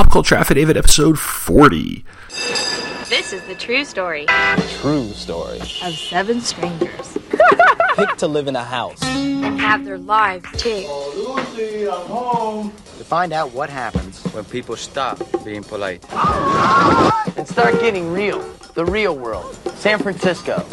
Pop 0.00 0.10
Culture 0.10 0.34
Affidavit, 0.36 0.78
episode 0.78 1.18
40. 1.18 2.02
This 3.10 3.34
is 3.34 3.42
the 3.42 3.54
true 3.54 3.84
story 3.84 4.24
True 4.80 5.10
story. 5.10 5.60
of 5.60 5.92
seven 5.92 6.40
strangers 6.40 7.18
Picked 7.96 8.16
to 8.20 8.26
live 8.26 8.48
in 8.48 8.56
a 8.56 8.64
house. 8.64 8.98
and 9.04 9.60
have 9.60 9.84
their 9.84 9.98
lives 9.98 10.46
too. 10.52 10.84
to 11.54 12.72
find 13.04 13.34
out 13.34 13.52
what 13.52 13.68
happens 13.68 14.22
when 14.32 14.46
people 14.46 14.74
stop 14.74 15.20
being 15.44 15.62
polite. 15.62 16.02
and 17.36 17.46
start 17.46 17.78
getting 17.80 18.10
real. 18.10 18.40
The 18.72 18.86
real 18.86 19.14
world. 19.14 19.54
San 19.74 19.98
Francisco. 19.98 20.64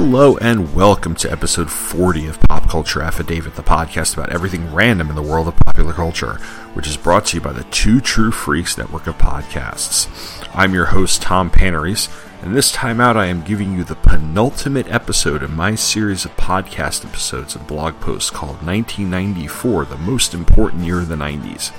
Hello 0.00 0.36
and 0.36 0.76
welcome 0.76 1.16
to 1.16 1.30
episode 1.30 1.68
40 1.68 2.28
of 2.28 2.40
Pop 2.42 2.68
Culture 2.68 3.02
Affidavit, 3.02 3.56
the 3.56 3.64
podcast 3.64 4.14
about 4.14 4.30
everything 4.30 4.72
random 4.72 5.10
in 5.10 5.16
the 5.16 5.22
world 5.22 5.48
of 5.48 5.56
popular 5.66 5.92
culture, 5.92 6.34
which 6.74 6.86
is 6.86 6.96
brought 6.96 7.26
to 7.26 7.36
you 7.36 7.40
by 7.40 7.52
the 7.52 7.64
Two 7.64 8.00
True 8.00 8.30
Freaks 8.30 8.78
network 8.78 9.08
of 9.08 9.18
podcasts. 9.18 10.06
I'm 10.54 10.72
your 10.72 10.84
host, 10.84 11.20
Tom 11.20 11.50
Panarese, 11.50 12.08
and 12.44 12.54
this 12.54 12.70
time 12.70 13.00
out 13.00 13.16
I 13.16 13.26
am 13.26 13.42
giving 13.42 13.76
you 13.76 13.82
the 13.82 13.96
penultimate 13.96 14.86
episode 14.86 15.42
in 15.42 15.56
my 15.56 15.74
series 15.74 16.24
of 16.24 16.36
podcast 16.36 17.04
episodes 17.04 17.56
and 17.56 17.66
blog 17.66 17.98
posts 17.98 18.30
called 18.30 18.64
1994, 18.64 19.86
the 19.86 19.98
most 19.98 20.32
important 20.32 20.84
year 20.84 21.00
of 21.00 21.08
the 21.08 21.16
90s. 21.16 21.72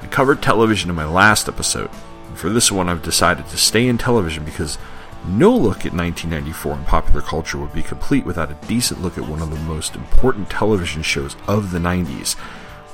I 0.00 0.06
covered 0.06 0.40
television 0.40 0.88
in 0.88 0.96
my 0.96 1.04
last 1.04 1.46
episode, 1.46 1.90
and 2.26 2.38
for 2.38 2.48
this 2.48 2.72
one 2.72 2.88
I've 2.88 3.02
decided 3.02 3.48
to 3.48 3.58
stay 3.58 3.86
in 3.86 3.98
television 3.98 4.46
because 4.46 4.78
no 5.26 5.50
look 5.50 5.84
at 5.84 5.92
1994 5.92 6.72
in 6.74 6.84
popular 6.84 7.20
culture 7.20 7.58
would 7.58 7.72
be 7.72 7.82
complete 7.82 8.24
without 8.24 8.50
a 8.50 8.66
decent 8.66 9.02
look 9.02 9.18
at 9.18 9.28
one 9.28 9.42
of 9.42 9.50
the 9.50 9.56
most 9.60 9.94
important 9.94 10.50
television 10.50 11.02
shows 11.02 11.36
of 11.46 11.70
the 11.70 11.78
90s. 11.78 12.36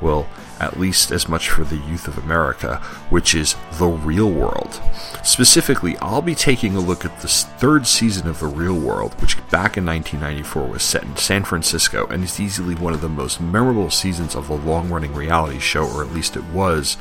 Well, 0.00 0.26
at 0.60 0.78
least 0.78 1.10
as 1.10 1.28
much 1.28 1.50
for 1.50 1.64
the 1.64 1.76
youth 1.76 2.08
of 2.08 2.18
America, 2.18 2.76
which 3.10 3.34
is 3.34 3.56
The 3.78 3.86
Real 3.86 4.30
World. 4.30 4.80
Specifically, 5.22 5.96
I'll 5.98 6.22
be 6.22 6.34
taking 6.34 6.76
a 6.76 6.80
look 6.80 7.04
at 7.04 7.20
the 7.20 7.28
third 7.28 7.86
season 7.86 8.28
of 8.28 8.40
The 8.40 8.46
Real 8.46 8.78
World, 8.78 9.20
which 9.20 9.36
back 9.50 9.76
in 9.76 9.86
1994 9.86 10.66
was 10.66 10.82
set 10.82 11.04
in 11.04 11.16
San 11.16 11.44
Francisco 11.44 12.06
and 12.08 12.24
is 12.24 12.40
easily 12.40 12.74
one 12.74 12.92
of 12.92 13.00
the 13.00 13.08
most 13.08 13.40
memorable 13.40 13.90
seasons 13.90 14.34
of 14.34 14.48
the 14.48 14.56
long 14.56 14.90
running 14.90 15.14
reality 15.14 15.58
show, 15.58 15.86
or 15.86 16.04
at 16.04 16.12
least 16.12 16.36
it 16.36 16.44
was 16.44 16.96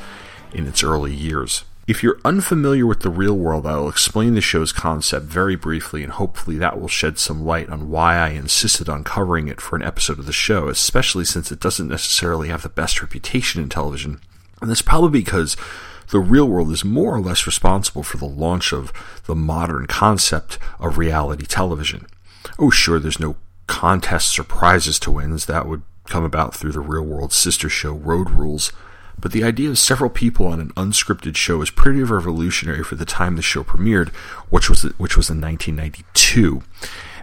in 0.52 0.66
its 0.66 0.82
early 0.82 1.12
years. 1.12 1.64
If 1.86 2.02
you're 2.02 2.20
unfamiliar 2.24 2.86
with 2.86 3.00
the 3.00 3.10
real 3.10 3.34
world, 3.34 3.66
I 3.66 3.76
will 3.76 3.90
explain 3.90 4.34
the 4.34 4.40
show's 4.40 4.72
concept 4.72 5.26
very 5.26 5.54
briefly, 5.54 6.02
and 6.02 6.12
hopefully 6.12 6.56
that 6.56 6.80
will 6.80 6.88
shed 6.88 7.18
some 7.18 7.44
light 7.44 7.68
on 7.68 7.90
why 7.90 8.16
I 8.16 8.30
insisted 8.30 8.88
on 8.88 9.04
covering 9.04 9.48
it 9.48 9.60
for 9.60 9.76
an 9.76 9.82
episode 9.82 10.18
of 10.18 10.24
the 10.24 10.32
show, 10.32 10.68
especially 10.68 11.26
since 11.26 11.52
it 11.52 11.60
doesn't 11.60 11.88
necessarily 11.88 12.48
have 12.48 12.62
the 12.62 12.70
best 12.70 13.02
reputation 13.02 13.62
in 13.62 13.68
television. 13.68 14.20
And 14.62 14.70
that's 14.70 14.80
probably 14.80 15.20
because 15.20 15.58
the 16.10 16.20
real 16.20 16.48
world 16.48 16.70
is 16.70 16.86
more 16.86 17.14
or 17.14 17.20
less 17.20 17.46
responsible 17.46 18.02
for 18.02 18.16
the 18.16 18.24
launch 18.24 18.72
of 18.72 18.90
the 19.26 19.34
modern 19.34 19.86
concept 19.86 20.58
of 20.80 20.96
reality 20.96 21.44
television. 21.44 22.06
Oh, 22.58 22.70
sure, 22.70 22.98
there's 22.98 23.20
no 23.20 23.36
contests 23.66 24.38
or 24.38 24.44
prizes 24.44 24.98
to 25.00 25.10
win, 25.10 25.36
that 25.36 25.68
would 25.68 25.82
come 26.06 26.24
about 26.24 26.54
through 26.54 26.72
the 26.72 26.80
real 26.80 27.02
world 27.02 27.34
sister 27.34 27.68
show 27.68 27.92
Road 27.92 28.30
Rules. 28.30 28.72
But 29.18 29.32
the 29.32 29.44
idea 29.44 29.70
of 29.70 29.78
several 29.78 30.10
people 30.10 30.46
on 30.46 30.60
an 30.60 30.70
unscripted 30.70 31.36
show 31.36 31.62
is 31.62 31.70
pretty 31.70 32.02
revolutionary 32.02 32.82
for 32.82 32.96
the 32.96 33.04
time 33.04 33.36
the 33.36 33.42
show 33.42 33.64
premiered, 33.64 34.08
which 34.50 34.68
was 34.68 34.82
which 34.98 35.16
was 35.16 35.30
in 35.30 35.40
1992, 35.40 36.62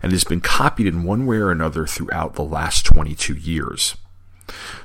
and 0.01 0.11
has 0.11 0.23
been 0.23 0.41
copied 0.41 0.87
in 0.87 1.03
one 1.03 1.25
way 1.25 1.37
or 1.37 1.51
another 1.51 1.85
throughout 1.85 2.35
the 2.35 2.43
last 2.43 2.85
22 2.85 3.35
years. 3.35 3.95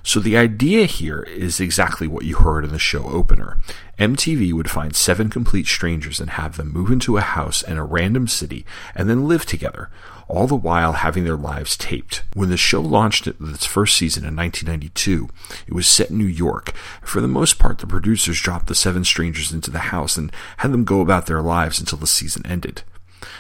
So 0.03 0.21
the 0.21 0.37
idea 0.37 0.87
here 0.87 1.23
is 1.23 1.59
exactly 1.59 2.07
what 2.07 2.25
you 2.25 2.37
heard 2.37 2.65
in 2.65 2.71
the 2.71 2.79
show 2.79 3.05
opener. 3.05 3.59
MTV 3.99 4.53
would 4.53 4.71
find 4.71 4.95
seven 4.95 5.31
complete 5.31 5.67
strangers 5.67 6.21
and 6.21 6.31
have 6.31 6.57
them 6.57 6.73
move 6.73 6.91
into 6.91 7.17
a 7.17 7.23
house 7.23 7.63
in 7.63 7.77
a 7.77 7.85
random 7.85 8.29
city 8.29 8.65
and 8.95 9.09
then 9.09 9.27
live 9.27 9.47
together, 9.47 9.91
all 10.29 10.47
the 10.47 10.55
while 10.55 10.93
having 10.93 11.25
their 11.25 11.37
lives 11.37 11.77
taped. 11.77 12.23
When 12.35 12.51
the 12.51 12.57
show 12.57 12.81
launched 12.81 13.27
its 13.27 13.67
first 13.67 13.97
season 13.97 14.25
in 14.25 14.37
1992, 14.37 15.29
it 15.67 15.73
was 15.73 15.87
set 15.87 16.11
in 16.11 16.19
New 16.19 16.25
York. 16.25 16.73
For 17.03 17.21
the 17.21 17.29
most 17.29 17.59
part, 17.59 17.79
the 17.79 17.87
producers 17.87 18.41
dropped 18.41 18.67
the 18.67 18.75
seven 18.75 19.05
strangers 19.05 19.53
into 19.53 19.71
the 19.71 19.79
house 19.79 20.17
and 20.17 20.33
had 20.59 20.73
them 20.73 20.85
go 20.85 21.01
about 21.01 21.27
their 21.27 21.43
lives 21.43 21.79
until 21.79 21.99
the 21.99 22.07
season 22.07 22.45
ended. 22.47 22.83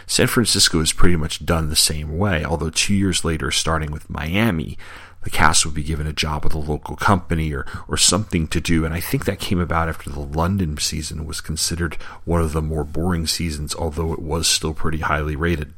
San 0.06 0.26
Francisco 0.26 0.80
is 0.80 0.92
pretty 0.92 1.16
much 1.16 1.44
done 1.44 1.68
the 1.68 1.76
same 1.76 2.16
way, 2.16 2.44
although 2.44 2.70
two 2.70 2.94
years 2.94 3.24
later, 3.24 3.50
starting 3.50 3.90
with 3.90 4.08
Miami, 4.08 4.78
the 5.22 5.30
cast 5.30 5.64
would 5.64 5.74
be 5.74 5.82
given 5.82 6.06
a 6.06 6.12
job 6.12 6.44
with 6.44 6.54
a 6.54 6.58
local 6.58 6.94
company 6.94 7.52
or, 7.52 7.66
or 7.88 7.96
something 7.96 8.46
to 8.46 8.60
do, 8.60 8.84
and 8.84 8.94
I 8.94 9.00
think 9.00 9.24
that 9.24 9.40
came 9.40 9.58
about 9.58 9.88
after 9.88 10.08
the 10.08 10.20
London 10.20 10.78
season 10.78 11.26
was 11.26 11.40
considered 11.40 11.94
one 12.24 12.40
of 12.40 12.52
the 12.52 12.62
more 12.62 12.84
boring 12.84 13.26
seasons, 13.26 13.74
although 13.74 14.12
it 14.12 14.20
was 14.20 14.46
still 14.46 14.72
pretty 14.72 14.98
highly 14.98 15.34
rated. 15.34 15.74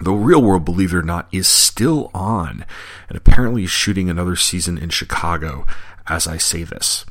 The 0.00 0.12
Real 0.12 0.42
World, 0.42 0.64
believe 0.64 0.92
it 0.92 0.96
or 0.96 1.02
not, 1.02 1.28
is 1.32 1.46
still 1.46 2.10
on, 2.14 2.64
and 3.08 3.16
apparently 3.16 3.64
is 3.64 3.70
shooting 3.70 4.10
another 4.10 4.36
season 4.36 4.76
in 4.76 4.90
Chicago 4.90 5.66
as 6.08 6.26
I 6.26 6.36
say 6.36 6.62
this. 6.62 7.04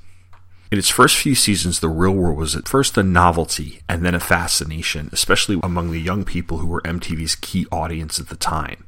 In 0.71 0.79
its 0.79 0.89
first 0.89 1.17
few 1.17 1.35
seasons, 1.35 1.79
The 1.79 1.89
Real 1.89 2.11
World 2.11 2.37
was 2.37 2.55
at 2.55 2.67
first 2.67 2.97
a 2.97 3.03
novelty 3.03 3.81
and 3.87 4.03
then 4.03 4.15
a 4.15 4.19
fascination, 4.19 5.09
especially 5.11 5.59
among 5.61 5.91
the 5.91 6.01
young 6.01 6.25
people 6.25 6.57
who 6.57 6.67
were 6.67 6.81
MTV's 6.81 7.35
key 7.35 7.67
audience 7.71 8.19
at 8.19 8.29
the 8.29 8.35
time. 8.35 8.84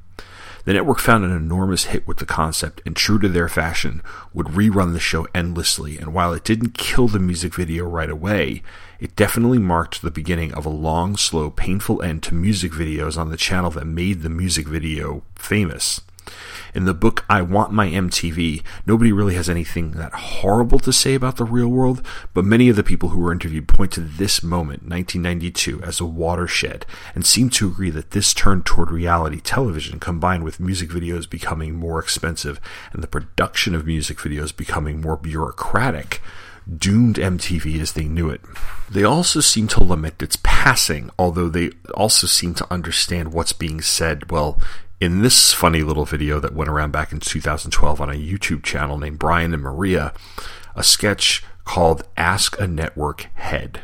The 0.68 0.74
network 0.74 1.00
found 1.00 1.24
an 1.24 1.32
enormous 1.32 1.86
hit 1.86 2.06
with 2.06 2.18
the 2.18 2.26
concept 2.26 2.82
and, 2.86 2.94
true 2.94 3.20
to 3.20 3.30
their 3.30 3.48
fashion, 3.48 4.04
would 4.34 4.48
rerun 4.48 4.92
the 4.92 5.00
show 5.00 5.26
endlessly. 5.34 5.98
And 5.98 6.14
while 6.14 6.34
it 6.34 6.44
didn't 6.44 6.74
kill 6.74 7.08
the 7.08 7.20
music 7.20 7.56
video 7.56 7.86
right 7.86 8.10
away, 8.10 8.64
it 9.00 9.16
definitely 9.16 9.60
marked 9.60 10.02
the 10.02 10.12
beginning 10.12 10.54
of 10.54 10.66
a 10.66 10.70
long, 10.70 11.16
slow, 11.16 11.50
painful 11.50 12.02
end 12.02 12.22
to 12.24 12.34
music 12.34 12.74
videos 12.74 13.18
on 13.18 13.30
the 13.30 13.38
channel 13.38 13.72
that 13.72 13.88
made 13.88 14.24
the 14.24 14.30
music 14.30 14.68
video 14.68 15.24
famous. 15.36 16.02
In 16.74 16.86
the 16.86 16.94
book 16.94 17.26
I 17.30 17.42
Want 17.42 17.72
My 17.72 17.88
MTV, 17.88 18.64
nobody 18.86 19.12
really 19.12 19.36
has 19.36 19.50
anything 19.50 19.92
that 19.92 20.14
horrible 20.14 20.80
to 20.80 20.94
say 20.94 21.16
about 21.16 21.38
the 21.38 21.46
real 21.46 21.68
world, 21.68 22.06
but 22.34 22.46
many 22.46 22.70
of 22.70 22.76
the 22.76 22.84
people 22.84 23.10
who 23.10 23.20
were 23.20 23.32
interviewed 23.32 23.68
point 23.68 23.92
to 23.94 24.02
this 24.02 24.44
moment, 24.44 24.84
1992, 24.84 25.82
as 25.82 26.00
a 26.00 26.06
watershed, 26.06 26.86
and 27.16 27.26
seem 27.26 27.50
to 27.52 27.68
agree 27.68 27.90
that 27.90 28.12
this 28.12 28.34
turn 28.34 28.62
toward 28.64 28.92
reality 28.92 29.40
television, 29.40 30.00
combined 30.00 30.44
with 30.44 30.60
music 30.60 30.90
videos 30.90 31.30
becoming 31.30 31.76
more 31.76 32.00
expensive 32.00 32.60
and 32.94 33.02
the 33.02 33.08
production 33.08 33.74
of 33.74 33.86
music 33.88 34.18
videos 34.18 34.56
becoming 34.56 35.02
more 35.02 35.18
bureaucratic, 35.18 36.22
doomed 36.78 37.16
MTV 37.16 37.80
as 37.80 37.94
they 37.94 38.06
knew 38.06 38.30
it. 38.30 38.42
They 38.90 39.04
also 39.04 39.40
seem 39.40 39.68
to 39.70 39.84
lament 39.84 40.22
its 40.22 40.38
passing, 40.44 41.10
although 41.18 41.50
they 41.50 41.72
also 41.94 42.28
seem 42.28 42.54
to 42.56 42.72
understand 42.72 43.34
what's 43.34 43.54
being 43.54 43.82
said, 43.82 44.32
well, 44.32 44.62
in 45.00 45.22
this 45.22 45.54
funny 45.54 45.84
little 45.84 46.06
video 46.06 46.40
that 46.40 46.56
went 46.56 46.70
around 46.70 46.92
back 46.92 47.12
in 47.12 47.20
2012 47.20 48.02
on 48.02 48.10
a 48.10 48.14
YouTube 48.14 48.64
channel 48.64 48.98
named 48.98 49.20
Brian 49.20 49.54
and 49.54 49.62
Maria, 49.62 50.12
a 50.76 50.84
sketch 50.84 51.44
called 51.66 52.04
Ask 52.18 52.60
a 52.60 52.68
Network 52.68 53.28
Head. 53.36 53.82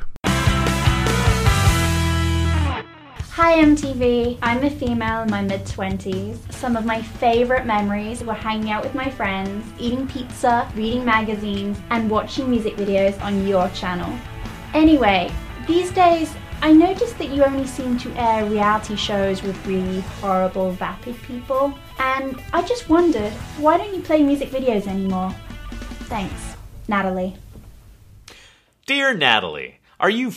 Hi 3.36 3.62
MTV, 3.64 4.40
I'm 4.42 4.64
a 4.64 4.70
female 4.70 5.22
in 5.24 5.30
my 5.30 5.42
mid 5.42 5.66
20s. 5.66 6.52
Some 6.52 6.76
of 6.76 6.86
my 6.86 7.02
favorite 7.02 7.66
memories 7.66 8.24
were 8.24 8.34
hanging 8.34 8.72
out 8.72 8.84
with 8.84 8.96
my 8.96 9.10
friends, 9.10 9.66
eating 9.80 10.08
pizza, 10.08 10.72
reading 10.76 11.06
magazines, 11.06 11.80
and 11.90 12.10
watching 12.10 12.50
music 12.50 12.76
videos 12.76 13.22
on 13.22 13.46
your 13.48 13.70
channel. 13.70 14.12
Anyway, 14.74 15.32
these 15.68 15.92
days, 15.92 16.34
I 16.64 16.72
noticed 16.72 17.18
that 17.18 17.28
you 17.28 17.44
only 17.44 17.68
seem 17.68 17.98
to 17.98 18.14
air 18.16 18.46
reality 18.46 18.96
shows 18.96 19.44
with 19.44 19.68
really 19.68 20.00
horrible, 20.22 20.72
vapid 20.72 21.22
people, 21.24 21.78
and 22.00 22.42
I 22.54 22.62
just 22.62 22.88
wondered, 22.88 23.34
why 23.58 23.78
don't 23.78 23.94
you 23.94 24.02
play 24.02 24.24
music 24.24 24.50
videos 24.50 24.88
anymore? 24.88 25.36
Thanks, 26.08 26.56
Natalie. 26.88 27.36
Dear 28.86 29.14
Natalie, 29.14 29.82
are 30.00 30.10
you 30.10 30.32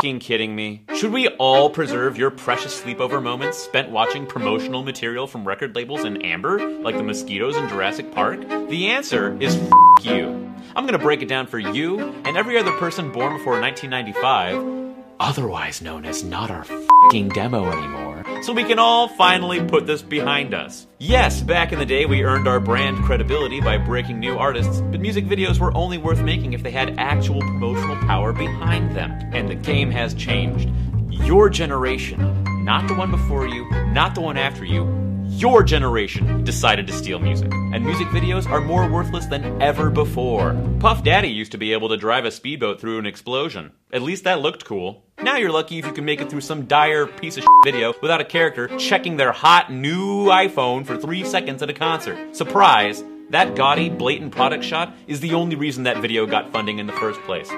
fing 0.00 0.20
kidding 0.20 0.54
me? 0.54 0.84
Should 0.94 1.10
we 1.10 1.26
all 1.30 1.68
preserve 1.68 2.16
your 2.16 2.30
precious 2.30 2.80
sleepover 2.80 3.20
moments 3.20 3.58
spent 3.58 3.90
watching 3.90 4.24
promotional 4.24 4.84
material 4.84 5.26
from 5.26 5.44
record 5.44 5.74
labels 5.74 6.04
in 6.04 6.22
amber, 6.22 6.64
like 6.78 6.96
the 6.96 7.02
mosquitoes 7.02 7.56
in 7.56 7.68
Jurassic 7.68 8.12
Park? 8.12 8.40
The 8.68 8.86
answer 8.86 9.36
is 9.42 9.56
you. 10.04 10.48
I'm 10.76 10.86
gonna 10.86 10.96
break 10.96 11.22
it 11.22 11.28
down 11.28 11.48
for 11.48 11.58
you 11.58 11.98
and 12.24 12.36
every 12.36 12.56
other 12.56 12.70
person 12.78 13.10
born 13.10 13.36
before 13.36 13.60
1995, 13.60 14.81
otherwise 15.22 15.80
known 15.80 16.04
as 16.04 16.24
not 16.24 16.50
our 16.50 16.64
fing 17.10 17.28
demo 17.28 17.70
anymore, 17.70 18.24
so 18.42 18.52
we 18.52 18.64
can 18.64 18.80
all 18.80 19.06
finally 19.06 19.62
put 19.62 19.86
this 19.86 20.02
behind 20.02 20.52
us. 20.52 20.88
Yes, 20.98 21.40
back 21.40 21.72
in 21.72 21.78
the 21.78 21.86
day 21.86 22.06
we 22.06 22.24
earned 22.24 22.48
our 22.48 22.58
brand 22.58 22.96
credibility 23.04 23.60
by 23.60 23.78
breaking 23.78 24.18
new 24.18 24.36
artists, 24.36 24.80
but 24.80 25.00
music 25.00 25.24
videos 25.24 25.60
were 25.60 25.74
only 25.76 25.96
worth 25.96 26.20
making 26.22 26.54
if 26.54 26.64
they 26.64 26.72
had 26.72 26.98
actual 26.98 27.40
promotional 27.40 27.96
power 27.98 28.32
behind 28.32 28.96
them. 28.96 29.12
And 29.32 29.48
the 29.48 29.54
game 29.54 29.92
has 29.92 30.12
changed. 30.12 30.68
Your 31.08 31.48
generation, 31.48 32.42
not 32.64 32.88
the 32.88 32.94
one 32.94 33.12
before 33.12 33.46
you, 33.46 33.70
not 33.92 34.16
the 34.16 34.22
one 34.22 34.36
after 34.36 34.64
you, 34.64 34.84
your 35.32 35.62
generation 35.62 36.44
decided 36.44 36.86
to 36.86 36.92
steal 36.92 37.18
music, 37.18 37.52
and 37.52 37.84
music 37.84 38.06
videos 38.08 38.48
are 38.48 38.60
more 38.60 38.88
worthless 38.88 39.26
than 39.26 39.60
ever 39.60 39.90
before. 39.90 40.54
Puff 40.78 41.02
Daddy 41.02 41.28
used 41.28 41.52
to 41.52 41.58
be 41.58 41.72
able 41.72 41.88
to 41.88 41.96
drive 41.96 42.24
a 42.24 42.30
speedboat 42.30 42.80
through 42.80 42.98
an 42.98 43.06
explosion. 43.06 43.72
At 43.92 44.02
least 44.02 44.24
that 44.24 44.40
looked 44.40 44.64
cool. 44.64 45.04
Now 45.22 45.38
you're 45.38 45.50
lucky 45.50 45.78
if 45.78 45.86
you 45.86 45.92
can 45.92 46.04
make 46.04 46.20
it 46.20 46.28
through 46.28 46.42
some 46.42 46.66
dire 46.66 47.06
piece 47.06 47.38
of 47.38 47.44
video 47.64 47.94
without 48.02 48.20
a 48.20 48.24
character 48.24 48.68
checking 48.78 49.16
their 49.16 49.32
hot 49.32 49.72
new 49.72 50.26
iPhone 50.26 50.86
for 50.86 50.96
three 50.96 51.24
seconds 51.24 51.62
at 51.62 51.70
a 51.70 51.74
concert. 51.74 52.36
Surprise! 52.36 53.02
That 53.30 53.56
gaudy, 53.56 53.88
blatant 53.88 54.32
product 54.32 54.62
shot 54.62 54.94
is 55.06 55.20
the 55.20 55.32
only 55.32 55.56
reason 55.56 55.84
that 55.84 56.02
video 56.02 56.26
got 56.26 56.52
funding 56.52 56.78
in 56.78 56.86
the 56.86 56.92
first 56.92 57.20
place. 57.22 57.50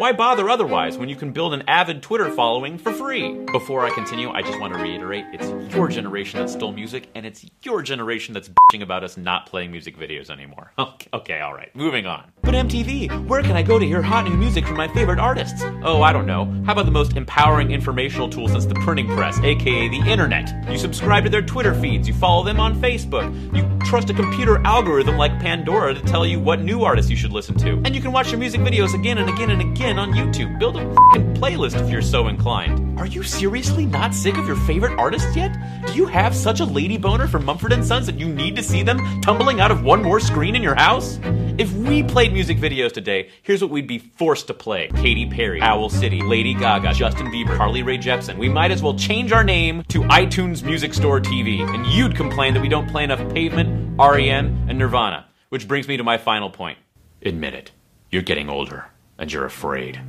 Why 0.00 0.12
bother 0.12 0.48
otherwise 0.48 0.96
when 0.96 1.10
you 1.10 1.14
can 1.14 1.30
build 1.30 1.52
an 1.52 1.62
avid 1.68 2.02
Twitter 2.02 2.30
following 2.30 2.78
for 2.78 2.90
free? 2.90 3.34
Before 3.52 3.84
I 3.84 3.90
continue, 3.90 4.30
I 4.30 4.40
just 4.40 4.58
want 4.58 4.72
to 4.72 4.80
reiterate 4.80 5.26
it's 5.30 5.74
your 5.74 5.88
generation 5.88 6.40
that 6.40 6.48
stole 6.48 6.72
music, 6.72 7.10
and 7.14 7.26
it's 7.26 7.44
your 7.64 7.82
generation 7.82 8.32
that's 8.32 8.48
bitching 8.48 8.80
about 8.80 9.04
us 9.04 9.18
not 9.18 9.44
playing 9.44 9.70
music 9.70 9.98
videos 9.98 10.30
anymore. 10.30 10.72
Okay, 10.80 11.08
okay, 11.12 11.42
alright, 11.42 11.74
moving 11.76 12.06
on. 12.06 12.32
But 12.42 12.54
MTV, 12.54 13.26
where 13.26 13.42
can 13.42 13.52
I 13.52 13.62
go 13.62 13.78
to 13.78 13.84
hear 13.84 14.00
hot 14.00 14.24
new 14.24 14.36
music 14.36 14.66
from 14.66 14.76
my 14.76 14.88
favorite 14.88 15.18
artists? 15.18 15.62
Oh, 15.82 16.02
I 16.02 16.12
don't 16.12 16.26
know. 16.26 16.46
How 16.64 16.72
about 16.72 16.86
the 16.86 16.90
most 16.90 17.16
empowering 17.16 17.70
informational 17.70 18.28
tool 18.28 18.48
since 18.48 18.64
the 18.64 18.74
printing 18.76 19.06
press, 19.08 19.38
aka 19.40 19.88
the 19.88 20.10
internet? 20.10 20.50
You 20.70 20.78
subscribe 20.78 21.24
to 21.24 21.30
their 21.30 21.42
Twitter 21.42 21.74
feeds, 21.74 22.08
you 22.08 22.14
follow 22.14 22.42
them 22.42 22.58
on 22.58 22.74
Facebook, 22.80 23.30
you 23.54 23.68
trust 23.86 24.08
a 24.08 24.14
computer 24.14 24.58
algorithm 24.64 25.18
like 25.18 25.38
Pandora 25.38 25.94
to 25.94 26.00
tell 26.00 26.24
you 26.24 26.40
what 26.40 26.60
new 26.60 26.82
artists 26.82 27.10
you 27.10 27.16
should 27.16 27.32
listen 27.32 27.54
to, 27.58 27.72
and 27.84 27.94
you 27.94 28.00
can 28.00 28.12
watch 28.12 28.30
your 28.30 28.40
music 28.40 28.62
videos 28.62 28.94
again 28.94 29.18
and 29.18 29.28
again 29.28 29.50
and 29.50 29.60
again 29.60 29.89
on 29.98 30.12
YouTube. 30.12 30.58
Build 30.58 30.76
a 30.76 30.80
fing 31.12 31.34
playlist 31.34 31.80
if 31.82 31.90
you're 31.90 32.02
so 32.02 32.28
inclined. 32.28 32.98
Are 32.98 33.06
you 33.06 33.22
seriously 33.22 33.86
not 33.86 34.14
sick 34.14 34.36
of 34.36 34.46
your 34.46 34.56
favorite 34.56 34.98
artists 34.98 35.34
yet? 35.34 35.56
Do 35.86 35.94
you 35.94 36.06
have 36.06 36.36
such 36.36 36.60
a 36.60 36.64
lady 36.64 36.98
boner 36.98 37.26
for 37.26 37.38
Mumford 37.38 37.72
and 37.72 37.84
Sons 37.84 38.06
that 38.06 38.18
you 38.18 38.28
need 38.28 38.56
to 38.56 38.62
see 38.62 38.82
them 38.82 39.20
tumbling 39.22 39.60
out 39.60 39.70
of 39.70 39.82
one 39.82 40.02
more 40.02 40.20
screen 40.20 40.54
in 40.54 40.62
your 40.62 40.74
house? 40.74 41.18
If 41.58 41.72
we 41.72 42.02
played 42.02 42.32
music 42.32 42.58
videos 42.58 42.92
today, 42.92 43.30
here's 43.42 43.62
what 43.62 43.70
we'd 43.70 43.86
be 43.86 43.98
forced 43.98 44.46
to 44.46 44.54
play 44.54 44.88
Katy 44.96 45.26
Perry, 45.26 45.60
Owl 45.60 45.88
City, 45.88 46.22
Lady 46.22 46.54
Gaga, 46.54 46.94
Justin 46.94 47.26
Bieber, 47.26 47.56
Carly 47.56 47.82
Rae 47.82 47.98
Jepsen. 47.98 48.38
We 48.38 48.48
might 48.48 48.70
as 48.70 48.82
well 48.82 48.94
change 48.94 49.32
our 49.32 49.44
name 49.44 49.82
to 49.88 50.02
iTunes 50.04 50.62
Music 50.62 50.94
Store 50.94 51.20
TV, 51.20 51.60
and 51.60 51.86
you'd 51.86 52.16
complain 52.16 52.54
that 52.54 52.60
we 52.60 52.68
don't 52.68 52.88
play 52.88 53.04
enough 53.04 53.20
Pavement, 53.32 53.98
REM, 53.98 54.66
and 54.68 54.78
Nirvana. 54.78 55.26
Which 55.50 55.66
brings 55.66 55.88
me 55.88 55.96
to 55.96 56.04
my 56.04 56.16
final 56.16 56.48
point. 56.48 56.78
Admit 57.22 57.54
it, 57.54 57.72
you're 58.10 58.22
getting 58.22 58.48
older, 58.48 58.86
and 59.20 59.32
you're 59.32 59.44
afraid. 59.44 60.00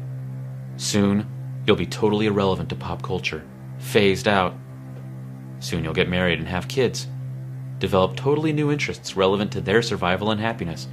Soon, 0.78 1.28
you'll 1.68 1.76
be 1.76 1.86
totally 1.86 2.26
irrelevant 2.26 2.70
to 2.70 2.76
pop 2.76 3.04
culture, 3.04 3.44
phased 3.78 4.28
out. 4.28 4.56
Soon, 5.60 5.84
you'll 5.84 5.94
get 5.94 6.10
married 6.10 6.40
and 6.40 6.48
have 6.48 6.68
kids, 6.68 7.06
develop 7.78 8.16
totally 8.16 8.54
new 8.54 8.72
interests 8.72 9.16
relevant 9.16 9.52
to 9.52 9.62
their 9.62 9.82
survival 9.82 10.32
and 10.32 10.40
happiness. 10.40 10.88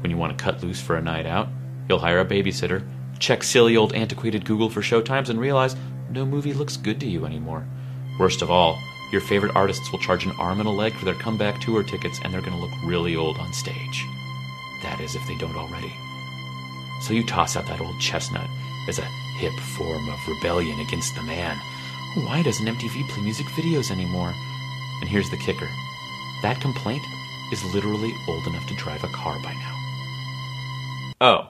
When 0.00 0.10
you 0.10 0.16
want 0.16 0.36
to 0.36 0.42
cut 0.42 0.62
loose 0.62 0.80
for 0.80 0.96
a 0.96 1.02
night 1.02 1.24
out, 1.24 1.48
you'll 1.88 1.98
hire 1.98 2.20
a 2.20 2.26
babysitter, 2.26 2.86
check 3.18 3.42
silly 3.42 3.76
old 3.76 3.94
antiquated 3.94 4.44
Google 4.44 4.68
for 4.68 4.80
showtimes, 4.80 5.28
and 5.28 5.40
realize 5.40 5.76
no 6.10 6.26
movie 6.26 6.52
looks 6.52 6.76
good 6.76 7.00
to 7.00 7.06
you 7.06 7.24
anymore. 7.24 7.66
Worst 8.18 8.42
of 8.42 8.50
all, 8.50 8.78
your 9.12 9.20
favorite 9.20 9.54
artists 9.54 9.90
will 9.92 9.98
charge 9.98 10.24
an 10.24 10.32
arm 10.38 10.58
and 10.60 10.68
a 10.68 10.72
leg 10.72 10.94
for 10.94 11.04
their 11.04 11.14
comeback 11.14 11.60
tour 11.60 11.82
tickets, 11.82 12.20
and 12.24 12.32
they're 12.32 12.42
going 12.42 12.52
to 12.52 12.58
look 12.58 12.70
really 12.84 13.16
old 13.16 13.38
on 13.38 13.52
stage. 13.52 14.04
That 14.82 15.00
is, 15.00 15.14
if 15.14 15.26
they 15.26 15.36
don't 15.36 15.56
already. 15.56 15.92
So 17.00 17.14
you 17.14 17.24
toss 17.24 17.56
out 17.56 17.66
that 17.66 17.80
old 17.80 17.98
chestnut 17.98 18.48
as 18.88 18.98
a 18.98 19.04
hip 19.38 19.58
form 19.76 20.08
of 20.08 20.28
rebellion 20.28 20.78
against 20.80 21.14
the 21.14 21.22
man. 21.22 21.56
Why 22.14 22.42
doesn't 22.42 22.66
MTV 22.66 23.08
play 23.08 23.22
music 23.22 23.46
videos 23.46 23.90
anymore? 23.90 24.34
And 25.00 25.08
here's 25.08 25.30
the 25.30 25.36
kicker 25.38 25.68
that 26.42 26.60
complaint 26.60 27.02
is 27.52 27.62
literally 27.74 28.14
old 28.28 28.46
enough 28.46 28.66
to 28.68 28.74
drive 28.76 29.04
a 29.04 29.08
car 29.08 29.38
by 29.42 29.52
now. 29.52 29.76
Oh. 31.20 31.48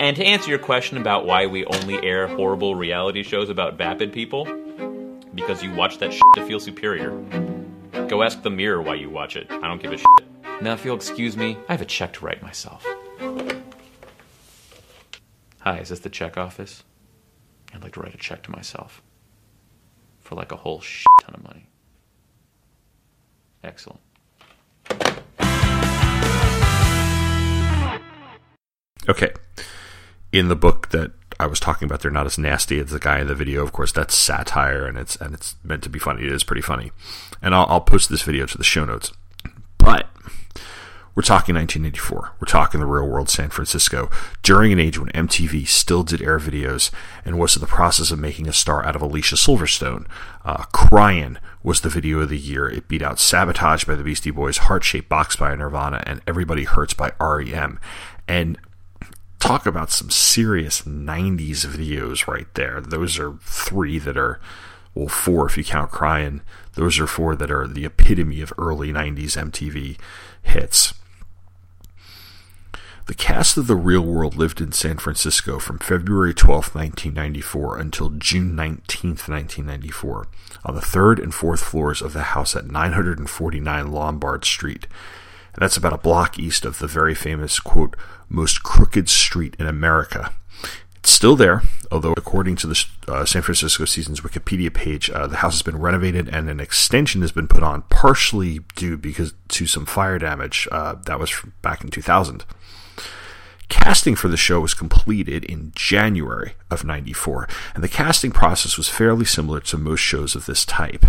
And 0.00 0.16
to 0.16 0.24
answer 0.24 0.50
your 0.50 0.58
question 0.58 0.98
about 0.98 1.26
why 1.26 1.46
we 1.46 1.64
only 1.64 2.02
air 2.06 2.28
horrible 2.28 2.74
reality 2.74 3.22
shows 3.22 3.48
about 3.50 3.78
vapid 3.78 4.12
people, 4.12 4.44
because 5.34 5.62
you 5.62 5.72
watch 5.72 5.98
that 5.98 6.12
shit 6.12 6.22
to 6.34 6.46
feel 6.46 6.60
superior. 6.60 7.10
Go 8.08 8.22
ask 8.22 8.42
the 8.42 8.50
mirror 8.50 8.82
why 8.82 8.94
you 8.94 9.10
watch 9.10 9.36
it. 9.36 9.50
I 9.50 9.66
don't 9.66 9.82
give 9.82 9.92
a 9.92 9.96
shit. 9.96 10.06
Now, 10.60 10.74
if 10.74 10.84
you'll 10.84 10.96
excuse 10.96 11.36
me, 11.36 11.56
I 11.68 11.72
have 11.72 11.82
a 11.82 11.86
check 11.86 12.12
to 12.14 12.24
write 12.24 12.42
myself. 12.42 12.86
Hi, 15.68 15.80
is 15.80 15.90
this 15.90 16.00
the 16.00 16.08
check 16.08 16.38
office? 16.38 16.82
I'd 17.74 17.82
like 17.82 17.92
to 17.92 18.00
write 18.00 18.14
a 18.14 18.16
check 18.16 18.42
to 18.44 18.50
myself 18.50 19.02
for 20.18 20.34
like 20.34 20.50
a 20.50 20.56
whole 20.56 20.80
shit 20.80 21.04
ton 21.20 21.34
of 21.34 21.44
money. 21.44 21.68
Excellent. 23.62 24.00
Okay. 29.10 29.30
In 30.32 30.48
the 30.48 30.56
book 30.56 30.88
that 30.88 31.10
I 31.38 31.44
was 31.44 31.60
talking 31.60 31.84
about, 31.84 32.00
they're 32.00 32.10
not 32.10 32.24
as 32.24 32.38
nasty 32.38 32.80
as 32.80 32.88
the 32.88 32.98
guy 32.98 33.20
in 33.20 33.26
the 33.26 33.34
video. 33.34 33.62
Of 33.62 33.72
course, 33.72 33.92
that's 33.92 34.14
satire, 34.14 34.86
and 34.86 34.96
it's 34.96 35.16
and 35.16 35.34
it's 35.34 35.56
meant 35.62 35.82
to 35.82 35.90
be 35.90 35.98
funny. 35.98 36.24
It 36.24 36.32
is 36.32 36.44
pretty 36.44 36.62
funny, 36.62 36.92
and 37.42 37.54
I'll, 37.54 37.66
I'll 37.68 37.82
post 37.82 38.08
this 38.08 38.22
video 38.22 38.46
to 38.46 38.56
the 38.56 38.64
show 38.64 38.86
notes. 38.86 39.12
We're 41.18 41.22
talking 41.22 41.56
1984. 41.56 42.34
We're 42.38 42.46
talking 42.46 42.78
the 42.78 42.86
real 42.86 43.08
world 43.08 43.28
San 43.28 43.50
Francisco 43.50 44.08
during 44.44 44.72
an 44.72 44.78
age 44.78 45.00
when 45.00 45.08
MTV 45.08 45.66
still 45.66 46.04
did 46.04 46.22
air 46.22 46.38
videos 46.38 46.92
and 47.24 47.36
was 47.36 47.56
in 47.56 47.60
the 47.60 47.66
process 47.66 48.12
of 48.12 48.20
making 48.20 48.46
a 48.46 48.52
star 48.52 48.86
out 48.86 48.94
of 48.94 49.02
Alicia 49.02 49.34
Silverstone. 49.34 50.06
Uh, 50.44 50.62
Crying 50.72 51.38
was 51.64 51.80
the 51.80 51.88
video 51.88 52.20
of 52.20 52.28
the 52.28 52.38
year. 52.38 52.68
It 52.68 52.86
beat 52.86 53.02
out 53.02 53.18
Sabotage 53.18 53.82
by 53.82 53.96
the 53.96 54.04
Beastie 54.04 54.30
Boys, 54.30 54.58
Heart 54.58 54.84
Shaped 54.84 55.08
Box 55.08 55.34
by 55.34 55.52
Nirvana, 55.56 56.04
and 56.06 56.20
Everybody 56.24 56.62
Hurts 56.62 56.94
by 56.94 57.10
REM. 57.20 57.80
And 58.28 58.56
talk 59.40 59.66
about 59.66 59.90
some 59.90 60.10
serious 60.10 60.82
90s 60.82 61.66
videos 61.66 62.28
right 62.28 62.46
there. 62.54 62.80
Those 62.80 63.18
are 63.18 63.38
three 63.42 63.98
that 63.98 64.16
are, 64.16 64.38
well, 64.94 65.08
four 65.08 65.46
if 65.46 65.58
you 65.58 65.64
count 65.64 65.90
Crying. 65.90 66.42
Those 66.74 67.00
are 67.00 67.08
four 67.08 67.34
that 67.34 67.50
are 67.50 67.66
the 67.66 67.86
epitome 67.86 68.40
of 68.40 68.52
early 68.56 68.92
90s 68.92 69.36
MTV 69.36 69.98
hits. 70.42 70.94
The 73.08 73.14
cast 73.14 73.56
of 73.56 73.66
The 73.66 73.74
Real 73.74 74.02
World 74.02 74.36
lived 74.36 74.60
in 74.60 74.72
San 74.72 74.98
Francisco 74.98 75.58
from 75.58 75.78
February 75.78 76.34
12, 76.34 76.74
1994 76.74 77.78
until 77.78 78.10
June 78.10 78.54
19, 78.54 79.12
1994, 79.12 80.28
on 80.66 80.74
the 80.74 80.82
third 80.82 81.18
and 81.18 81.32
fourth 81.32 81.60
floors 81.60 82.02
of 82.02 82.12
the 82.12 82.22
house 82.24 82.54
at 82.54 82.66
949 82.70 83.90
Lombard 83.90 84.44
Street. 84.44 84.86
And 85.54 85.62
that's 85.62 85.78
about 85.78 85.94
a 85.94 85.96
block 85.96 86.38
east 86.38 86.66
of 86.66 86.80
the 86.80 86.86
very 86.86 87.14
famous, 87.14 87.60
quote, 87.60 87.96
most 88.28 88.62
crooked 88.62 89.08
street 89.08 89.56
in 89.58 89.66
America. 89.66 90.34
It's 90.96 91.10
still 91.10 91.34
there, 91.34 91.62
although 91.90 92.12
according 92.14 92.56
to 92.56 92.66
the 92.66 92.84
uh, 93.06 93.24
San 93.24 93.40
Francisco 93.40 93.86
Season's 93.86 94.20
Wikipedia 94.20 94.72
page, 94.72 95.08
uh, 95.08 95.26
the 95.26 95.38
house 95.38 95.54
has 95.54 95.62
been 95.62 95.80
renovated 95.80 96.28
and 96.28 96.50
an 96.50 96.60
extension 96.60 97.22
has 97.22 97.32
been 97.32 97.48
put 97.48 97.62
on, 97.62 97.84
partially 97.88 98.60
due 98.76 98.98
because 98.98 99.32
to 99.48 99.66
some 99.66 99.86
fire 99.86 100.18
damage. 100.18 100.68
Uh, 100.70 100.96
that 101.06 101.18
was 101.18 101.32
back 101.62 101.82
in 101.82 101.88
2000. 101.88 102.44
Casting 103.68 104.14
for 104.14 104.28
the 104.28 104.36
show 104.36 104.60
was 104.60 104.74
completed 104.74 105.44
in 105.44 105.72
January 105.74 106.54
of 106.70 106.84
94, 106.84 107.48
and 107.74 107.84
the 107.84 107.88
casting 107.88 108.30
process 108.30 108.76
was 108.76 108.88
fairly 108.88 109.24
similar 109.24 109.60
to 109.60 109.76
most 109.76 110.00
shows 110.00 110.34
of 110.34 110.46
this 110.46 110.64
type. 110.64 111.04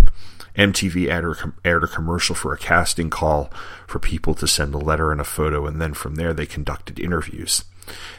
MTV 0.58 1.10
aired, 1.10 1.84
a 1.84 1.88
commercial 1.88 2.36
for 2.36 2.54
a 2.54 2.58
casting 2.58 3.10
call 3.10 3.50
for 3.88 4.00
people 4.00 4.34
to 4.36 4.48
send 4.48 4.74
a 4.74 4.78
letter 4.78 5.12
and 5.12 5.22
a 5.22 5.26
photo, 5.26 5.66
and 5.66 5.82
then 5.82 5.94
from 5.94 6.16
there 6.16 6.34
they 6.34 6.46
conducted 6.46 7.00
interviews. 7.00 7.64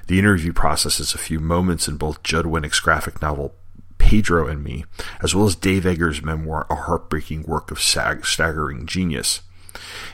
The 0.06 0.18
interview 0.18 0.52
process 0.52 1.00
is 1.00 1.14
a 1.14 1.18
few 1.18 1.38
moments 1.38 1.87
in 1.87 1.97
both 1.97 2.23
Judd 2.23 2.47
Winick's 2.47 2.80
graphic 2.80 3.20
novel 3.20 3.54
Pedro 3.99 4.49
and 4.49 4.64
Me, 4.64 4.87
as 5.23 5.35
well 5.35 5.47
as 5.47 5.54
Dave 5.54 5.85
Eggers' 5.85 6.23
memoir 6.23 6.66
A 6.70 6.75
Heartbreaking 6.75 7.42
Work 7.42 7.70
of 7.70 7.78
Staggering 7.78 8.87
Genius. 8.87 9.42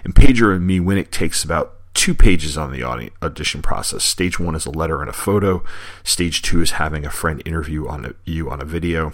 In 0.04 0.12
Pedro 0.12 0.54
and 0.54 0.66
Me, 0.66 0.80
Winick 0.80 1.10
takes 1.10 1.44
about 1.44 1.75
two 1.96 2.14
pages 2.14 2.56
on 2.56 2.70
the 2.70 2.84
audition 3.22 3.62
process. 3.62 4.04
Stage 4.04 4.38
one 4.38 4.54
is 4.54 4.66
a 4.66 4.70
letter 4.70 5.00
and 5.00 5.08
a 5.10 5.14
photo. 5.14 5.64
Stage 6.04 6.42
two 6.42 6.60
is 6.60 6.72
having 6.72 7.04
a 7.04 7.10
friend 7.10 7.42
interview 7.44 7.88
on 7.88 8.04
a, 8.04 8.14
you 8.24 8.50
on 8.50 8.60
a 8.60 8.66
video. 8.66 9.12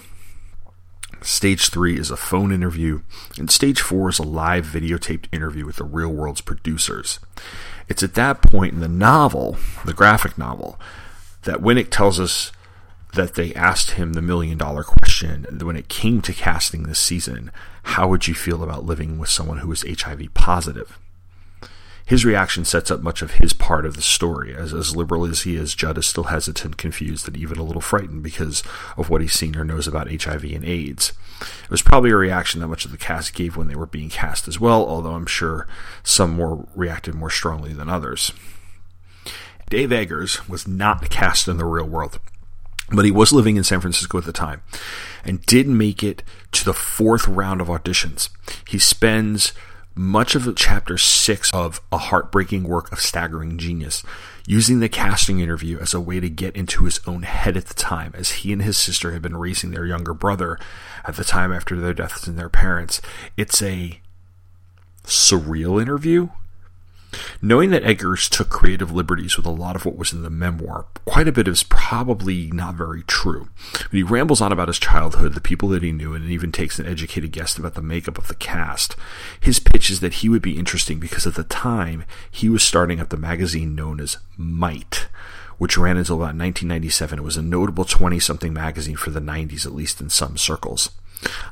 Stage 1.23 1.71
three 1.71 1.97
is 1.97 2.11
a 2.11 2.17
phone 2.17 2.51
interview, 2.51 3.03
and 3.39 3.49
stage 3.49 3.81
four 3.81 4.09
is 4.09 4.19
a 4.19 4.25
live 4.25 4.67
videotaped 4.67 5.27
interview 5.33 5.65
with 5.65 5.77
the 5.77 5.85
real 5.85 6.09
world's 6.09 6.41
producers. 6.41 7.21
It's 7.89 8.03
at 8.03 8.15
that 8.15 8.43
point 8.43 8.75
in 8.75 8.81
the 8.81 8.89
novel, 8.89 9.57
the 9.85 9.95
graphic 9.95 10.37
novel, 10.37 10.81
that 11.45 11.61
Winick 11.61 11.91
tells 11.91 12.19
us 12.19 12.51
that 13.15 13.35
they 13.35 13.55
asked 13.55 13.93
him 13.93 14.15
the 14.15 14.23
million 14.23 14.59
dollar 14.59 14.83
question 14.83 15.47
when 15.61 15.77
it 15.77 15.89
came 15.89 16.21
to 16.23 16.33
casting 16.33 16.85
this 16.85 16.99
season 16.99 17.53
how 17.85 18.09
would 18.09 18.27
you 18.27 18.35
feel 18.35 18.63
about 18.63 18.85
living 18.85 19.19
with 19.19 19.29
someone 19.29 19.59
who 19.59 19.71
is 19.71 19.85
HIV 19.87 20.35
positive? 20.35 20.99
His 22.13 22.27
reaction 22.27 22.67
sets 22.67 22.91
up 22.91 23.01
much 23.01 23.23
of 23.23 23.37
his 23.37 23.55
part 23.55 23.87
of 23.87 23.97
the 23.97 24.03
story. 24.03 24.55
As, 24.55 24.75
as 24.75 24.95
liberal 24.95 25.25
as 25.25 25.45
he 25.45 25.57
is, 25.57 25.75
Judd 25.75 25.97
is 25.97 26.05
still 26.05 26.25
hesitant, 26.25 26.77
confused, 26.77 27.27
and 27.27 27.39
even 27.39 27.57
a 27.57 27.63
little 27.63 27.81
frightened 27.81 28.23
because 28.23 28.63
of 28.99 29.09
what 29.09 29.23
he's 29.23 29.33
seen 29.33 29.57
or 29.57 29.65
knows 29.65 29.89
about 29.89 30.11
HIV 30.11 30.45
and 30.45 30.63
AIDS. 30.63 31.15
It 31.41 31.71
was 31.71 31.81
probably 31.81 32.11
a 32.11 32.17
reaction 32.17 32.61
that 32.61 32.69
much 32.69 32.85
of 32.85 32.91
the 32.91 32.99
cast 32.99 33.33
gave 33.33 33.57
when 33.57 33.67
they 33.67 33.75
were 33.75 33.87
being 33.87 34.11
cast 34.11 34.47
as 34.47 34.61
well, 34.61 34.85
although 34.87 35.15
I'm 35.15 35.25
sure 35.25 35.67
some 36.03 36.33
more 36.33 36.69
reacted 36.75 37.15
more 37.15 37.31
strongly 37.31 37.73
than 37.73 37.89
others. 37.89 38.31
Dave 39.71 39.91
Eggers 39.91 40.47
was 40.47 40.69
not 40.69 41.09
cast 41.09 41.49
in 41.49 41.57
the 41.57 41.65
real 41.65 41.89
world, 41.89 42.21
but 42.91 43.07
he 43.07 43.11
was 43.11 43.33
living 43.33 43.57
in 43.57 43.65
San 43.65 43.81
Francisco 43.81 44.19
at 44.19 44.25
the 44.25 44.33
time 44.33 44.61
and 45.25 45.47
did 45.47 45.67
make 45.67 46.05
it 46.05 46.23
to 46.53 46.63
the 46.63 46.75
fourth 46.75 47.27
round 47.27 47.63
of 47.63 47.69
auditions. 47.69 48.29
He 48.69 48.79
spends 48.79 49.55
much 49.95 50.35
of 50.35 50.55
chapter 50.57 50.99
six 50.99 51.51
of 51.53 51.81
A 51.91 51.99
Heartbreaking 51.99 52.65
Work 52.65 52.93
of 52.93 53.01
Staggering 53.01 53.59
Genius, 53.59 54.03
using 54.47 54.81
the 54.81 54.89
casting 54.89 55.41
interview 55.41 55.79
as 55.79 55.95
a 55.95 56.01
way 56.01 56.21
to 56.21 56.29
get 56.29 56.57
into 56.57 56.85
his 56.85 57.01
own 57.07 57.23
head 57.23 57.57
at 57.57 57.67
the 57.67 57.75
time, 57.75 58.13
as 58.15 58.31
he 58.31 58.53
and 58.53 58.63
his 58.63 58.77
sister 58.77 59.13
had 59.13 59.23
been 59.23 59.37
raising 59.37 59.71
their 59.71 59.87
younger 59.87 60.15
brother 60.15 60.59
at 61.05 61.17
the 61.17 61.25
time 61.25 61.53
after 61.53 61.77
their 61.77 61.95
deaths 61.95 62.27
in 62.27 62.37
their 62.37 62.49
parents. 62.49 63.01
It's 63.37 63.61
a 63.63 64.01
surreal 65.05 65.81
interview. 65.81 66.29
Knowing 67.41 67.71
that 67.71 67.85
Eggers 67.85 68.29
took 68.29 68.49
creative 68.49 68.93
liberties 68.93 69.37
with 69.37 69.47
a 69.47 69.51
lot 69.51 69.77
of 69.77 69.85
what 69.85 69.97
was 69.97 70.13
in 70.13 70.23
the 70.23 70.31
memoir, 70.31 70.87
quite 71.05 71.29
a 71.29 71.33
bit 71.33 71.49
is 71.49 71.63
probably 71.65 72.51
not 72.53 72.75
very 72.75 73.03
true. 73.03 73.49
But 73.73 73.93
he 73.93 74.03
rambles 74.03 74.41
on 74.41 74.53
about 74.53 74.69
his 74.69 74.79
childhood, 74.79 75.35
the 75.35 75.41
people 75.41 75.69
that 75.71 75.83
he 75.83 75.93
knew, 75.93 76.15
and 76.15 76.31
even 76.31 76.53
takes 76.53 76.79
an 76.79 76.87
educated 76.87 77.33
guess 77.33 77.57
about 77.59 77.75
the 77.75 77.83
makeup 77.83 78.19
of 78.19 78.29
the 78.29 78.35
cast. 78.35 78.97
His 79.41 79.59
pitch 79.59 79.91
is 79.91 80.01
that 80.01 80.15
he 80.15 80.29
would 80.29 80.43
be 80.43 80.59
interesting 80.59 81.01
because 81.01 81.27
at 81.27 81.35
the 81.35 81.45
time 81.45 82.05
he 82.31 82.49
was 82.49 82.63
starting 82.63 83.01
up 83.01 83.11
the 83.11 83.17
magazine 83.17 83.75
known 83.75 84.01
as 84.01 84.19
Might, 84.37 85.09
which 85.59 85.77
ran 85.77 85.97
until 85.97 86.17
about 86.17 86.37
1997. 86.37 87.19
It 87.19 87.23
was 87.23 87.37
a 87.37 87.43
notable 87.43 87.85
20 87.85 88.19
something 88.21 88.53
magazine 88.53 88.97
for 88.97 89.11
the 89.11 89.21
90s, 89.21 89.67
at 89.67 89.75
least 89.75 90.01
in 90.01 90.09
some 90.09 90.37
circles. 90.37 90.91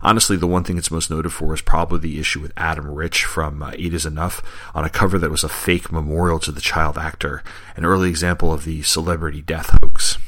Honestly, 0.02 0.36
the 0.36 0.46
one 0.46 0.64
thing 0.64 0.78
it's 0.78 0.90
most 0.90 1.10
noted 1.10 1.30
for 1.30 1.54
is 1.54 1.60
probably 1.60 1.98
the 1.98 2.20
issue 2.20 2.40
with 2.40 2.52
Adam 2.56 2.90
Rich 2.90 3.24
from 3.24 3.62
uh, 3.62 3.72
Eight 3.74 3.94
Is 3.94 4.06
Enough 4.06 4.42
on 4.74 4.84
a 4.84 4.90
cover 4.90 5.18
that 5.18 5.30
was 5.30 5.44
a 5.44 5.48
fake 5.48 5.92
memorial 5.92 6.38
to 6.40 6.52
the 6.52 6.60
child 6.60 6.98
actor, 6.98 7.42
an 7.76 7.84
early 7.84 8.08
example 8.08 8.52
of 8.52 8.64
the 8.64 8.82
celebrity 8.82 9.42
death 9.42 9.76
hoax. 9.82 10.18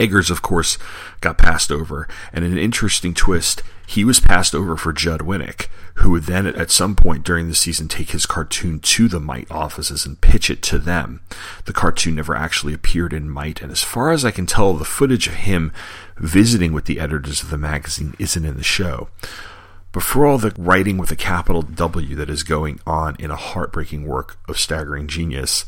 Eggers, 0.00 0.28
of 0.28 0.42
course, 0.42 0.76
got 1.20 1.38
passed 1.38 1.70
over, 1.70 2.08
and 2.32 2.44
in 2.44 2.52
an 2.52 2.58
interesting 2.58 3.14
twist, 3.14 3.62
he 3.86 4.04
was 4.04 4.18
passed 4.18 4.54
over 4.54 4.76
for 4.76 4.92
Judd 4.92 5.20
Winick, 5.20 5.68
who 5.94 6.10
would 6.10 6.24
then 6.24 6.46
at 6.46 6.70
some 6.70 6.96
point 6.96 7.24
during 7.24 7.48
the 7.48 7.54
season 7.54 7.86
take 7.86 8.10
his 8.10 8.26
cartoon 8.26 8.80
to 8.80 9.06
the 9.06 9.20
Might 9.20 9.48
offices 9.50 10.04
and 10.04 10.20
pitch 10.20 10.50
it 10.50 10.62
to 10.62 10.78
them. 10.78 11.20
The 11.66 11.72
cartoon 11.72 12.16
never 12.16 12.34
actually 12.34 12.74
appeared 12.74 13.12
in 13.12 13.30
Might, 13.30 13.62
and 13.62 13.70
as 13.70 13.82
far 13.82 14.10
as 14.10 14.24
I 14.24 14.32
can 14.32 14.46
tell, 14.46 14.72
the 14.74 14.84
footage 14.84 15.28
of 15.28 15.34
him 15.34 15.72
visiting 16.16 16.72
with 16.72 16.84
the 16.84 17.00
editors 17.00 17.42
of 17.42 17.50
the 17.50 17.58
magazine 17.58 18.14
isn't 18.18 18.44
in 18.44 18.56
the 18.56 18.62
show. 18.62 19.08
But 19.92 20.02
for 20.02 20.26
all 20.26 20.38
the 20.38 20.52
writing 20.58 20.98
with 20.98 21.12
a 21.12 21.16
capital 21.16 21.62
W 21.62 22.16
that 22.16 22.28
is 22.28 22.42
going 22.42 22.80
on 22.86 23.14
in 23.18 23.30
a 23.30 23.36
heartbreaking 23.36 24.06
work 24.06 24.38
of 24.48 24.58
staggering 24.58 25.06
genius, 25.06 25.64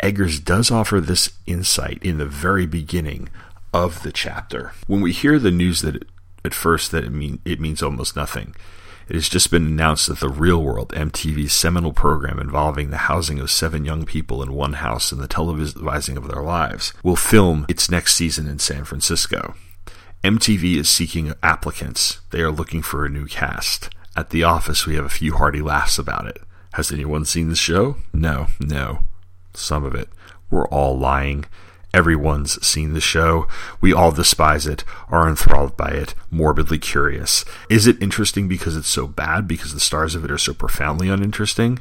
Eggers 0.00 0.40
does 0.40 0.70
offer 0.70 1.00
this 1.00 1.30
insight 1.46 2.02
in 2.02 2.18
the 2.18 2.26
very 2.26 2.64
beginning 2.66 3.28
of 3.74 4.02
the 4.02 4.12
chapter. 4.12 4.72
When 4.86 5.00
we 5.00 5.12
hear 5.12 5.38
the 5.38 5.50
news 5.50 5.82
that 5.82 5.96
it, 5.96 6.08
at 6.44 6.54
first 6.54 6.92
that 6.92 7.04
it 7.04 7.10
mean 7.10 7.40
it 7.44 7.60
means 7.60 7.82
almost 7.82 8.16
nothing. 8.16 8.54
It 9.08 9.14
has 9.14 9.28
just 9.28 9.50
been 9.50 9.66
announced 9.66 10.06
that 10.08 10.20
the 10.20 10.28
Real 10.28 10.62
World, 10.62 10.90
MTV's 10.90 11.52
seminal 11.52 11.92
program 11.92 12.38
involving 12.38 12.90
the 12.90 12.98
housing 12.98 13.38
of 13.38 13.50
seven 13.50 13.84
young 13.84 14.04
people 14.04 14.42
in 14.42 14.52
one 14.52 14.74
house 14.74 15.12
and 15.12 15.20
the 15.20 15.28
televising 15.28 16.16
of 16.16 16.28
their 16.28 16.42
lives, 16.42 16.92
will 17.02 17.16
film 17.16 17.64
its 17.68 17.90
next 17.90 18.14
season 18.14 18.46
in 18.46 18.58
San 18.58 18.84
Francisco. 18.84 19.54
MTV 20.24 20.76
is 20.76 20.88
seeking 20.88 21.32
applicants. 21.42 22.20
They 22.30 22.40
are 22.40 22.50
looking 22.50 22.82
for 22.82 23.04
a 23.04 23.08
new 23.08 23.26
cast. 23.26 23.88
At 24.16 24.30
the 24.30 24.42
office, 24.42 24.84
we 24.84 24.96
have 24.96 25.04
a 25.04 25.10
few 25.10 25.34
hearty 25.34 25.62
laughs 25.62 25.96
about 25.96 26.26
it. 26.26 26.42
Has 26.72 26.90
anyone 26.90 27.24
seen 27.24 27.48
the 27.48 27.54
show? 27.54 27.96
No, 28.12 28.48
no. 28.58 29.04
Some 29.54 29.84
of 29.84 29.94
it. 29.94 30.08
We're 30.50 30.66
all 30.68 30.98
lying. 30.98 31.44
Everyone's 31.94 32.64
seen 32.66 32.94
the 32.94 33.00
show. 33.00 33.46
We 33.80 33.92
all 33.92 34.10
despise 34.10 34.66
it, 34.66 34.84
are 35.08 35.28
enthralled 35.28 35.76
by 35.76 35.90
it, 35.90 36.14
morbidly 36.30 36.78
curious. 36.78 37.44
Is 37.70 37.86
it 37.86 38.02
interesting 38.02 38.48
because 38.48 38.76
it's 38.76 38.88
so 38.88 39.06
bad, 39.06 39.46
because 39.46 39.72
the 39.72 39.80
stars 39.80 40.14
of 40.14 40.24
it 40.24 40.30
are 40.32 40.38
so 40.38 40.52
profoundly 40.52 41.08
uninteresting? 41.08 41.78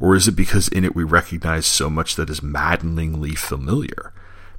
Or 0.00 0.16
is 0.16 0.26
it 0.26 0.32
because 0.32 0.68
in 0.68 0.84
it 0.84 0.96
we 0.96 1.04
recognize 1.04 1.66
so 1.66 1.88
much 1.88 2.16
that 2.16 2.30
is 2.30 2.42
maddeningly 2.42 3.34
familiar? 3.34 4.12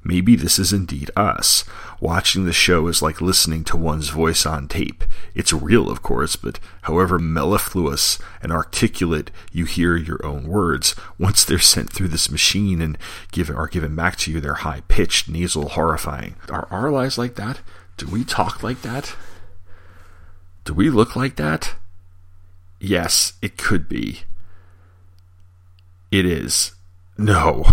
Maybe 0.04 0.34
this 0.34 0.58
is 0.58 0.72
indeed 0.72 1.10
us. 1.16 1.64
Watching 2.00 2.44
the 2.44 2.52
show 2.52 2.88
is 2.88 3.02
like 3.02 3.20
listening 3.20 3.62
to 3.64 3.76
one's 3.76 4.08
voice 4.08 4.44
on 4.44 4.66
tape. 4.66 5.04
It's 5.34 5.52
real, 5.52 5.88
of 5.88 6.02
course, 6.02 6.34
but 6.34 6.58
however 6.82 7.18
mellifluous 7.18 8.18
and 8.42 8.50
articulate 8.50 9.30
you 9.52 9.64
hear 9.64 9.96
your 9.96 10.24
own 10.26 10.48
words, 10.48 10.96
once 11.18 11.44
they're 11.44 11.60
sent 11.60 11.92
through 11.92 12.08
this 12.08 12.30
machine 12.30 12.82
and 12.82 12.98
give, 13.30 13.48
are 13.50 13.68
given 13.68 13.94
back 13.94 14.16
to 14.16 14.32
you, 14.32 14.40
they're 14.40 14.54
high 14.54 14.82
pitched, 14.88 15.28
nasal, 15.28 15.70
horrifying. 15.70 16.34
Are 16.50 16.66
our 16.70 16.90
lives 16.90 17.16
like 17.16 17.36
that? 17.36 17.60
Do 17.96 18.06
we 18.08 18.24
talk 18.24 18.62
like 18.64 18.82
that? 18.82 19.14
Do 20.64 20.74
we 20.74 20.90
look 20.90 21.14
like 21.14 21.36
that? 21.36 21.76
Yes, 22.80 23.34
it 23.40 23.56
could 23.56 23.88
be. 23.88 24.22
It 26.10 26.26
is. 26.26 26.74
No. 27.16 27.64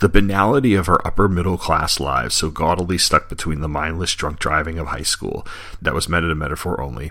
The 0.00 0.08
banality 0.08 0.74
of 0.74 0.88
our 0.88 1.00
upper 1.06 1.28
middle 1.28 1.58
class 1.58 2.00
lives, 2.00 2.34
so 2.34 2.50
gaudily 2.50 2.98
stuck 2.98 3.28
between 3.28 3.60
the 3.60 3.68
mindless 3.68 4.14
drunk 4.14 4.38
driving 4.38 4.78
of 4.78 4.88
high 4.88 5.02
school, 5.02 5.46
that 5.80 5.94
was 5.94 6.08
meant 6.08 6.24
a 6.24 6.34
metaphor 6.34 6.80
only, 6.80 7.10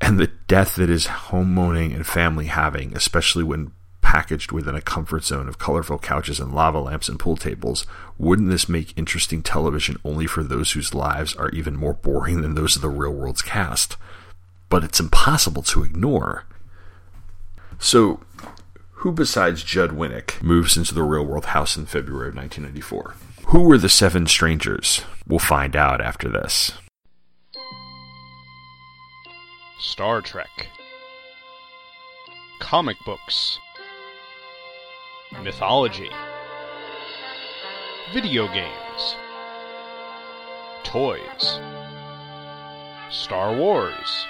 and 0.00 0.18
the 0.18 0.28
death 0.46 0.76
that 0.76 0.88
is 0.88 1.06
home 1.06 1.52
moaning 1.52 1.92
and 1.92 2.06
family 2.06 2.46
having, 2.46 2.96
especially 2.96 3.44
when 3.44 3.72
packaged 4.02 4.50
within 4.50 4.74
a 4.74 4.80
comfort 4.80 5.24
zone 5.24 5.48
of 5.48 5.58
colorful 5.58 5.98
couches 5.98 6.40
and 6.40 6.54
lava 6.54 6.80
lamps 6.80 7.08
and 7.08 7.18
pool 7.20 7.36
tables, 7.36 7.86
wouldn't 8.18 8.50
this 8.50 8.68
make 8.68 8.96
interesting 8.96 9.42
television 9.42 9.96
only 10.04 10.26
for 10.26 10.42
those 10.42 10.72
whose 10.72 10.94
lives 10.94 11.34
are 11.36 11.50
even 11.50 11.76
more 11.76 11.94
boring 11.94 12.40
than 12.40 12.54
those 12.54 12.74
of 12.74 12.82
the 12.82 12.88
real 12.88 13.12
world's 13.12 13.42
cast? 13.42 13.96
But 14.68 14.82
it's 14.84 15.00
impossible 15.00 15.62
to 15.64 15.84
ignore. 15.84 16.44
So, 17.78 18.20
who 19.00 19.12
besides 19.12 19.62
Judd 19.62 19.92
Winick 19.92 20.42
moves 20.42 20.76
into 20.76 20.92
the 20.92 21.02
real 21.02 21.24
world 21.24 21.46
house 21.46 21.74
in 21.74 21.86
February 21.86 22.28
of 22.28 22.36
1994? 22.36 23.14
Who 23.46 23.62
were 23.62 23.78
the 23.78 23.88
seven 23.88 24.26
strangers? 24.26 25.02
We'll 25.26 25.38
find 25.38 25.74
out 25.74 26.02
after 26.02 26.28
this. 26.28 26.72
Star 29.78 30.20
Trek, 30.20 30.68
comic 32.60 32.98
books, 33.06 33.58
mythology, 35.42 36.10
video 38.12 38.48
games, 38.48 39.14
toys, 40.84 41.58
Star 43.08 43.56
Wars. 43.56 44.26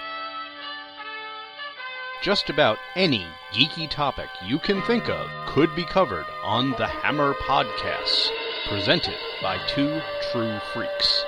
Just 2.23 2.51
about 2.51 2.79
any 2.97 3.27
geeky 3.51 3.89
topic 3.89 4.29
you 4.45 4.59
can 4.59 4.83
think 4.83 5.09
of 5.09 5.27
could 5.47 5.75
be 5.75 5.87
covered 5.87 6.27
on 6.45 6.73
the 6.73 6.87
Hammer 6.87 7.33
Podcasts, 7.33 8.29
presented 8.69 9.17
by 9.41 9.57
two 9.67 10.03
true 10.31 10.59
freaks. 10.75 11.25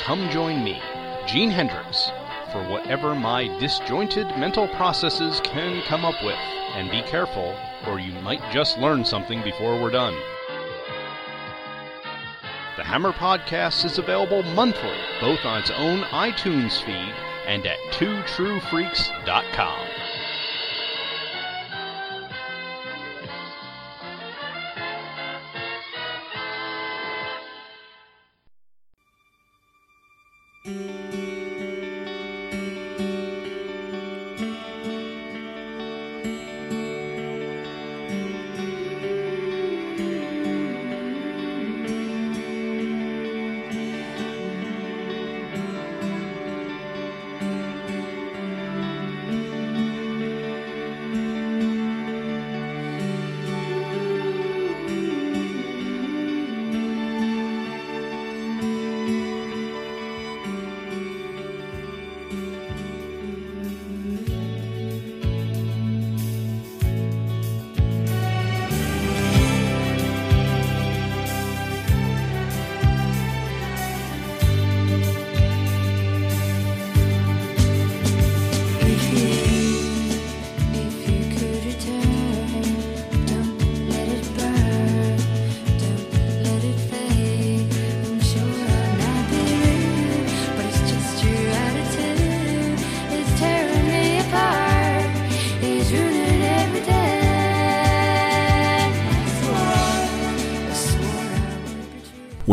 Come 0.00 0.28
join 0.28 0.62
me, 0.62 0.82
Gene 1.26 1.48
Hendricks, 1.50 2.10
for 2.52 2.62
whatever 2.68 3.14
my 3.14 3.48
disjointed 3.58 4.26
mental 4.36 4.68
processes 4.68 5.40
can 5.40 5.80
come 5.84 6.04
up 6.04 6.22
with. 6.22 6.38
And 6.74 6.90
be 6.90 7.00
careful, 7.00 7.56
or 7.86 7.98
you 7.98 8.12
might 8.20 8.42
just 8.52 8.76
learn 8.76 9.06
something 9.06 9.42
before 9.42 9.80
we're 9.80 9.88
done. 9.88 10.14
The 12.76 12.84
Hammer 12.84 13.12
Podcast 13.12 13.86
is 13.86 13.96
available 13.96 14.42
monthly, 14.42 14.98
both 15.22 15.42
on 15.46 15.60
its 15.60 15.70
own 15.70 16.02
iTunes 16.10 16.82
feed 16.82 17.14
and 17.46 17.66
at 17.66 17.78
twotruefreaks.com. 17.92 19.86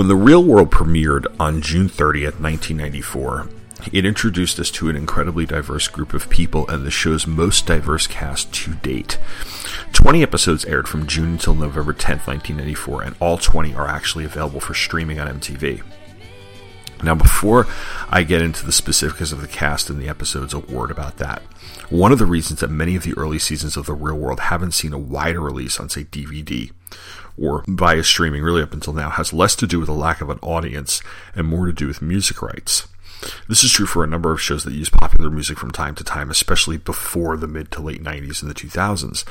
When 0.03 0.09
The 0.09 0.17
Real 0.17 0.43
World 0.43 0.69
premiered 0.69 1.33
on 1.39 1.61
June 1.61 1.87
30th, 1.87 2.37
1994, 2.41 3.47
it 3.93 4.05
introduced 4.05 4.59
us 4.59 4.69
to 4.71 4.89
an 4.89 4.97
incredibly 4.97 5.45
diverse 5.45 5.87
group 5.87 6.13
of 6.13 6.29
people 6.29 6.67
and 6.67 6.85
the 6.85 6.91
show's 6.91 7.25
most 7.25 7.65
diverse 7.65 8.05
cast 8.05 8.53
to 8.53 8.73
date. 8.73 9.17
20 9.93 10.21
episodes 10.21 10.65
aired 10.65 10.89
from 10.89 11.07
June 11.07 11.31
until 11.31 11.55
November 11.55 11.93
10th, 11.93 12.27
1994, 12.27 13.01
and 13.01 13.15
all 13.21 13.37
20 13.37 13.75
are 13.75 13.87
actually 13.87 14.25
available 14.25 14.59
for 14.59 14.73
streaming 14.73 15.21
on 15.21 15.39
MTV. 15.39 15.81
Now, 17.01 17.15
before 17.15 17.65
I 18.09 18.23
get 18.23 18.41
into 18.41 18.65
the 18.65 18.73
specifics 18.73 19.31
of 19.31 19.39
the 19.39 19.47
cast 19.47 19.89
and 19.89 20.01
the 20.01 20.09
episodes, 20.09 20.53
a 20.53 20.59
word 20.59 20.91
about 20.91 21.15
that. 21.19 21.41
One 21.89 22.11
of 22.11 22.19
the 22.19 22.25
reasons 22.25 22.59
that 22.59 22.69
many 22.69 22.97
of 22.97 23.03
the 23.03 23.13
early 23.13 23.39
seasons 23.39 23.77
of 23.77 23.85
The 23.85 23.93
Real 23.93 24.17
World 24.17 24.41
haven't 24.41 24.71
seen 24.71 24.91
a 24.91 24.97
wider 24.97 25.39
release 25.39 25.79
on, 25.79 25.87
say, 25.87 26.03
DVD 26.03 26.71
or 27.37 27.63
via 27.67 28.03
streaming 28.03 28.43
really 28.43 28.61
up 28.61 28.73
until 28.73 28.93
now 28.93 29.09
has 29.09 29.33
less 29.33 29.55
to 29.55 29.67
do 29.67 29.79
with 29.79 29.89
a 29.89 29.93
lack 29.93 30.21
of 30.21 30.29
an 30.29 30.39
audience 30.41 31.01
and 31.35 31.47
more 31.47 31.65
to 31.65 31.73
do 31.73 31.87
with 31.87 32.01
music 32.01 32.41
rights. 32.41 32.87
This 33.47 33.63
is 33.63 33.71
true 33.71 33.85
for 33.85 34.03
a 34.03 34.07
number 34.07 34.31
of 34.31 34.41
shows 34.41 34.63
that 34.63 34.73
use 34.73 34.89
popular 34.89 35.29
music 35.29 35.57
from 35.57 35.71
time 35.71 35.95
to 35.95 36.03
time, 36.03 36.29
especially 36.29 36.77
before 36.77 37.37
the 37.37 37.47
mid 37.47 37.71
to 37.71 37.81
late 37.81 38.03
90s 38.03 38.41
and 38.41 38.51
the 38.51 38.55
2000s. 38.55 39.23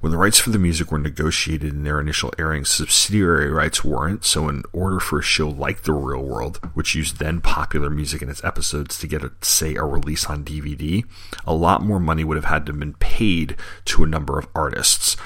When 0.00 0.12
the 0.12 0.18
rights 0.18 0.38
for 0.38 0.50
the 0.50 0.60
music 0.60 0.92
were 0.92 0.98
negotiated 0.98 1.72
in 1.72 1.82
their 1.82 1.98
initial 1.98 2.32
airing, 2.38 2.64
subsidiary 2.64 3.50
rights 3.50 3.84
weren't, 3.84 4.24
so 4.24 4.48
in 4.48 4.62
order 4.72 5.00
for 5.00 5.18
a 5.18 5.24
show 5.24 5.48
like 5.48 5.82
The 5.82 5.92
Real 5.92 6.22
World, 6.22 6.60
which 6.74 6.94
used 6.94 7.18
then 7.18 7.40
popular 7.40 7.90
music 7.90 8.22
in 8.22 8.28
its 8.28 8.44
episodes 8.44 8.96
to 9.00 9.08
get, 9.08 9.24
a, 9.24 9.32
say, 9.40 9.74
a 9.74 9.82
release 9.82 10.26
on 10.26 10.44
DVD, 10.44 11.04
a 11.44 11.52
lot 11.52 11.82
more 11.82 11.98
money 11.98 12.22
would 12.22 12.36
have 12.36 12.44
had 12.44 12.64
to 12.66 12.72
have 12.72 12.78
been 12.78 12.94
paid 12.94 13.56
to 13.86 14.04
a 14.04 14.08
number 14.08 14.38
of 14.38 14.46
artists. 14.54 15.16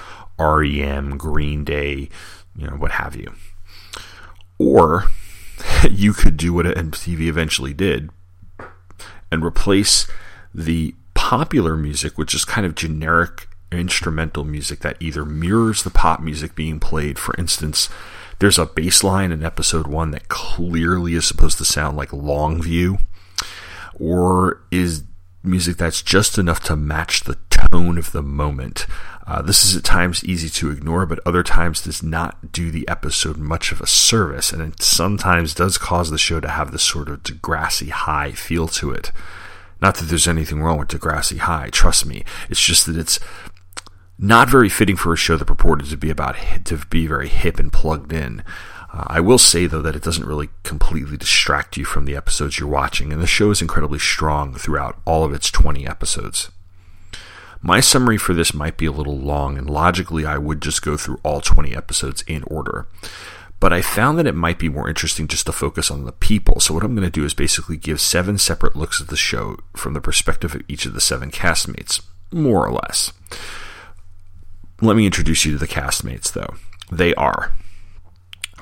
REM, 0.42 1.16
Green 1.16 1.64
Day, 1.64 2.08
you 2.56 2.66
know, 2.66 2.76
what 2.76 2.92
have 2.92 3.16
you. 3.16 3.32
Or 4.58 5.06
you 5.90 6.12
could 6.12 6.36
do 6.36 6.52
what 6.52 6.66
MTV 6.66 7.22
eventually 7.22 7.74
did 7.74 8.10
and 9.30 9.44
replace 9.44 10.06
the 10.54 10.94
popular 11.14 11.76
music, 11.76 12.18
which 12.18 12.34
is 12.34 12.44
kind 12.44 12.66
of 12.66 12.74
generic 12.74 13.48
instrumental 13.70 14.44
music 14.44 14.80
that 14.80 14.96
either 15.00 15.24
mirrors 15.24 15.82
the 15.82 15.90
pop 15.90 16.20
music 16.20 16.54
being 16.54 16.78
played. 16.78 17.18
For 17.18 17.34
instance, 17.38 17.88
there's 18.38 18.58
a 18.58 18.66
bass 18.66 19.02
line 19.02 19.32
in 19.32 19.42
episode 19.42 19.86
one 19.86 20.10
that 20.10 20.28
clearly 20.28 21.14
is 21.14 21.24
supposed 21.24 21.58
to 21.58 21.64
sound 21.64 21.96
like 21.96 22.10
Longview, 22.10 23.00
or 23.94 24.62
is 24.70 25.04
music 25.42 25.76
that's 25.76 26.02
just 26.02 26.38
enough 26.38 26.60
to 26.60 26.76
match 26.76 27.24
the 27.24 27.36
tone 27.72 27.98
of 27.98 28.12
the 28.12 28.22
moment. 28.22 28.86
Uh, 29.26 29.40
this 29.40 29.64
is 29.64 29.76
at 29.76 29.84
times 29.84 30.24
easy 30.24 30.48
to 30.48 30.70
ignore, 30.70 31.06
but 31.06 31.20
other 31.24 31.42
times 31.42 31.82
does 31.82 32.02
not 32.02 32.52
do 32.52 32.70
the 32.70 32.86
episode 32.86 33.38
much 33.38 33.72
of 33.72 33.80
a 33.80 33.86
service, 33.86 34.52
and 34.52 34.60
it 34.60 34.82
sometimes 34.82 35.54
does 35.54 35.78
cause 35.78 36.10
the 36.10 36.18
show 36.18 36.40
to 36.40 36.48
have 36.48 36.70
this 36.70 36.82
sort 36.82 37.08
of 37.08 37.22
Degrassi 37.22 37.90
high 37.90 38.32
feel 38.32 38.68
to 38.68 38.90
it. 38.90 39.10
Not 39.80 39.96
that 39.96 40.04
there's 40.06 40.28
anything 40.28 40.60
wrong 40.60 40.78
with 40.78 40.88
Degrassi 40.88 41.38
High, 41.38 41.70
trust 41.70 42.06
me. 42.06 42.24
It's 42.48 42.64
just 42.64 42.86
that 42.86 42.96
it's 42.96 43.18
not 44.16 44.48
very 44.48 44.68
fitting 44.68 44.96
for 44.96 45.12
a 45.12 45.16
show 45.16 45.36
that 45.36 45.46
purported 45.46 45.88
to 45.88 45.96
be 45.96 46.10
about 46.10 46.36
to 46.66 46.76
be 46.88 47.06
very 47.08 47.28
hip 47.28 47.58
and 47.58 47.72
plugged 47.72 48.12
in. 48.12 48.44
Uh, 48.92 49.04
I 49.08 49.20
will 49.20 49.38
say 49.38 49.66
though 49.66 49.82
that 49.82 49.96
it 49.96 50.04
doesn't 50.04 50.26
really 50.26 50.50
completely 50.62 51.16
distract 51.16 51.76
you 51.76 51.84
from 51.84 52.04
the 52.04 52.14
episodes 52.14 52.60
you're 52.60 52.68
watching, 52.68 53.12
and 53.12 53.20
the 53.20 53.26
show 53.26 53.50
is 53.50 53.60
incredibly 53.60 53.98
strong 53.98 54.54
throughout 54.54 55.00
all 55.04 55.24
of 55.24 55.32
its 55.32 55.50
20 55.50 55.84
episodes. 55.84 56.50
My 57.62 57.78
summary 57.78 58.18
for 58.18 58.34
this 58.34 58.52
might 58.52 58.76
be 58.76 58.86
a 58.86 58.92
little 58.92 59.18
long, 59.18 59.56
and 59.56 59.70
logically, 59.70 60.26
I 60.26 60.36
would 60.36 60.60
just 60.60 60.82
go 60.82 60.96
through 60.96 61.20
all 61.22 61.40
20 61.40 61.76
episodes 61.76 62.22
in 62.26 62.42
order. 62.44 62.88
But 63.60 63.72
I 63.72 63.80
found 63.80 64.18
that 64.18 64.26
it 64.26 64.34
might 64.34 64.58
be 64.58 64.68
more 64.68 64.88
interesting 64.88 65.28
just 65.28 65.46
to 65.46 65.52
focus 65.52 65.88
on 65.88 66.04
the 66.04 66.10
people. 66.10 66.58
So, 66.58 66.74
what 66.74 66.82
I'm 66.82 66.96
going 66.96 67.06
to 67.06 67.10
do 67.10 67.24
is 67.24 67.34
basically 67.34 67.76
give 67.76 68.00
seven 68.00 68.36
separate 68.36 68.74
looks 68.74 69.00
at 69.00 69.06
the 69.06 69.16
show 69.16 69.58
from 69.76 69.94
the 69.94 70.00
perspective 70.00 70.56
of 70.56 70.62
each 70.66 70.86
of 70.86 70.94
the 70.94 71.00
seven 71.00 71.30
castmates, 71.30 72.02
more 72.32 72.66
or 72.66 72.72
less. 72.72 73.12
Let 74.80 74.96
me 74.96 75.06
introduce 75.06 75.44
you 75.44 75.52
to 75.52 75.58
the 75.58 75.68
castmates, 75.68 76.32
though. 76.32 76.56
They 76.90 77.14
are 77.14 77.54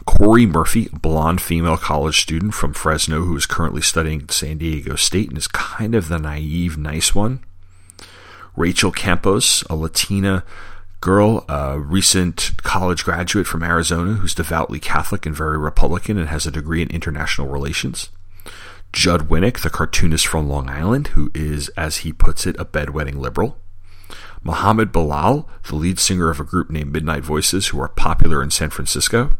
Cory 0.04 0.44
Murphy, 0.44 0.90
blonde 0.92 1.40
female 1.40 1.78
college 1.78 2.20
student 2.20 2.52
from 2.52 2.74
Fresno 2.74 3.22
who 3.22 3.36
is 3.36 3.46
currently 3.46 3.80
studying 3.80 4.22
at 4.22 4.30
San 4.30 4.58
Diego 4.58 4.96
State 4.96 5.30
and 5.30 5.38
is 5.38 5.48
kind 5.48 5.94
of 5.94 6.08
the 6.08 6.18
naive, 6.18 6.76
nice 6.76 7.14
one. 7.14 7.42
Rachel 8.56 8.92
Campos, 8.92 9.62
a 9.70 9.76
Latina 9.76 10.44
girl, 11.00 11.44
a 11.48 11.78
recent 11.78 12.50
college 12.58 13.04
graduate 13.04 13.46
from 13.46 13.62
Arizona 13.62 14.14
who's 14.14 14.34
devoutly 14.34 14.78
Catholic 14.78 15.24
and 15.24 15.34
very 15.34 15.56
Republican 15.56 16.18
and 16.18 16.28
has 16.28 16.46
a 16.46 16.50
degree 16.50 16.82
in 16.82 16.90
international 16.90 17.48
relations. 17.48 18.10
Judd 18.92 19.28
Winick, 19.28 19.62
the 19.62 19.70
cartoonist 19.70 20.26
from 20.26 20.48
Long 20.48 20.68
Island, 20.68 21.08
who 21.08 21.30
is, 21.34 21.68
as 21.70 21.98
he 21.98 22.12
puts 22.12 22.46
it, 22.46 22.56
a 22.58 22.64
bedwetting 22.64 23.16
liberal. 23.16 23.56
Mohammed 24.42 24.90
Bilal, 24.90 25.48
the 25.68 25.76
lead 25.76 25.98
singer 25.98 26.30
of 26.30 26.40
a 26.40 26.44
group 26.44 26.70
named 26.70 26.92
Midnight 26.92 27.22
Voices, 27.22 27.68
who 27.68 27.80
are 27.80 27.88
popular 27.88 28.42
in 28.42 28.50
San 28.50 28.70
Francisco. 28.70 29.30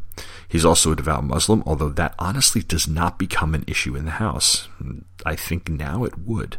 He's 0.46 0.64
also 0.64 0.92
a 0.92 0.96
devout 0.96 1.25
Muslim, 1.25 1.62
although 1.66 1.88
that 1.90 2.14
honestly 2.18 2.62
does 2.62 2.87
not 2.87 3.18
become 3.18 3.55
an 3.55 3.64
issue 3.66 3.96
in 3.96 4.05
the 4.05 4.12
house. 4.12 4.68
I 5.25 5.37
think 5.37 5.68
now 5.68 6.05
it 6.05 6.18
would 6.18 6.59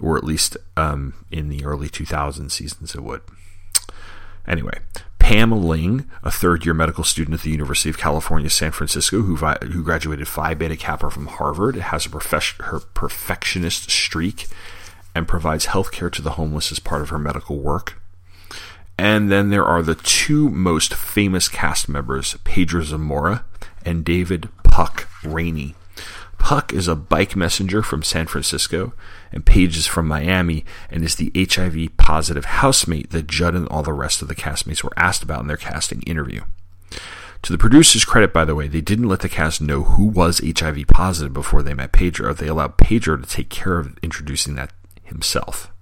or 0.00 0.16
at 0.16 0.24
least 0.24 0.56
um, 0.76 1.14
in 1.30 1.48
the 1.48 1.64
early 1.64 1.88
2000 1.88 2.50
seasons 2.50 2.94
it 2.94 3.02
would. 3.02 3.22
Anyway, 4.46 4.78
Pam 5.18 5.52
Ling, 5.52 6.10
a 6.22 6.30
third 6.30 6.64
year 6.64 6.74
medical 6.74 7.04
student 7.04 7.34
at 7.34 7.42
the 7.42 7.50
University 7.50 7.88
of 7.88 7.98
California, 7.98 8.50
San 8.50 8.72
Francisco, 8.72 9.22
who, 9.22 9.36
vi- 9.36 9.58
who 9.62 9.84
graduated 9.84 10.26
Phi 10.26 10.54
Beta 10.54 10.76
Kappa 10.76 11.10
from 11.10 11.26
Harvard, 11.26 11.76
has 11.76 12.06
a 12.06 12.10
her 12.64 12.80
perfectionist 12.94 13.90
streak 13.90 14.48
and 15.14 15.28
provides 15.28 15.66
health 15.66 15.92
care 15.92 16.10
to 16.10 16.22
the 16.22 16.32
homeless 16.32 16.72
as 16.72 16.78
part 16.78 17.02
of 17.02 17.10
her 17.10 17.18
medical 17.18 17.58
work. 17.58 18.00
And 18.98 19.30
then 19.30 19.50
there 19.50 19.64
are 19.64 19.82
the 19.82 19.94
two 19.94 20.50
most 20.50 20.94
famous 20.94 21.48
cast 21.48 21.88
members, 21.88 22.36
Pedro 22.44 22.82
Zamora 22.82 23.44
and 23.84 24.04
David 24.04 24.48
Puck 24.64 25.08
Rainey. 25.24 25.74
Puck 26.38 26.72
is 26.72 26.88
a 26.88 26.96
bike 26.96 27.36
messenger 27.36 27.82
from 27.82 28.02
San 28.02 28.26
Francisco, 28.26 28.92
and 29.32 29.46
Paige 29.46 29.76
is 29.76 29.86
from 29.86 30.08
Miami 30.08 30.64
and 30.90 31.04
is 31.04 31.16
the 31.16 31.32
HIV 31.34 31.96
positive 31.96 32.44
housemate 32.44 33.10
that 33.10 33.26
Judd 33.26 33.54
and 33.54 33.68
all 33.68 33.82
the 33.82 33.92
rest 33.92 34.22
of 34.22 34.28
the 34.28 34.34
castmates 34.34 34.82
were 34.82 34.92
asked 34.96 35.22
about 35.22 35.40
in 35.40 35.46
their 35.46 35.56
casting 35.56 36.02
interview. 36.02 36.42
To 37.42 37.52
the 37.52 37.58
producer's 37.58 38.04
credit, 38.04 38.32
by 38.32 38.44
the 38.44 38.54
way, 38.54 38.68
they 38.68 38.82
didn't 38.82 39.08
let 39.08 39.20
the 39.20 39.28
cast 39.28 39.62
know 39.62 39.82
who 39.82 40.04
was 40.04 40.42
HIV 40.44 40.86
positive 40.88 41.32
before 41.32 41.62
they 41.62 41.72
met 41.72 41.92
Pedro. 41.92 42.34
They 42.34 42.48
allowed 42.48 42.76
Pedro 42.76 43.16
to 43.16 43.26
take 43.26 43.48
care 43.48 43.78
of 43.78 43.96
introducing 44.02 44.56
that 44.56 44.72
himself. 45.04 45.72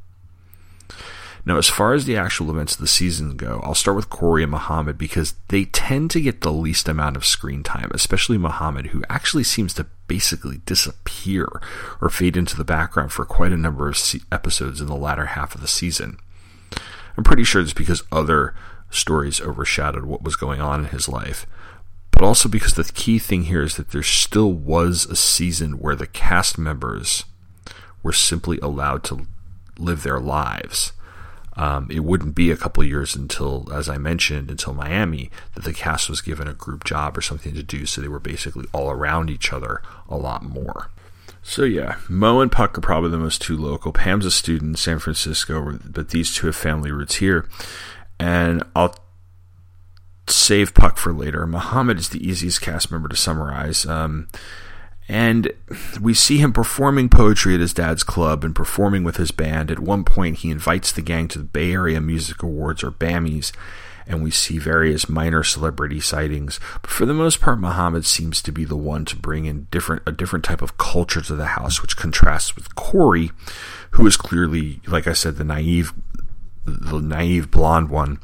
Now, 1.49 1.57
as 1.57 1.71
far 1.71 1.95
as 1.95 2.05
the 2.05 2.15
actual 2.15 2.51
events 2.51 2.75
of 2.75 2.83
the 2.83 2.87
season 2.87 3.35
go, 3.35 3.63
I'll 3.65 3.75
start 3.75 3.97
with 3.97 4.11
Cory 4.11 4.43
and 4.43 4.53
Muhammad 4.53 4.99
because 4.99 5.33
they 5.49 5.65
tend 5.65 6.11
to 6.11 6.21
get 6.21 6.43
the 6.43 6.53
least 6.53 6.87
amount 6.89 7.17
of 7.17 7.25
screen 7.25 7.63
time, 7.63 7.91
especially 7.95 8.37
Muhammad, 8.37 8.89
who 8.89 9.03
actually 9.09 9.45
seems 9.45 9.73
to 9.75 9.87
basically 10.09 10.59
disappear 10.67 11.49
or 12.03 12.11
fade 12.11 12.37
into 12.37 12.55
the 12.55 12.65
background 12.65 13.13
for 13.13 13.25
quite 13.25 13.51
a 13.51 13.57
number 13.57 13.89
of 13.89 13.99
episodes 14.31 14.83
in 14.83 14.89
the 14.89 14.95
latter 14.95 15.25
half 15.25 15.55
of 15.55 15.63
the 15.63 15.69
season. 15.69 16.19
I'm 17.17 17.25
pretty 17.25 17.45
sure 17.45 17.63
it's 17.63 17.73
because 17.73 18.03
other 18.13 18.55
stories 18.91 19.41
overshadowed 19.41 20.05
what 20.05 20.23
was 20.23 20.37
going 20.37 20.61
on 20.61 20.81
in 20.81 20.91
his 20.91 21.09
life, 21.09 21.47
but 22.11 22.23
also 22.23 22.51
because 22.51 22.75
the 22.75 22.85
key 22.85 23.19
thing 23.19 23.45
here 23.45 23.63
is 23.63 23.77
that 23.77 23.93
there 23.93 24.03
still 24.03 24.53
was 24.53 25.07
a 25.07 25.17
season 25.17 25.79
where 25.79 25.97
the 25.97 26.07
cast 26.07 26.59
members 26.59 27.25
were 28.03 28.13
simply 28.13 28.59
allowed 28.59 29.03
to 29.05 29.27
live 29.79 30.03
their 30.03 30.21
lives. 30.21 30.93
Um, 31.59 31.89
it 31.91 32.05
wouldn't 32.05 32.37
be 32.37 32.53
a 32.53 32.57
couple 32.57 32.85
years 32.85 33.17
until, 33.17 33.69
as 33.73 33.89
I 33.89 33.99
mentioned, 33.99 34.49
until 34.49 34.75
Miami 34.75 35.29
that 35.55 35.65
the 35.65 35.73
cast 35.73 36.09
was 36.09 36.21
given 36.21 36.47
a 36.47 36.55
group 36.55 36.85
job 36.85 37.19
or 37.19 37.21
something 37.21 37.53
to 37.55 37.65
do, 37.65 37.85
so 37.85 38.01
they 38.01 38.07
were 38.07 38.21
basically 38.21 38.67
all 38.73 38.91
around 38.91 39.29
each 39.29 39.53
other 39.53 39.83
a 40.09 40.17
lot 40.17 40.45
more. 40.45 40.89
So 41.43 41.65
yeah, 41.65 41.97
Mo 42.09 42.41
and 42.41 42.53
Puck 42.53 42.79
are 42.79 42.83
probably 42.83 43.11
the 43.11 43.19
most 43.19 43.43
two 43.43 43.57
local. 43.57 43.91
Pam's 43.91 44.25
a 44.25 44.31
student 44.31 44.71
in 44.71 44.77
San 44.77 45.01
Francisco, 45.01 45.81
but 45.85 46.11
these 46.11 46.33
two 46.33 46.47
have 46.47 46.57
family 46.57 46.93
roots 46.93 47.17
here. 47.17 47.49
And 48.21 48.63
I'll 48.77 48.95
save 50.29 50.75
Puck 50.75 50.97
for 50.97 51.13
later. 51.13 51.47
Muhammad 51.47 51.99
is 51.99 52.11
the 52.11 52.27
easiest 52.27 52.61
cast 52.61 52.93
member 52.93 53.09
to 53.09 53.17
summarize. 53.17 53.85
Um, 53.87 54.29
and 55.09 55.51
we 56.01 56.13
see 56.13 56.37
him 56.37 56.53
performing 56.53 57.09
poetry 57.09 57.55
at 57.55 57.61
his 57.61 57.73
dad's 57.73 58.03
club 58.03 58.45
and 58.45 58.55
performing 58.55 59.05
with 59.05 59.17
his 59.17 59.31
band. 59.31 59.71
At 59.71 59.79
one 59.79 60.05
point, 60.05 60.39
he 60.39 60.51
invites 60.51 60.93
the 60.93 61.01
gang 61.01 61.29
to 61.29 61.39
the 61.39 61.45
Bay 61.45 61.73
Area 61.73 62.01
Music 62.01 62.43
Awards, 62.43 62.85
or 62.85 62.91
Bammies, 62.91 63.51
and 64.07 64.23
we 64.23 64.31
see 64.31 64.59
various 64.59 65.09
minor 65.09 65.43
celebrity 65.43 66.01
sightings. 66.01 66.61
But 66.83 66.91
for 66.91 67.07
the 67.07 67.15
most 67.15 67.41
part, 67.41 67.59
Muhammad 67.59 68.05
seems 68.05 68.43
to 68.43 68.53
be 68.53 68.65
the 68.65 68.77
one 68.77 69.07
to 69.07 69.17
bring 69.17 69.47
in 69.47 69.67
different 69.71 70.03
a 70.07 70.13
different 70.13 70.45
type 70.45 70.61
of 70.61 70.77
culture 70.77 71.23
to 71.23 71.35
the 71.35 71.47
house, 71.47 71.81
which 71.81 71.97
contrasts 71.97 72.55
with 72.55 72.75
Cory, 72.75 73.31
who 73.93 74.07
is 74.07 74.17
clearly, 74.17 74.81
like 74.87 75.07
I 75.07 75.15
said, 75.15 75.37
the 75.37 75.45
naive, 75.45 75.95
the 76.67 77.01
naive 77.01 77.51
blonde 77.51 77.89
one. 77.89 78.21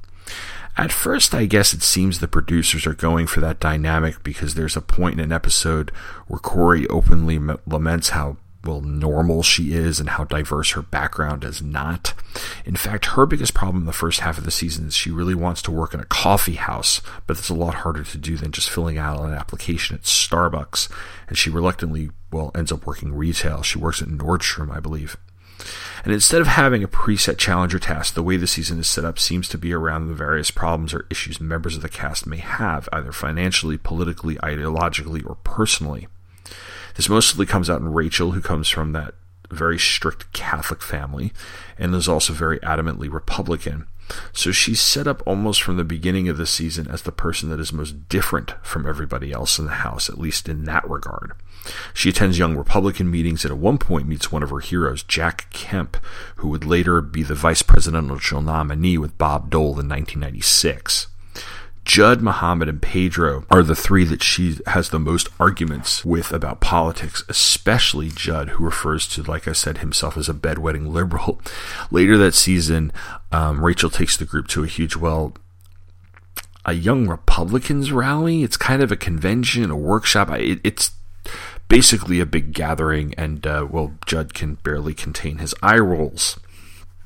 At 0.77 0.91
first, 0.91 1.35
I 1.35 1.47
guess 1.47 1.73
it 1.73 1.83
seems 1.83 2.19
the 2.19 2.27
producers 2.27 2.87
are 2.87 2.95
going 2.95 3.27
for 3.27 3.41
that 3.41 3.61
dynamic 3.61 4.23
because 4.25 4.55
there's 4.55 4.77
a 4.77 4.81
point 4.81 5.15
in 5.15 5.21
an 5.21 5.33
episode 5.33 5.91
where 6.27 6.41
Cory 6.41 6.87
openly 6.89 7.37
m- 7.37 7.59
laments 7.67 8.11
how 8.11 8.39
well 8.65 8.81
normal 8.81 9.43
she 9.43 9.75
is 9.75 10.01
and 10.01 10.11
how 10.11 10.25
diverse 10.25 10.73
her 10.73 10.83
background 10.83 11.45
is 11.45 11.63
not. 11.63 12.15
In 12.65 12.77
fact, 12.77 13.07
her 13.07 13.27
biggest 13.27 13.55
problem 13.55 13.83
in 13.83 13.87
the 13.87 13.93
first 13.93 14.21
half 14.21 14.39
of 14.39 14.45
the 14.45 14.51
season 14.51 14.89
is 14.89 14.95
she 14.95 15.11
really 15.11 15.35
wants 15.35 15.63
to 15.63 15.71
work 15.71 15.95
in 15.95 16.01
a 16.01 16.07
coffee 16.07 16.55
house, 16.55 17.01
but 17.27 17.39
it's 17.39 17.49
a 17.49 17.55
lot 17.55 17.75
harder 17.77 18.03
to 18.03 18.19
do 18.19 18.37
than 18.37 18.53
just 18.53 18.71
filling 18.71 18.99
out 18.99 19.21
an 19.21 19.35
application 19.35 19.95
at 19.95 20.03
Starbucks. 20.03 20.91
And 21.29 21.39
she 21.39 21.51
reluctantly, 21.51 22.11
well, 22.33 22.51
ends 22.55 22.73
up 22.73 22.87
working 22.87 23.13
retail. 23.13 23.63
She 23.63 23.79
works 23.79 24.03
at 24.03 24.09
Nordstrom, 24.09 24.75
I 24.75 24.81
believe. 24.81 25.17
And 26.05 26.12
instead 26.12 26.43
of 26.43 26.49
having 26.49 26.85
a 26.85 26.88
preset 26.88 27.38
challenger 27.38 27.79
task, 27.79 28.12
the 28.12 28.23
way 28.23 28.37
the 28.37 28.47
season 28.47 28.79
is 28.79 28.87
set 28.87 29.07
up 29.07 29.19
seems 29.19 29.49
to 29.49 29.59
be 29.59 29.73
around 29.73 30.07
the 30.07 30.14
various 30.14 30.51
problems 30.51 30.93
or 30.93 31.07
issues 31.11 31.40
members 31.40 31.77
of 31.77 31.83
the 31.83 31.88
cast 31.88 32.27
may 32.27 32.37
have, 32.37 32.90
either 32.93 33.11
financially, 33.11 33.79
politically, 33.79 34.37
ideologically, 34.37 35.27
or 35.27 35.37
personally. 35.45 36.07
This 36.97 37.09
mostly 37.09 37.47
comes 37.47 37.71
out 37.71 37.81
in 37.81 37.93
Rachel, 37.93 38.33
who 38.33 38.43
comes 38.43 38.69
from 38.69 38.93
that 38.93 39.14
very 39.51 39.79
strict 39.79 40.33
Catholic 40.33 40.83
family 40.83 41.33
and 41.79 41.95
is 41.95 42.09
also 42.09 42.35
very 42.35 42.59
adamantly 42.61 43.11
Republican. 43.11 43.87
So 44.33 44.53
she's 44.53 44.81
set 44.81 45.07
up 45.07 45.23
almost 45.27 45.62
from 45.62 45.79
the 45.79 45.85
beginning 45.85 46.29
of 46.29 46.37
the 46.37 46.47
season 46.47 46.87
as 46.88 47.03
the 47.03 47.12
person 47.12 47.49
that 47.49 47.61
is 47.61 47.73
most 47.73 48.09
different 48.11 48.55
from 48.62 48.87
everybody 48.87 49.33
else 49.33 49.59
in 49.59 49.64
the 49.64 49.73
house, 49.73 50.11
at 50.11 50.19
least 50.19 50.49
in 50.49 50.64
that 50.64 50.88
regard. 50.88 51.33
She 51.92 52.11
attends 52.11 52.38
young 52.38 52.57
Republican 52.57 53.11
meetings 53.11 53.44
and 53.44 53.53
at 53.53 53.59
one 53.59 53.79
point 53.79 54.09
meets 54.09 54.31
one 54.31 54.42
of 54.42 54.50
her 54.50 54.61
heroes, 54.61 55.03
Jack 55.03 55.50
Kemp, 55.50 55.96
who 56.37 56.48
would 56.48 56.64
later 56.64 57.00
be 57.00 57.22
the 57.22 57.35
vice 57.35 57.62
presidential 57.62 58.42
nominee 58.42 58.98
with 58.98 59.18
Bob 59.18 59.50
Dole 59.50 59.81
in 59.81 59.88
1996. 59.88 61.09
Judd, 61.85 62.22
Muhammad, 62.22 62.68
and 62.68 62.81
Pedro 62.81 63.44
are 63.50 63.62
the 63.62 63.77
three 63.77 64.05
that 64.05 64.22
she 64.22 64.59
has 64.66 64.88
the 64.88 64.98
most 64.98 65.29
arguments 65.38 66.03
with 66.05 66.33
about 66.33 66.61
politics, 66.61 67.22
especially 67.29 68.09
Judd, 68.09 68.50
who 68.50 68.64
refers 68.64 69.07
to, 69.09 69.22
like 69.22 69.46
I 69.46 69.53
said, 69.53 69.79
himself 69.79 70.16
as 70.16 70.29
a 70.29 70.35
bedwetting 70.35 70.88
liberal. 70.88 71.42
Later 71.90 72.16
that 72.18 72.35
season, 72.35 72.90
um, 73.33 73.62
Rachel 73.62 73.90
takes 73.90 74.16
the 74.16 74.24
group 74.24 74.48
to 74.48 74.64
a 74.64 74.66
huge, 74.66 74.96
well, 74.96 75.35
a 76.64 76.72
young 76.72 77.07
Republicans 77.07 77.92
rally. 77.92 78.42
It's 78.42 78.57
kind 78.57 78.83
of 78.83 78.90
a 78.90 78.96
convention, 78.96 79.70
a 79.70 79.77
workshop. 79.77 80.31
It, 80.31 80.61
it's 80.64 80.92
basically 81.69 82.21
a 82.21 82.27
big 82.27 82.53
gathering, 82.53 83.15
and 83.15 83.47
uh, 83.47 83.67
well, 83.71 83.95
Judd 84.07 84.35
can 84.35 84.55
barely 84.57 84.95
contain 84.95 85.39
his 85.39 85.55
eye 85.63 85.79
rolls. 85.79 86.39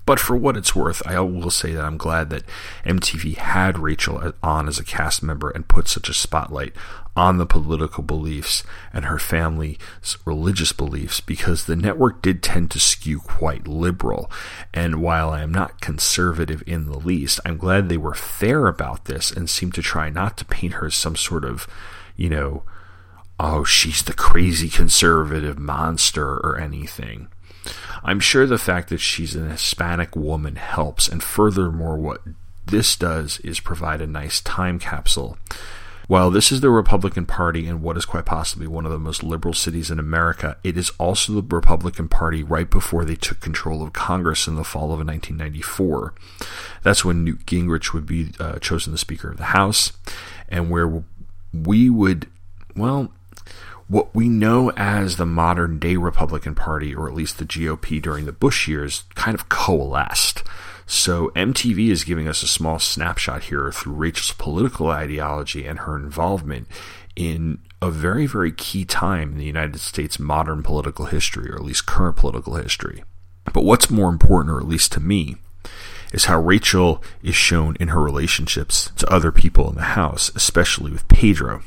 But 0.09 0.19
for 0.19 0.37
what 0.37 0.57
it's 0.57 0.75
worth, 0.75 1.07
I 1.07 1.21
will 1.21 1.51
say 1.51 1.73
that 1.73 1.85
I'm 1.85 1.99
glad 1.99 2.31
that 2.31 2.45
MTV 2.87 3.37
had 3.37 3.79
Rachel 3.79 4.33
on 4.43 4.67
as 4.67 4.79
a 4.79 4.85
cast 4.85 5.23
member 5.23 5.51
and 5.51 5.69
put 5.69 5.87
such 5.87 6.09
a 6.09 6.15
spotlight 6.15 6.73
on 7.15 7.37
the 7.37 7.45
political 7.45 8.03
beliefs 8.03 8.65
and 8.91 9.05
her 9.05 9.19
family's 9.19 9.77
religious 10.25 10.73
beliefs 10.73 11.21
because 11.21 11.67
the 11.67 11.77
network 11.77 12.23
did 12.23 12.43
tend 12.43 12.71
to 12.71 12.81
skew 12.81 13.21
quite 13.21 13.69
liberal. 13.69 14.31
And 14.73 15.03
while 15.03 15.29
I 15.29 15.43
am 15.43 15.53
not 15.53 15.83
conservative 15.83 16.63
in 16.67 16.87
the 16.87 16.99
least, 16.99 17.39
I'm 17.45 17.59
glad 17.59 17.91
they 17.91 17.99
were 17.99 18.15
fair 18.15 18.67
about 18.67 19.05
this 19.05 19.31
and 19.31 19.51
seemed 19.51 19.75
to 19.75 19.83
try 19.83 20.09
not 20.09 20.39
to 20.39 20.47
paint 20.47 20.75
her 20.75 20.87
as 20.87 20.95
some 20.95 21.17
sort 21.17 21.45
of, 21.45 21.67
you 22.17 22.31
know, 22.31 22.63
oh, 23.39 23.65
she's 23.65 24.03
the 24.03 24.13
crazy 24.13 24.69
conservative 24.69 25.59
monster 25.59 26.35
or 26.39 26.59
anything. 26.59 27.29
I'm 28.03 28.21
sure 28.21 28.47
the 28.47 28.59
fact 28.59 28.89
that 28.89 28.99
she's 28.99 29.35
an 29.35 29.51
Hispanic 29.51 30.17
woman 30.17 30.57
helps, 30.57 31.09
and 31.09 31.23
furthermore, 31.23 31.97
what 31.97 32.23
this 32.67 32.97
does 32.97 33.39
is 33.41 33.61
provide 33.61 34.01
a 34.01 34.07
nice 34.07 34.41
time 34.41 34.79
capsule. 34.79 35.39
While 36.07 36.31
this 36.31 36.51
is 36.51 36.63
the 36.63 36.71
Republican 36.71 37.27
Party 37.27 37.67
in 37.67 37.83
what 37.83 37.99
is 37.99 38.07
quite 38.07 38.25
possibly 38.25 38.67
one 38.67 38.87
of 38.87 38.93
the 38.93 38.99
most 38.99 39.23
liberal 39.23 39.53
cities 39.53 39.91
in 39.91 39.99
America, 39.99 40.57
it 40.65 40.79
is 40.79 40.91
also 40.99 41.35
the 41.35 41.43
Republican 41.43 42.09
Party 42.09 42.43
right 42.43 42.69
before 42.69 43.05
they 43.05 43.15
took 43.15 43.41
control 43.41 43.83
of 43.83 43.93
Congress 43.93 44.47
in 44.47 44.55
the 44.55 44.65
fall 44.65 44.85
of 44.85 45.07
1994. 45.07 46.15
That's 46.83 47.05
when 47.05 47.25
Newt 47.25 47.45
Gingrich 47.45 47.93
would 47.93 48.07
be 48.07 48.31
uh, 48.41 48.59
chosen 48.59 48.93
the 48.93 48.99
Speaker 48.99 49.31
of 49.31 49.37
the 49.37 49.45
House, 49.45 49.93
and 50.49 50.71
where 50.71 51.05
we 51.53 51.91
would, 51.91 52.27
well, 52.75 53.13
what 53.89 54.15
we 54.15 54.29
know 54.29 54.71
as 54.77 55.17
the 55.17 55.27
modern 55.27 55.79
day 55.79 55.97
Republican 55.97 56.55
Party, 56.55 56.95
or 56.95 57.09
at 57.09 57.15
least 57.15 57.39
the 57.39 57.45
GOP 57.45 58.01
during 58.01 58.27
the 58.27 58.33
Bush 58.33 58.69
years, 58.69 59.05
kind 59.15 59.35
of 59.35 59.49
coalesced. 59.49 60.43
So 60.87 61.31
MTV 61.35 61.91
is 61.91 62.05
giving 62.05 62.29
us 62.29 62.43
a 62.43 62.49
small 62.49 62.79
snapshot 62.79 63.45
here 63.45 63.71
through 63.73 63.95
Rachel's 63.95 64.33
political 64.33 64.89
ideology 64.91 65.67
and 65.67 65.81
her 65.81 65.97
involvement 65.97 66.67
in 67.17 67.59
a 67.81 67.91
very, 67.91 68.27
very 68.27 68.53
key 68.53 68.85
time 68.85 69.33
in 69.33 69.39
the 69.39 69.45
United 69.45 69.81
States' 69.81 70.19
modern 70.19 70.63
political 70.63 71.07
history, 71.07 71.51
or 71.51 71.57
at 71.57 71.65
least 71.65 71.87
current 71.87 72.17
political 72.17 72.55
history. 72.55 73.05
But 73.53 73.65
what's 73.65 73.91
more 73.91 74.09
important, 74.09 74.51
or 74.51 74.61
at 74.61 74.69
least 74.69 74.93
to 74.93 75.01
me, 75.01 75.37
is 76.13 76.27
how 76.27 76.41
Rachel 76.41 77.03
is 77.23 77.35
shown 77.35 77.77
in 77.79 77.89
her 77.89 78.01
relationships 78.01 78.91
to 78.97 79.13
other 79.13 79.33
people 79.33 79.69
in 79.69 79.77
the 79.77 79.83
house, 79.83 80.31
especially 80.35 80.91
with 80.91 81.09
Pedro. 81.09 81.63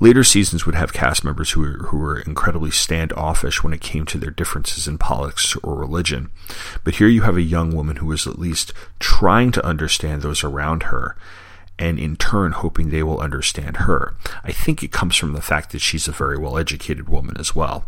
Later 0.00 0.24
seasons 0.24 0.66
would 0.66 0.74
have 0.74 0.92
cast 0.92 1.24
members 1.24 1.52
who 1.52 1.60
were, 1.60 1.86
who 1.88 1.98
were 1.98 2.20
incredibly 2.20 2.70
standoffish 2.70 3.62
when 3.62 3.72
it 3.72 3.80
came 3.80 4.04
to 4.06 4.18
their 4.18 4.30
differences 4.30 4.86
in 4.86 4.98
politics 4.98 5.56
or 5.62 5.74
religion. 5.74 6.30
But 6.84 6.96
here 6.96 7.08
you 7.08 7.22
have 7.22 7.36
a 7.36 7.42
young 7.42 7.74
woman 7.74 7.96
who 7.96 8.10
is 8.12 8.26
at 8.26 8.38
least 8.38 8.72
trying 8.98 9.52
to 9.52 9.64
understand 9.64 10.22
those 10.22 10.44
around 10.44 10.84
her 10.84 11.16
and 11.78 11.98
in 11.98 12.16
turn 12.16 12.52
hoping 12.52 12.90
they 12.90 13.02
will 13.02 13.20
understand 13.20 13.78
her. 13.78 14.14
I 14.44 14.52
think 14.52 14.82
it 14.82 14.92
comes 14.92 15.16
from 15.16 15.32
the 15.32 15.42
fact 15.42 15.72
that 15.72 15.80
she's 15.80 16.08
a 16.08 16.12
very 16.12 16.38
well 16.38 16.58
educated 16.58 17.08
woman 17.08 17.36
as 17.38 17.54
well. 17.54 17.86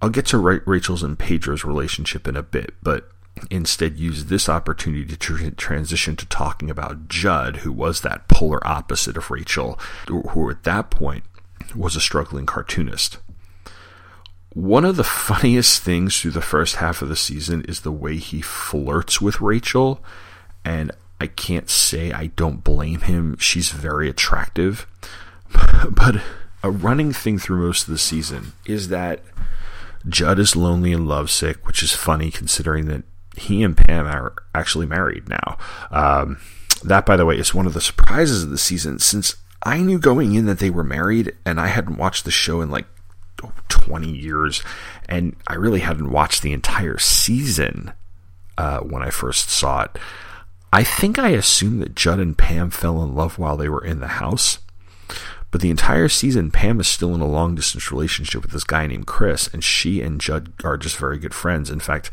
I'll 0.00 0.10
get 0.10 0.26
to 0.26 0.38
Rachel's 0.38 1.02
and 1.02 1.18
Pedro's 1.18 1.64
relationship 1.64 2.26
in 2.26 2.36
a 2.36 2.42
bit, 2.42 2.74
but 2.82 3.08
instead 3.50 3.98
use 3.98 4.26
this 4.26 4.48
opportunity 4.48 5.04
to 5.06 5.16
tr- 5.16 5.50
transition 5.50 6.16
to 6.16 6.26
talking 6.26 6.70
about 6.70 7.08
Judd, 7.08 7.58
who 7.58 7.72
was 7.72 8.00
that 8.00 8.28
polar 8.28 8.64
opposite 8.66 9.16
of 9.16 9.30
Rachel, 9.30 9.78
who 10.06 10.50
at 10.50 10.64
that 10.64 10.90
point 10.90 11.24
was 11.74 11.96
a 11.96 12.00
struggling 12.00 12.46
cartoonist. 12.46 13.18
One 14.50 14.84
of 14.84 14.96
the 14.96 15.04
funniest 15.04 15.82
things 15.82 16.20
through 16.20 16.32
the 16.32 16.42
first 16.42 16.76
half 16.76 17.00
of 17.00 17.08
the 17.08 17.16
season 17.16 17.62
is 17.62 17.80
the 17.80 17.92
way 17.92 18.16
he 18.16 18.42
flirts 18.42 19.20
with 19.20 19.40
Rachel, 19.40 20.04
and 20.64 20.92
I 21.20 21.26
can't 21.26 21.70
say 21.70 22.12
I 22.12 22.26
don't 22.26 22.62
blame 22.62 23.00
him. 23.00 23.36
She's 23.38 23.70
very 23.70 24.10
attractive. 24.10 24.86
but 25.90 26.20
a 26.62 26.70
running 26.70 27.12
thing 27.12 27.38
through 27.38 27.64
most 27.64 27.88
of 27.88 27.92
the 27.92 27.98
season 27.98 28.52
is 28.66 28.88
that 28.88 29.20
Judd 30.08 30.38
is 30.38 30.56
lonely 30.56 30.92
and 30.92 31.08
lovesick, 31.08 31.66
which 31.66 31.82
is 31.82 31.94
funny 31.94 32.30
considering 32.30 32.86
that 32.86 33.04
he 33.36 33.62
and 33.62 33.76
Pam 33.76 34.06
are 34.06 34.34
actually 34.54 34.86
married 34.86 35.28
now. 35.28 35.58
Um, 35.90 36.38
that, 36.84 37.06
by 37.06 37.16
the 37.16 37.26
way, 37.26 37.36
is 37.38 37.54
one 37.54 37.66
of 37.66 37.74
the 37.74 37.80
surprises 37.80 38.42
of 38.42 38.50
the 38.50 38.58
season 38.58 38.98
since 38.98 39.36
I 39.62 39.78
knew 39.78 39.98
going 39.98 40.34
in 40.34 40.46
that 40.46 40.58
they 40.58 40.70
were 40.70 40.84
married 40.84 41.32
and 41.46 41.60
I 41.60 41.68
hadn't 41.68 41.96
watched 41.96 42.24
the 42.24 42.30
show 42.30 42.60
in 42.60 42.70
like 42.70 42.86
20 43.68 44.08
years 44.08 44.62
and 45.08 45.36
I 45.46 45.54
really 45.54 45.80
hadn't 45.80 46.10
watched 46.10 46.42
the 46.42 46.52
entire 46.52 46.98
season 46.98 47.92
uh, 48.58 48.80
when 48.80 49.02
I 49.02 49.10
first 49.10 49.50
saw 49.50 49.82
it. 49.82 49.98
I 50.72 50.84
think 50.84 51.18
I 51.18 51.30
assumed 51.30 51.82
that 51.82 51.94
Judd 51.94 52.18
and 52.18 52.36
Pam 52.36 52.70
fell 52.70 53.02
in 53.02 53.14
love 53.14 53.38
while 53.38 53.56
they 53.56 53.68
were 53.68 53.84
in 53.84 54.00
the 54.00 54.08
house. 54.08 54.58
But 55.50 55.60
the 55.60 55.70
entire 55.70 56.08
season, 56.08 56.50
Pam 56.50 56.80
is 56.80 56.88
still 56.88 57.14
in 57.14 57.20
a 57.20 57.26
long 57.26 57.54
distance 57.54 57.92
relationship 57.92 58.40
with 58.40 58.52
this 58.52 58.64
guy 58.64 58.86
named 58.86 59.06
Chris, 59.06 59.48
and 59.52 59.62
she 59.62 60.00
and 60.00 60.18
Judd 60.18 60.50
are 60.64 60.78
just 60.78 60.96
very 60.96 61.18
good 61.18 61.34
friends. 61.34 61.68
In 61.68 61.78
fact, 61.78 62.10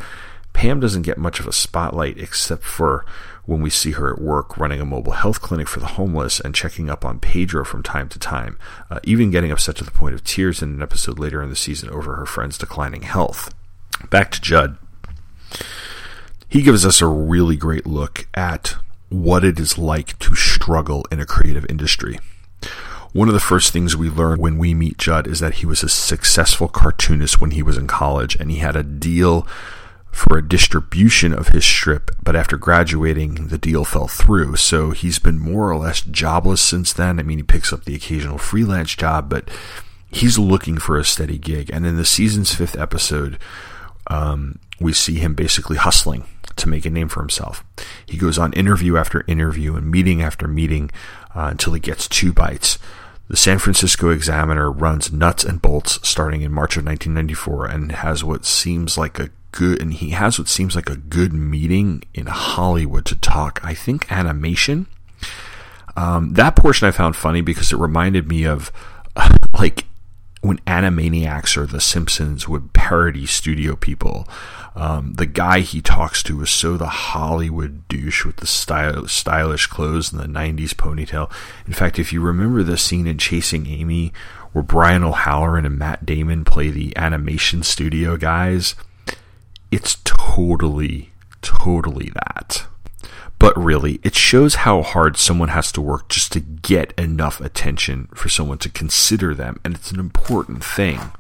Pam 0.54 0.80
doesn't 0.80 1.04
get 1.04 1.18
much 1.18 1.40
of 1.40 1.48
a 1.48 1.54
spotlight 1.54 2.18
except 2.18 2.64
for 2.64 3.06
when 3.46 3.62
we 3.62 3.70
see 3.70 3.92
her 3.92 4.14
at 4.14 4.22
work 4.22 4.58
running 4.58 4.80
a 4.80 4.86
mobile 4.86 5.14
health 5.14 5.42
clinic 5.42 5.68
for 5.68 5.80
the 5.80 5.88
homeless 5.88 6.40
and 6.40 6.54
checking 6.54 6.90
up 6.90 7.04
on 7.04 7.20
Pedro 7.20 7.66
from 7.66 7.82
time 7.82 8.08
to 8.10 8.20
time, 8.20 8.60
uh, 8.92 9.00
even 9.04 9.32
getting 9.32 9.52
upset 9.52 9.76
to 9.78 9.84
the 9.84 9.92
point 9.92 10.14
of 10.14 10.24
tears 10.24 10.62
in 10.62 10.70
an 10.70 10.82
episode 10.82 11.18
later 11.18 11.42
in 11.42 11.50
the 11.50 11.56
season 11.56 11.90
over 11.90 12.16
her 12.16 12.26
friend's 12.26 12.58
declining 12.58 13.02
health. 13.02 13.54
Back 14.10 14.32
to 14.32 14.42
Judd. 14.42 14.78
He 16.48 16.62
gives 16.62 16.86
us 16.86 17.02
a 17.02 17.08
really 17.08 17.56
great 17.56 17.86
look 17.86 18.28
at 18.34 18.76
what 19.10 19.44
it 19.44 19.60
is 19.60 19.78
like 19.78 20.18
to 20.20 20.36
struggle 20.36 21.06
in 21.12 21.20
a 21.20 21.26
creative 21.26 21.66
industry. 21.70 22.20
One 23.12 23.28
of 23.28 23.34
the 23.34 23.40
first 23.40 23.74
things 23.74 23.98
we 23.98 24.10
learn 24.10 24.40
when 24.40 24.60
we 24.60 24.76
meet 24.76 25.00
Judd 25.00 25.26
is 25.26 25.40
that 25.40 25.56
he 25.56 25.66
was 25.66 25.82
a 25.82 25.90
successful 25.90 26.68
cartoonist 26.68 27.42
when 27.42 27.52
he 27.52 27.64
was 27.64 27.78
in 27.78 27.88
college 27.88 28.36
and 28.40 28.52
he 28.52 28.58
had 28.58 28.76
a 28.76 28.84
deal 28.84 29.48
for 30.12 30.38
a 30.38 30.48
distribution 30.48 31.34
of 31.34 31.50
his 31.50 31.64
strip, 31.64 32.12
but 32.24 32.36
after 32.36 32.58
graduating, 32.58 33.48
the 33.48 33.58
deal 33.58 33.86
fell 33.86 34.08
through. 34.08 34.56
So 34.56 34.92
he's 34.92 35.20
been 35.20 35.40
more 35.40 35.70
or 35.70 35.78
less 35.78 36.02
jobless 36.02 36.62
since 36.62 36.92
then. 36.94 37.20
I 37.20 37.24
mean, 37.24 37.38
he 37.38 37.44
picks 37.44 37.72
up 37.72 37.86
the 37.86 37.96
occasional 37.96 38.38
freelance 38.38 38.96
job, 38.96 39.30
but 39.30 39.50
he's 40.12 40.40
looking 40.40 40.78
for 40.78 40.98
a 40.98 41.06
steady 41.06 41.38
gig. 41.38 41.70
And 41.72 41.86
in 41.86 41.96
the 41.96 42.06
season's 42.06 42.54
fifth 42.54 42.78
episode, 42.78 43.38
um, 44.08 44.60
we 44.80 44.94
see 44.94 45.16
him 45.16 45.36
basically 45.36 45.78
hustling 45.78 46.26
to 46.56 46.70
make 46.70 46.86
a 46.86 46.90
name 46.90 47.08
for 47.08 47.22
himself. 47.22 47.64
He 48.06 48.18
goes 48.18 48.38
on 48.38 48.54
interview 48.54 48.98
after 48.98 49.24
interview 49.28 49.76
and 49.76 49.90
meeting 49.90 50.22
after 50.22 50.48
meeting 50.48 50.92
uh, 51.36 51.48
until 51.52 51.74
he 51.74 51.80
gets 51.80 52.08
two 52.08 52.34
bites. 52.34 52.80
The 53.30 53.38
San 53.38 53.60
Francisco 53.60 54.10
Examiner 54.10 54.72
runs 54.72 55.14
nuts 55.14 55.44
and 55.44 55.62
bolts 55.62 56.00
starting 56.08 56.42
in 56.42 56.52
March 56.52 56.78
of 56.78 56.86
1994 56.86 57.66
and 57.68 57.92
has 57.92 58.24
what 58.24 58.44
seems 58.44 58.98
like 58.98 59.20
a 59.20 59.30
good 59.52 59.82
and 59.82 59.94
he 59.94 60.12
has 60.12 60.38
what 60.38 60.48
seems 60.48 60.76
like 60.76 60.90
a 60.90 60.98
good 60.98 61.34
meeting 61.34 62.04
in 62.14 62.28
Hollywood 62.28 63.06
to 63.06 63.16
talk. 63.16 63.60
I 63.64 63.74
think 63.74 64.12
animation. 64.12 64.88
Um, 65.96 66.34
that 66.34 66.56
portion 66.56 66.88
I 66.88 66.92
found 66.92 67.16
funny 67.16 67.42
because 67.42 67.72
it 67.74 67.78
reminded 67.78 68.28
me 68.28 68.46
of 68.46 68.72
like 69.60 69.86
when 70.42 70.60
Animaniacs 70.60 71.58
or 71.58 71.66
The 71.66 71.82
Simpsons 71.82 72.48
would 72.48 72.72
parody 72.74 73.26
studio 73.26 73.76
people. 73.76 74.28
Um, 74.76 75.16
the 75.16 75.26
guy 75.26 75.60
he 75.60 75.82
talks 75.82 76.24
to 76.24 76.42
is 76.42 76.50
so 76.50 76.78
the 76.78 76.88
Hollywood 76.88 77.88
douche 77.90 78.24
with 78.24 78.38
the 78.38 78.48
style, 78.48 79.08
stylish 79.08 79.68
clothes 79.68 80.14
and 80.14 80.22
the 80.22 80.40
90s 80.40 80.70
ponytail. 80.70 81.30
In 81.68 81.74
fact, 81.74 82.00
if 82.00 82.14
you 82.14 82.22
remember 82.22 82.64
the 82.64 82.78
scene 82.78 83.08
in 83.08 83.18
Chasing 83.18 83.68
Amy 83.68 84.14
where 84.54 84.64
Brian 84.64 85.04
O'Halloran 85.04 85.66
and 85.66 85.78
Matt 85.78 86.06
Damon 86.06 86.46
play 86.46 86.70
the 86.70 86.96
animation 86.96 87.62
studio 87.62 88.16
guys, 88.16 88.76
it's 89.72 89.98
totally, 90.04 91.12
totally 91.42 92.12
that. 92.16 92.66
But 93.38 93.58
really, 93.58 94.02
it 94.04 94.16
shows 94.16 94.56
how 94.56 94.82
hard 94.82 95.16
someone 95.16 95.50
has 95.50 95.72
to 95.72 95.82
work 95.82 96.10
just 96.10 96.34
to 96.34 96.42
get 96.42 96.94
enough 96.98 97.40
attention 97.40 98.10
for 98.14 98.28
someone 98.28 98.58
to 98.60 98.70
consider 98.70 99.34
them, 99.34 99.60
and 99.64 99.76
it's 99.76 99.92
an 99.92 100.00
important 100.00 100.64
thing 100.64 101.12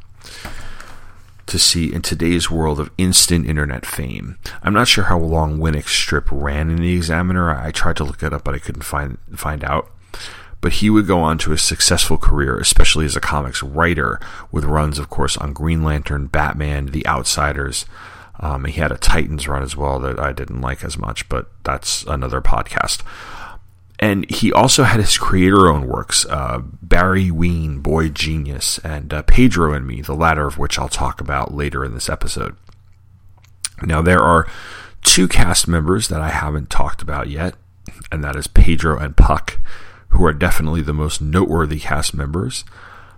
to 1.46 1.58
see 1.58 1.92
in 1.92 2.02
today's 2.02 2.52
world 2.52 2.80
of 2.80 2.92
instant 2.98 3.48
internet 3.48 3.86
fame. 3.86 4.38
I'm 4.62 4.74
not 4.74 4.88
sure 4.88 5.06
how 5.06 5.18
long 5.18 5.58
Winick's 5.58 5.92
strip 5.92 6.28
ran 6.32 6.70
in 6.70 6.78
the 6.78 6.94
Examiner. 6.96 7.50
I 7.50 7.72
tried 7.72 7.96
to 7.98 8.04
look 8.04 8.22
it 8.22 8.34
up, 8.34 8.44
but 8.44 8.54
I 8.54 8.60
couldn't 8.60 8.84
find 8.84 9.18
find 9.36 9.64
out. 9.64 9.90
But 10.62 10.74
he 10.74 10.90
would 10.90 11.08
go 11.08 11.20
on 11.20 11.38
to 11.40 11.54
a 11.54 11.58
successful 11.58 12.18
career, 12.18 12.58
especially 12.58 13.06
as 13.06 13.16
a 13.16 13.22
comics 13.22 13.64
writer, 13.64 14.20
with 14.52 14.66
runs, 14.66 15.00
of 15.00 15.10
course, 15.10 15.38
on 15.38 15.54
Green 15.54 15.84
Lantern, 15.84 16.28
Batman, 16.28 16.88
The 16.88 17.08
Outsiders. 17.08 17.86
Um, 18.39 18.65
he 18.65 18.80
had 18.80 18.91
a 18.91 18.97
Titans 18.97 19.47
run 19.47 19.63
as 19.63 19.75
well 19.75 19.99
that 19.99 20.19
I 20.19 20.32
didn't 20.32 20.62
like 20.62 20.84
as 20.84 20.97
much, 20.97 21.28
but 21.28 21.49
that's 21.63 22.04
another 22.04 22.41
podcast. 22.41 23.02
And 23.99 24.30
he 24.32 24.54
also 24.54 24.84
had 24.84 25.02
his 25.02 25.17
creator 25.17 25.67
owned 25.67 25.89
works, 25.89 26.25
uh, 26.28 26.60
Barry 26.82 27.30
Ween, 27.32 27.80
Boy 27.80 28.08
Genius, 28.08 28.80
and 28.80 29.13
uh, 29.13 29.23
Pedro 29.23 29.73
and 29.73 29.86
Me, 29.86 30.02
the 30.02 30.15
latter 30.15 30.47
of 30.47 30.58
which 30.58 30.80
I'll 30.80 30.88
talk 30.88 31.19
about 31.19 31.54
later 31.54 31.84
in 31.84 31.93
this 31.93 32.10
episode. 32.10 32.56
Now, 33.84 34.02
there 34.02 34.21
are 34.21 34.47
two 35.04 35.28
cast 35.28 35.67
members 35.67 36.08
that 36.08 36.21
I 36.21 36.30
haven't 36.30 36.69
talked 36.69 37.02
about 37.02 37.28
yet, 37.28 37.56
and 38.10 38.23
that 38.23 38.38
is 38.38 38.47
Pedro 38.47 38.97
and 38.97 39.17
Puck, 39.17 39.60
who 40.10 40.25
are 40.25 40.34
definitely 40.34 40.82
the 40.82 40.93
most 40.93 41.21
noteworthy 41.21 41.80
cast 41.80 42.13
members, 42.13 42.63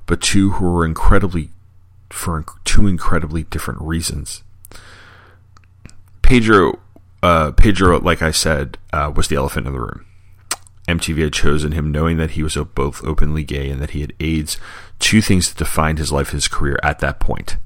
but 0.08 0.20
two 0.20 0.52
who 0.54 0.78
are 0.78 0.86
incredibly, 0.86 1.50
for 2.10 2.44
two 2.66 2.88
incredibly 2.88 3.44
different 3.44 3.82
reasons. 3.82 4.42
Pedro, 6.32 6.80
uh, 7.22 7.52
Pedro, 7.52 8.00
like 8.00 8.22
I 8.22 8.32
said, 8.32 8.78
uh, 8.94 9.12
was 9.14 9.28
the 9.28 9.36
elephant 9.36 9.68
in 9.68 9.74
the 9.74 9.82
room. 9.82 10.06
MTV 10.88 11.24
had 11.24 11.34
chosen 11.34 11.74
him 11.74 11.92
knowing 11.92 12.16
that 12.16 12.32
he 12.32 12.42
was 12.42 12.56
both 12.74 13.04
openly 13.04 13.44
gay 13.44 13.70
and 13.70 13.82
that 13.82 13.90
he 13.90 14.00
had 14.00 14.14
AIDS, 14.22 14.56
two 14.98 15.22
things 15.22 15.50
that 15.50 15.58
defined 15.58 15.98
his 15.98 16.10
life 16.10 16.28
and 16.28 16.36
his 16.36 16.48
career 16.48 16.80
at 16.84 17.00
that 17.00 17.20
point. 17.20 17.58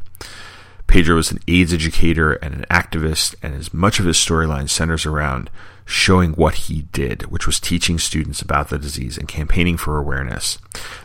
Pedro 0.87 1.15
was 1.15 1.31
an 1.31 1.41
AIDS 1.47 1.75
educator 1.75 2.33
and 2.33 2.55
an 2.55 2.65
activist, 2.71 3.35
and 3.43 3.53
as 3.53 3.71
much 3.71 3.99
of 3.99 4.05
his 4.07 4.17
storyline 4.17 4.67
centers 4.67 5.05
around 5.05 5.51
showing 5.85 6.31
what 6.31 6.55
he 6.55 6.81
did, 6.91 7.27
which 7.27 7.45
was 7.45 7.59
teaching 7.59 7.99
students 7.99 8.41
about 8.41 8.69
the 8.69 8.79
disease 8.79 9.15
and 9.15 9.27
campaigning 9.27 9.77
for 9.77 9.99
awareness. 9.99 10.57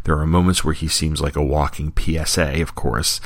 There 0.05 0.19
are 0.19 0.27
moments 0.27 0.65
where 0.65 0.73
he 0.73 0.89
seems 0.89 1.21
like 1.21 1.37
a 1.37 1.45
walking 1.45 1.93
PSA, 1.95 2.63
of 2.63 2.75
course, 2.75 3.21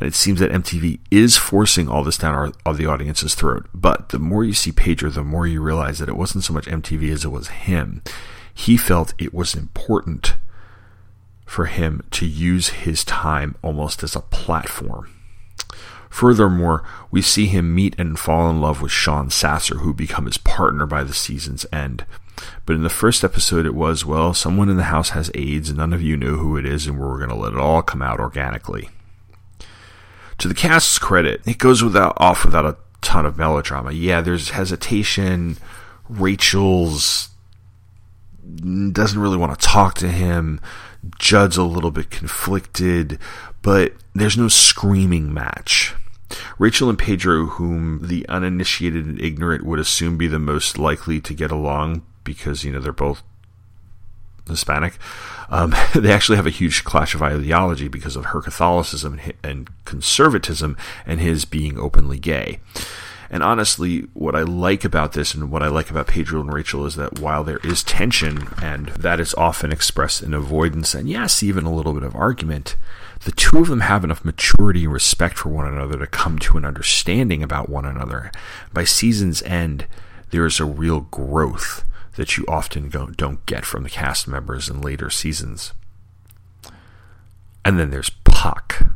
and 0.00 0.06
it 0.08 0.14
seems 0.14 0.40
that 0.40 0.50
MTV 0.50 0.98
is 1.10 1.36
forcing 1.36 1.86
all 1.86 2.02
this 2.02 2.16
down 2.16 2.34
our, 2.64 2.72
the 2.72 2.86
audience's 2.86 3.34
throat. 3.34 3.66
But 3.74 4.08
the 4.08 4.18
more 4.18 4.42
you 4.42 4.54
see 4.54 4.72
Pedro, 4.72 5.10
the 5.10 5.22
more 5.22 5.46
you 5.46 5.60
realize 5.60 5.98
that 5.98 6.08
it 6.08 6.16
wasn't 6.16 6.42
so 6.42 6.54
much 6.54 6.64
MTV 6.64 7.12
as 7.12 7.26
it 7.26 7.28
was 7.28 7.48
him. 7.48 8.02
He 8.54 8.78
felt 8.78 9.12
it 9.18 9.34
was 9.34 9.54
important 9.54 10.36
for 11.44 11.66
him 11.66 12.02
to 12.12 12.24
use 12.24 12.68
his 12.70 13.04
time 13.04 13.56
almost 13.60 14.02
as 14.02 14.16
a 14.16 14.20
platform. 14.20 15.12
Furthermore, 16.08 16.82
we 17.10 17.20
see 17.20 17.44
him 17.44 17.74
meet 17.74 17.94
and 17.98 18.18
fall 18.18 18.48
in 18.48 18.58
love 18.58 18.80
with 18.80 18.90
Sean 18.90 19.28
Sasser, 19.28 19.80
who 19.80 19.92
become 19.92 20.24
his 20.24 20.38
partner 20.38 20.86
by 20.86 21.04
the 21.04 21.12
season's 21.12 21.66
end. 21.70 22.06
But 22.64 22.74
in 22.74 22.84
the 22.84 22.88
first 22.88 23.22
episode, 23.22 23.66
it 23.66 23.74
was, 23.74 24.06
well, 24.06 24.32
someone 24.32 24.70
in 24.70 24.78
the 24.78 24.84
house 24.84 25.10
has 25.10 25.30
AIDS, 25.34 25.68
and 25.68 25.76
none 25.76 25.92
of 25.92 26.00
you 26.00 26.16
know 26.16 26.36
who 26.36 26.56
it 26.56 26.64
is, 26.64 26.86
and 26.86 26.98
we're 26.98 27.18
going 27.18 27.28
to 27.28 27.36
let 27.36 27.52
it 27.52 27.58
all 27.58 27.82
come 27.82 28.00
out 28.00 28.18
organically. 28.18 28.88
To 30.40 30.48
the 30.48 30.54
cast's 30.54 30.98
credit, 30.98 31.42
it 31.46 31.58
goes 31.58 31.84
without 31.84 32.14
off 32.16 32.46
without 32.46 32.64
a 32.64 32.76
ton 33.02 33.26
of 33.26 33.36
melodrama. 33.36 33.92
Yeah, 33.92 34.22
there's 34.22 34.50
hesitation. 34.50 35.58
Rachel's 36.08 37.28
doesn't 38.92 39.20
really 39.20 39.36
want 39.36 39.58
to 39.58 39.66
talk 39.66 39.94
to 39.96 40.08
him. 40.08 40.60
Judd's 41.18 41.58
a 41.58 41.62
little 41.62 41.90
bit 41.90 42.10
conflicted, 42.10 43.18
but 43.60 43.92
there's 44.14 44.38
no 44.38 44.48
screaming 44.48 45.32
match. 45.32 45.94
Rachel 46.58 46.88
and 46.88 46.98
Pedro, 46.98 47.46
whom 47.46 48.06
the 48.06 48.26
uninitiated 48.28 49.04
and 49.04 49.20
ignorant 49.20 49.64
would 49.64 49.78
assume 49.78 50.16
be 50.16 50.26
the 50.26 50.38
most 50.38 50.78
likely 50.78 51.20
to 51.20 51.34
get 51.34 51.50
along 51.50 52.02
because, 52.24 52.64
you 52.64 52.72
know, 52.72 52.80
they're 52.80 52.92
both 52.92 53.22
Hispanic, 54.50 54.98
um, 55.48 55.74
they 55.94 56.12
actually 56.12 56.36
have 56.36 56.46
a 56.46 56.50
huge 56.50 56.84
clash 56.84 57.14
of 57.14 57.22
ideology 57.22 57.88
because 57.88 58.16
of 58.16 58.26
her 58.26 58.40
Catholicism 58.40 59.20
and 59.42 59.68
conservatism 59.84 60.76
and 61.06 61.20
his 61.20 61.44
being 61.44 61.78
openly 61.78 62.18
gay. 62.18 62.60
And 63.32 63.44
honestly, 63.44 64.00
what 64.12 64.34
I 64.34 64.42
like 64.42 64.84
about 64.84 65.12
this 65.12 65.34
and 65.34 65.52
what 65.52 65.62
I 65.62 65.68
like 65.68 65.88
about 65.88 66.08
Pedro 66.08 66.40
and 66.40 66.52
Rachel 66.52 66.84
is 66.84 66.96
that 66.96 67.20
while 67.20 67.44
there 67.44 67.60
is 67.62 67.84
tension 67.84 68.48
and 68.60 68.88
that 68.88 69.20
is 69.20 69.34
often 69.34 69.70
expressed 69.70 70.20
in 70.20 70.34
avoidance 70.34 70.94
and 70.94 71.08
yes, 71.08 71.40
even 71.40 71.64
a 71.64 71.72
little 71.72 71.92
bit 71.92 72.02
of 72.02 72.16
argument, 72.16 72.74
the 73.24 73.30
two 73.30 73.58
of 73.58 73.68
them 73.68 73.80
have 73.80 74.02
enough 74.02 74.24
maturity 74.24 74.84
and 74.84 74.92
respect 74.92 75.38
for 75.38 75.50
one 75.50 75.66
another 75.66 75.96
to 75.98 76.08
come 76.08 76.40
to 76.40 76.58
an 76.58 76.64
understanding 76.64 77.40
about 77.42 77.68
one 77.68 77.84
another. 77.84 78.32
By 78.72 78.82
season's 78.82 79.42
end, 79.42 79.86
there 80.30 80.44
is 80.44 80.58
a 80.58 80.64
real 80.64 81.00
growth 81.00 81.84
that 82.16 82.36
you 82.36 82.44
often 82.48 82.88
don't 82.88 83.46
get 83.46 83.64
from 83.64 83.82
the 83.82 83.90
cast 83.90 84.26
members 84.26 84.68
in 84.68 84.80
later 84.80 85.10
seasons. 85.10 85.72
And 87.64 87.78
then 87.78 87.90
there's 87.90 88.10
Puck. 88.24 88.86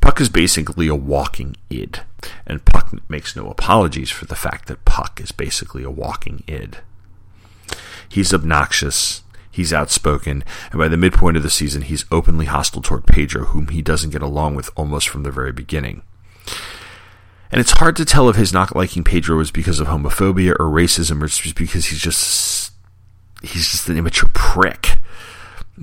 Puck 0.00 0.20
is 0.20 0.28
basically 0.28 0.88
a 0.88 0.94
walking 0.94 1.56
id. 1.68 2.00
and 2.46 2.64
Puck 2.64 2.92
makes 3.08 3.36
no 3.36 3.50
apologies 3.50 4.10
for 4.10 4.26
the 4.26 4.36
fact 4.36 4.68
that 4.68 4.84
Puck 4.84 5.20
is 5.20 5.32
basically 5.32 5.82
a 5.82 5.90
walking 5.90 6.42
id. 6.46 6.78
He's 8.08 8.34
obnoxious, 8.34 9.22
he's 9.50 9.72
outspoken, 9.72 10.42
and 10.70 10.78
by 10.78 10.88
the 10.88 10.96
midpoint 10.96 11.36
of 11.36 11.42
the 11.42 11.50
season, 11.50 11.82
he's 11.82 12.04
openly 12.10 12.46
hostile 12.46 12.82
toward 12.82 13.06
Pedro, 13.06 13.46
whom 13.46 13.68
he 13.68 13.82
doesn't 13.82 14.10
get 14.10 14.22
along 14.22 14.54
with 14.54 14.70
almost 14.76 15.08
from 15.08 15.22
the 15.22 15.30
very 15.30 15.52
beginning. 15.52 16.02
And 17.50 17.60
it's 17.60 17.72
hard 17.72 17.96
to 17.96 18.04
tell 18.04 18.28
if 18.28 18.36
his 18.36 18.52
not 18.52 18.76
liking 18.76 19.02
Pedro 19.02 19.40
is 19.40 19.50
because 19.50 19.80
of 19.80 19.88
homophobia 19.88 20.52
or 20.52 20.66
racism, 20.66 21.22
or 21.22 21.26
just 21.26 21.56
because 21.56 21.86
he's 21.86 22.00
just 22.00 22.72
he's 23.42 23.68
just 23.68 23.88
an 23.88 23.98
immature 23.98 24.30
prick. 24.32 24.96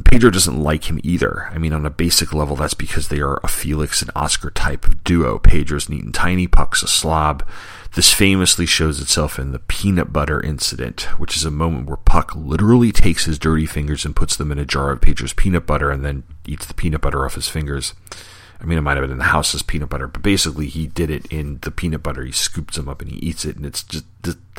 Pedro 0.05 0.29
doesn't 0.29 0.61
like 0.61 0.89
him 0.89 0.99
either. 1.03 1.49
I 1.51 1.57
mean, 1.57 1.73
on 1.73 1.85
a 1.85 1.89
basic 1.89 2.31
level, 2.31 2.55
that's 2.55 2.75
because 2.75 3.07
they 3.07 3.19
are 3.19 3.39
a 3.43 3.47
Felix 3.47 4.01
and 4.01 4.11
Oscar 4.15 4.51
type 4.51 4.87
of 4.87 5.03
duo. 5.03 5.39
Pedro's 5.39 5.89
neat 5.89 6.03
and 6.03 6.13
tiny, 6.13 6.45
Puck's 6.45 6.83
a 6.83 6.87
slob. 6.87 7.43
This 7.95 8.13
famously 8.13 8.67
shows 8.67 9.01
itself 9.01 9.39
in 9.39 9.53
the 9.53 9.59
peanut 9.59 10.13
butter 10.13 10.39
incident, 10.39 11.03
which 11.17 11.35
is 11.35 11.45
a 11.45 11.51
moment 11.51 11.87
where 11.87 11.97
Puck 11.97 12.35
literally 12.35 12.91
takes 12.91 13.25
his 13.25 13.39
dirty 13.39 13.65
fingers 13.65 14.05
and 14.05 14.15
puts 14.15 14.35
them 14.35 14.51
in 14.51 14.59
a 14.59 14.65
jar 14.65 14.91
of 14.91 15.01
Pedro's 15.01 15.33
peanut 15.33 15.65
butter 15.65 15.89
and 15.89 16.05
then 16.05 16.23
eats 16.45 16.67
the 16.67 16.75
peanut 16.75 17.01
butter 17.01 17.25
off 17.25 17.35
his 17.35 17.49
fingers. 17.49 17.95
I 18.59 18.65
mean, 18.65 18.77
it 18.77 18.81
might 18.81 18.97
have 18.97 19.03
been 19.03 19.11
in 19.11 19.17
the 19.19 19.25
house 19.25 19.53
as 19.53 19.61
peanut 19.61 19.89
butter, 19.89 20.07
but 20.07 20.23
basically 20.23 20.67
he 20.67 20.87
did 20.87 21.09
it 21.09 21.25
in 21.27 21.59
the 21.61 21.71
peanut 21.71 22.01
butter. 22.01 22.23
He 22.23 22.31
scoops 22.31 22.75
them 22.75 22.89
up 22.89 23.01
and 23.01 23.11
he 23.11 23.17
eats 23.17 23.45
it, 23.45 23.55
and 23.55 23.65
it's 23.65 23.83
just 23.83 24.05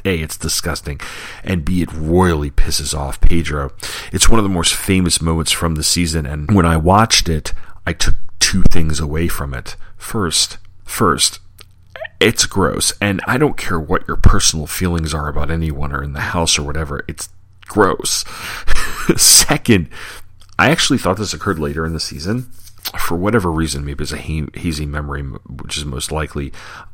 a, 0.05 0.21
it's 0.21 0.37
disgusting, 0.37 1.01
and 1.43 1.65
b, 1.65 1.83
it 1.83 1.93
royally 1.93 2.51
pisses 2.51 2.97
off 2.97 3.21
Pedro. 3.21 3.73
It's 4.13 4.29
one 4.29 4.39
of 4.39 4.45
the 4.45 4.49
most 4.49 4.75
famous 4.75 5.21
moments 5.21 5.53
from 5.53 5.75
the 5.75 5.83
season, 5.83 6.27
and 6.27 6.51
when 6.51 6.67
I 6.67 6.77
watched 6.77 7.29
it, 7.29 7.53
I 7.87 7.93
took 7.93 8.15
two 8.39 8.63
things 8.63 9.01
away 9.01 9.29
from 9.29 9.53
it. 9.53 9.75
First, 9.97 10.59
first, 10.85 11.41
it's 12.21 12.47
gross, 12.47 12.93
and 13.01 13.21
I 13.27 13.37
don't 13.37 13.57
care 13.57 13.81
what 13.81 14.07
your 14.07 14.17
personal 14.17 14.67
feelings 14.67 15.13
are 15.13 15.29
about 15.29 15.51
anyone 15.51 15.93
or 15.93 16.03
in 16.03 16.13
the 16.13 16.21
house 16.21 16.59
or 16.59 16.63
whatever. 16.63 17.05
It's 17.09 17.29
gross. 17.63 18.25
Second, 19.17 19.89
I 20.59 20.71
actually 20.71 20.99
thought 20.99 21.17
this 21.17 21.35
occurred 21.35 21.59
later 21.59 21.85
in 21.85 21.93
the 21.93 22.01
season 22.01 22.51
for 22.97 23.17
whatever 23.17 23.51
reason, 23.51 23.85
maybe 23.85 24.03
it's 24.03 24.13
a 24.13 24.17
hazy 24.17 24.87
memory, 24.87 25.23
which 25.23 25.77
is 25.77 25.85
most 25.85 26.13
likely, 26.13 26.53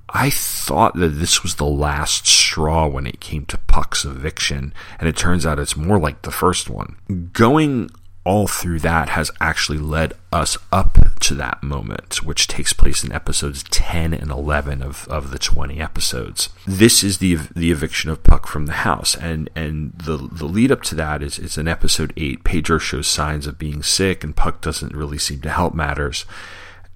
I 0.09 0.31
thought 0.31 0.95
that 0.97 1.09
this 1.09 1.43
was 1.43 1.57
the 1.57 1.65
last 1.65 2.27
straw 2.27 2.87
when 2.87 3.07
it 3.07 3.21
came 3.21 3.47
to 3.47 3.59
Puck's 3.59 4.05
eviction, 4.05 4.73
and 4.99 5.09
it 5.09 5.17
turns 5.17 5.45
out 5.45 5.59
it's 5.59 5.77
more 5.77 5.99
like 5.99 6.23
the 6.23 6.31
first 6.31 6.71
one. 6.71 6.97
Going 7.33 7.91
all 8.25 8.47
through 8.47 8.81
that 8.81 9.11
has 9.11 9.31
actually 9.41 9.79
led 9.79 10.15
us 10.33 10.57
up 10.73 10.99
to 11.21 11.35
that 11.35 11.63
moment, 11.63 12.25
which 12.25 12.47
takes 12.47 12.73
place 12.73 13.05
in 13.05 13.13
episodes 13.13 13.63
10 13.65 14.13
and 14.15 14.31
11 14.31 14.83
of, 14.83 15.07
of 15.09 15.31
the 15.31 15.39
20 15.39 15.81
episodes. 15.81 16.49
This 16.67 17.05
is 17.05 17.19
the 17.19 17.37
the 17.55 17.71
eviction 17.71 18.11
of 18.11 18.23
Puck 18.23 18.47
from 18.47 18.67
the 18.67 18.73
house, 18.73 19.15
and 19.15 19.51
and 19.55 19.93
the 19.93 20.17
the 20.17 20.47
lead 20.47 20.73
up 20.73 20.83
to 20.85 20.95
that 20.95 21.23
is 21.23 21.39
is 21.39 21.59
in 21.59 21.69
episode 21.69 22.13
8. 22.17 22.45
Pedro 22.45 22.79
shows 22.79 23.07
signs 23.07 23.47
of 23.47 23.59
being 23.59 23.83
sick, 23.83 24.25
and 24.25 24.35
Puck 24.35 24.61
doesn't 24.61 24.97
really 24.97 25.19
seem 25.19 25.41
to 25.43 25.51
help 25.51 25.75
matters 25.75 26.25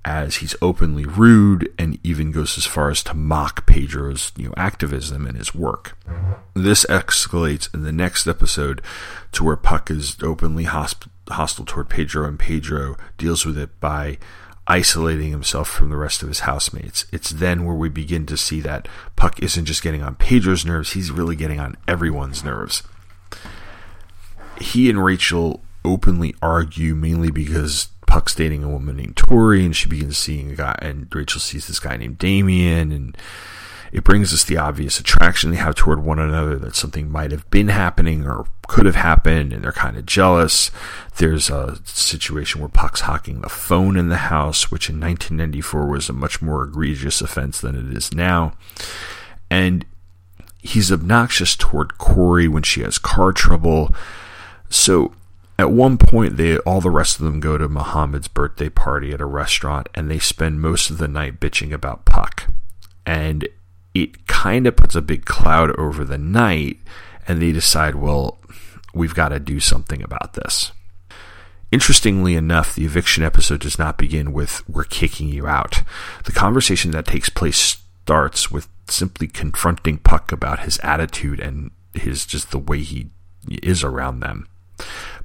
as 0.04 0.36
he's 0.36 0.54
openly 0.62 1.04
rude 1.04 1.70
and 1.78 1.98
even 2.02 2.30
goes 2.30 2.56
as 2.56 2.64
far 2.64 2.88
as 2.90 3.02
to 3.02 3.14
mock 3.14 3.66
Pedro's 3.66 4.32
you 4.36 4.46
know 4.48 4.54
activism 4.56 5.26
and 5.26 5.36
his 5.36 5.54
work. 5.54 5.98
This 6.54 6.86
escalates 6.86 7.72
in 7.74 7.82
the 7.82 7.92
next 7.92 8.26
episode 8.26 8.80
to 9.32 9.44
where 9.44 9.56
Puck 9.56 9.90
is 9.90 10.16
openly 10.22 10.64
hosp- 10.64 11.08
hostile 11.30 11.64
toward 11.64 11.88
Pedro, 11.88 12.26
and 12.26 12.38
Pedro 12.38 12.96
deals 13.16 13.44
with 13.44 13.58
it 13.58 13.78
by 13.80 14.18
isolating 14.66 15.30
himself 15.30 15.68
from 15.68 15.88
the 15.88 15.96
rest 15.96 16.22
of 16.22 16.28
his 16.28 16.40
housemates. 16.40 17.06
It's 17.10 17.30
then 17.30 17.64
where 17.64 17.74
we 17.74 17.88
begin 17.88 18.26
to 18.26 18.36
see 18.36 18.60
that 18.60 18.86
Puck 19.16 19.42
isn't 19.42 19.64
just 19.64 19.82
getting 19.82 20.02
on 20.02 20.16
Pedro's 20.16 20.64
nerves, 20.64 20.92
he's 20.92 21.10
really 21.10 21.36
getting 21.36 21.58
on 21.58 21.76
everyone's 21.86 22.44
nerves. 22.44 22.82
He 24.60 24.90
and 24.90 25.02
Rachel 25.02 25.62
openly 25.84 26.34
argue 26.42 26.94
mainly 26.94 27.30
because 27.30 27.88
Puck's 28.06 28.34
dating 28.34 28.64
a 28.64 28.68
woman 28.68 28.96
named 28.96 29.16
Tori, 29.16 29.64
and 29.64 29.74
she 29.74 29.88
begins 29.88 30.18
seeing 30.18 30.50
a 30.50 30.54
guy, 30.54 30.76
and 30.80 31.14
Rachel 31.14 31.40
sees 31.40 31.66
this 31.66 31.78
guy 31.78 31.96
named 31.96 32.18
Damien, 32.18 32.92
and 32.92 33.16
it 33.92 34.04
brings 34.04 34.32
us 34.32 34.44
the 34.44 34.56
obvious 34.56 35.00
attraction 35.00 35.50
they 35.50 35.56
have 35.56 35.74
toward 35.74 36.02
one 36.02 36.18
another 36.18 36.56
that 36.56 36.76
something 36.76 37.10
might 37.10 37.30
have 37.32 37.48
been 37.50 37.68
happening 37.68 38.26
or 38.26 38.46
could 38.66 38.86
have 38.86 38.96
happened, 38.96 39.52
and 39.52 39.64
they're 39.64 39.72
kind 39.72 39.96
of 39.96 40.06
jealous. 40.06 40.70
There's 41.16 41.50
a 41.50 41.78
situation 41.84 42.60
where 42.60 42.68
Puck's 42.68 43.00
hocking 43.02 43.40
the 43.40 43.48
phone 43.48 43.96
in 43.96 44.08
the 44.08 44.16
house, 44.16 44.70
which 44.70 44.90
in 44.90 45.00
1994 45.00 45.86
was 45.86 46.08
a 46.08 46.12
much 46.12 46.42
more 46.42 46.64
egregious 46.64 47.20
offense 47.20 47.60
than 47.60 47.74
it 47.74 47.96
is 47.96 48.12
now. 48.12 48.52
And 49.50 49.86
he's 50.60 50.92
obnoxious 50.92 51.56
toward 51.56 51.98
Cory 51.98 52.48
when 52.48 52.62
she 52.62 52.82
has 52.82 52.98
car 52.98 53.32
trouble. 53.32 53.94
So 54.68 55.14
at 55.58 55.72
one 55.72 55.98
point, 55.98 56.36
they 56.36 56.58
all 56.58 56.80
the 56.80 56.90
rest 56.90 57.18
of 57.18 57.24
them 57.24 57.40
go 57.40 57.58
to 57.58 57.68
Muhammad's 57.68 58.28
birthday 58.28 58.68
party 58.68 59.12
at 59.12 59.20
a 59.20 59.26
restaurant, 59.26 59.88
and 59.94 60.10
they 60.10 60.18
spend 60.18 60.60
most 60.60 60.90
of 60.90 60.98
the 60.98 61.08
night 61.08 61.40
bitching 61.40 61.72
about 61.72 62.04
Puck. 62.04 62.48
And 63.06 63.48
it 64.02 64.26
kind 64.26 64.66
of 64.66 64.76
puts 64.76 64.94
a 64.94 65.02
big 65.02 65.24
cloud 65.24 65.70
over 65.78 66.04
the 66.04 66.18
night, 66.18 66.78
and 67.26 67.40
they 67.40 67.52
decide, 67.52 67.94
well, 67.94 68.38
we've 68.94 69.14
got 69.14 69.28
to 69.30 69.40
do 69.40 69.60
something 69.60 70.02
about 70.02 70.34
this. 70.34 70.72
Interestingly 71.70 72.34
enough, 72.34 72.74
the 72.74 72.86
eviction 72.86 73.22
episode 73.22 73.60
does 73.60 73.78
not 73.78 73.98
begin 73.98 74.32
with, 74.32 74.66
we're 74.68 74.84
kicking 74.84 75.28
you 75.28 75.46
out. 75.46 75.82
The 76.24 76.32
conversation 76.32 76.92
that 76.92 77.06
takes 77.06 77.28
place 77.28 77.58
starts 77.58 78.50
with 78.50 78.68
simply 78.88 79.26
confronting 79.26 79.98
Puck 79.98 80.32
about 80.32 80.60
his 80.60 80.78
attitude 80.78 81.40
and 81.40 81.70
his 81.92 82.24
just 82.24 82.50
the 82.50 82.58
way 82.58 82.80
he 82.80 83.10
is 83.62 83.84
around 83.84 84.20
them. 84.20 84.48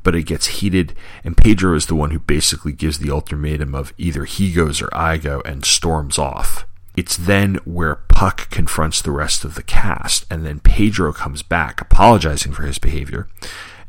But 0.03 0.15
it 0.15 0.23
gets 0.23 0.47
heated, 0.47 0.93
and 1.23 1.37
Pedro 1.37 1.75
is 1.75 1.85
the 1.85 1.95
one 1.95 2.11
who 2.11 2.19
basically 2.19 2.73
gives 2.73 2.99
the 2.99 3.11
ultimatum 3.11 3.73
of 3.73 3.93
either 3.97 4.25
he 4.25 4.51
goes 4.51 4.81
or 4.81 4.89
I 4.91 5.15
go 5.15 5.41
and 5.45 5.63
storms 5.63 6.17
off. 6.17 6.65
It's 6.95 7.17
then 7.17 7.55
where 7.65 7.95
Puck 7.95 8.49
confronts 8.51 9.01
the 9.01 9.11
rest 9.11 9.43
of 9.43 9.55
the 9.55 9.63
cast, 9.63 10.25
and 10.29 10.45
then 10.45 10.59
Pedro 10.59 11.11
comes 11.11 11.41
back 11.41 11.81
apologizing 11.81 12.53
for 12.53 12.63
his 12.63 12.77
behavior, 12.77 13.27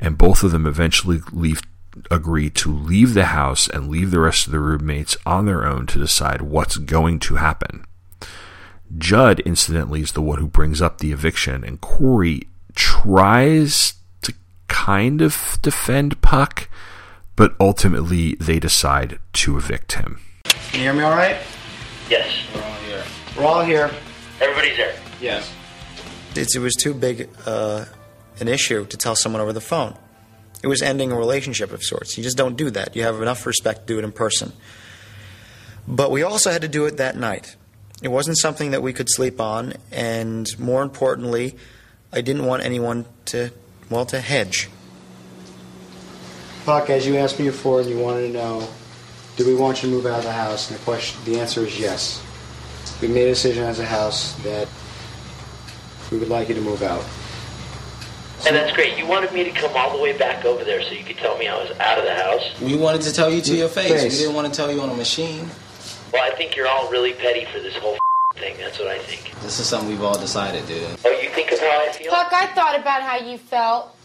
and 0.01 0.17
both 0.17 0.43
of 0.43 0.53
them 0.53 0.67
eventually 0.67 1.21
leave, 1.31 1.61
agree 2.11 2.49
to 2.51 2.73
leave 2.73 3.15
the 3.15 3.27
house 3.27 3.69
and 3.69 3.89
leave 3.89 4.11
the 4.11 4.21
rest 4.21 4.47
of 4.47 4.53
the 4.53 4.59
roommates 4.59 5.17
on 5.27 5.45
their 5.45 5.67
own 5.67 5.87
to 5.89 5.99
decide 5.99 6.43
what's 6.43 6.79
going 6.79 7.21
to 7.21 7.37
happen. 7.37 7.85
Judd, 8.97 9.41
incidentally, 9.41 10.01
is 10.01 10.13
the 10.13 10.23
one 10.23 10.39
who 10.39 10.47
brings 10.47 10.81
up 10.81 10.99
the 10.99 11.13
eviction, 11.13 11.63
and 11.63 11.81
Cory 11.81 12.49
tries 12.75 13.95
to 14.23 14.33
kind 14.69 15.21
of 15.21 15.59
defend 15.63 16.21
Puck, 16.23 16.69
but 17.37 17.55
ultimately 17.61 18.35
they 18.37 18.59
decide 18.59 19.19
to 19.35 19.59
evict 19.59 19.93
him. 19.93 20.21
Can 20.45 20.81
you 20.81 20.81
hear 20.81 20.95
me 20.95 21.03
all 21.03 21.11
right? 21.11 21.37
Yes. 22.09 22.31
We're 22.55 22.63
all 22.63 22.75
here. 22.75 23.05
We're 23.37 23.45
all 23.45 23.65
here. 23.65 23.91
Everybody's 24.41 24.77
there. 24.77 24.95
Yes. 25.21 25.53
It's, 26.35 26.55
it 26.57 26.61
was 26.61 26.75
too 26.75 26.95
big 26.95 27.29
uh, 27.47 27.85
an 28.41 28.49
issue 28.49 28.85
to 28.87 28.97
tell 28.97 29.17
someone 29.17 29.41
over 29.41 29.53
the 29.53 29.61
phone. 29.61 29.97
It 30.63 30.67
was 30.67 30.83
ending 30.83 31.13
a 31.13 31.17
relationship 31.17 31.73
of 31.73 31.83
sorts. 31.83 32.17
You 32.17 32.25
just 32.25 32.37
don't 32.37 32.57
do 32.57 32.71
that. 32.71 32.97
You 32.97 33.03
have 33.03 33.21
enough 33.21 33.47
respect 33.47 33.81
to 33.81 33.87
do 33.87 33.99
it 33.99 34.05
in 34.05 34.13
person. 34.13 34.53
But 35.87 36.11
we 36.11 36.23
also 36.23 36.51
had 36.51 36.63
to 36.63 36.69
do 36.69 36.87
it 36.87 36.97
that 36.97 37.17
night. 37.17 37.57
It 38.03 38.09
wasn't 38.09 38.39
something 38.39 38.73
that 38.73 38.83
we 38.83 38.93
could 38.93 39.09
sleep 39.09 39.41
on, 39.41 39.75
and 39.93 40.49
more 40.59 40.83
importantly, 40.83 41.57
I 42.13 42.23
didn't 42.23 42.47
want 42.47 42.65
anyone 42.65 43.07
to, 43.27 43.51
well, 43.91 44.07
to 44.07 44.21
hedge. 44.21 44.69
Puck, 46.65 46.91
as 46.91 47.07
you 47.07 47.17
asked 47.17 47.39
me 47.39 47.47
before, 47.47 47.81
and 47.81 47.89
you 47.89 47.99
wanted 47.99 48.29
to 48.29 48.33
know, 48.33 48.69
do 49.37 49.47
we 49.47 49.55
want 49.55 49.83
you 49.83 49.89
to 49.91 49.95
move 49.95 50.07
out 50.07 50.19
of 50.19 50.25
the 50.25 50.33
house? 50.33 50.71
And 50.71 50.79
the 50.79 50.85
question, 50.85 51.21
the 51.25 51.41
answer 51.41 51.61
is 51.63 51.79
yes. 51.79 52.23
We 53.01 53.09
made 53.09 53.27
a 53.27 53.31
decision 53.31 53.65
as 53.65 53.81
a 53.81 53.85
house 53.85 54.35
that 54.43 54.69
we 56.11 56.19
would 56.19 56.29
like 56.29 56.49
you 56.49 56.55
to 56.55 56.61
move 56.61 56.83
out. 56.83 57.05
And 58.47 58.55
that's 58.55 58.73
great. 58.73 58.99
You 58.99 59.07
wanted 59.07 59.33
me 59.33 59.43
to 59.45 59.51
come 59.51 59.71
all 59.75 59.97
the 59.97 60.03
way 60.03 60.17
back 60.17 60.45
over 60.45 60.65
there 60.65 60.83
so 60.83 60.93
you 60.93 61.03
could 61.03 61.17
tell 61.17 61.37
me 61.39 61.49
I 61.49 61.57
was 61.61 61.71
out 61.79 61.99
of 61.99 62.05
the 62.05 62.15
house. 62.15 62.61
We 62.61 62.77
wanted 62.77 63.01
to 63.03 63.13
tell 63.13 63.33
you 63.33 63.41
to 63.41 63.57
your 63.57 63.69
face. 63.69 63.91
Face. 63.91 64.13
We 64.13 64.19
didn't 64.19 64.35
want 64.35 64.53
to 64.53 64.55
tell 64.57 64.71
you 64.71 64.81
on 64.83 64.91
a 64.91 64.95
machine. 64.95 65.49
Well, 66.13 66.23
I 66.31 66.35
think 66.37 66.55
you're 66.55 66.69
all 66.69 66.89
really 66.91 67.15
petty 67.15 67.47
for 67.47 67.59
this 67.59 67.75
whole 67.77 67.97
thing. 68.35 68.57
That's 68.59 68.79
what 68.79 68.89
I 68.89 68.99
think. 68.99 69.35
This 69.41 69.59
is 69.59 69.67
something 69.67 69.89
we've 69.89 70.03
all 70.03 70.19
decided, 70.19 70.67
dude. 70.69 70.87
Oh, 71.05 71.11
you 71.21 71.31
think 71.31 71.51
of 71.53 71.59
how 71.59 71.85
I 71.89 71.93
feel? 71.93 72.11
Puck, 72.13 72.33
I 72.33 72.47
thought 72.49 72.79
about 72.79 73.03
how 73.03 73.17
you 73.17 73.39
felt. 73.39 73.97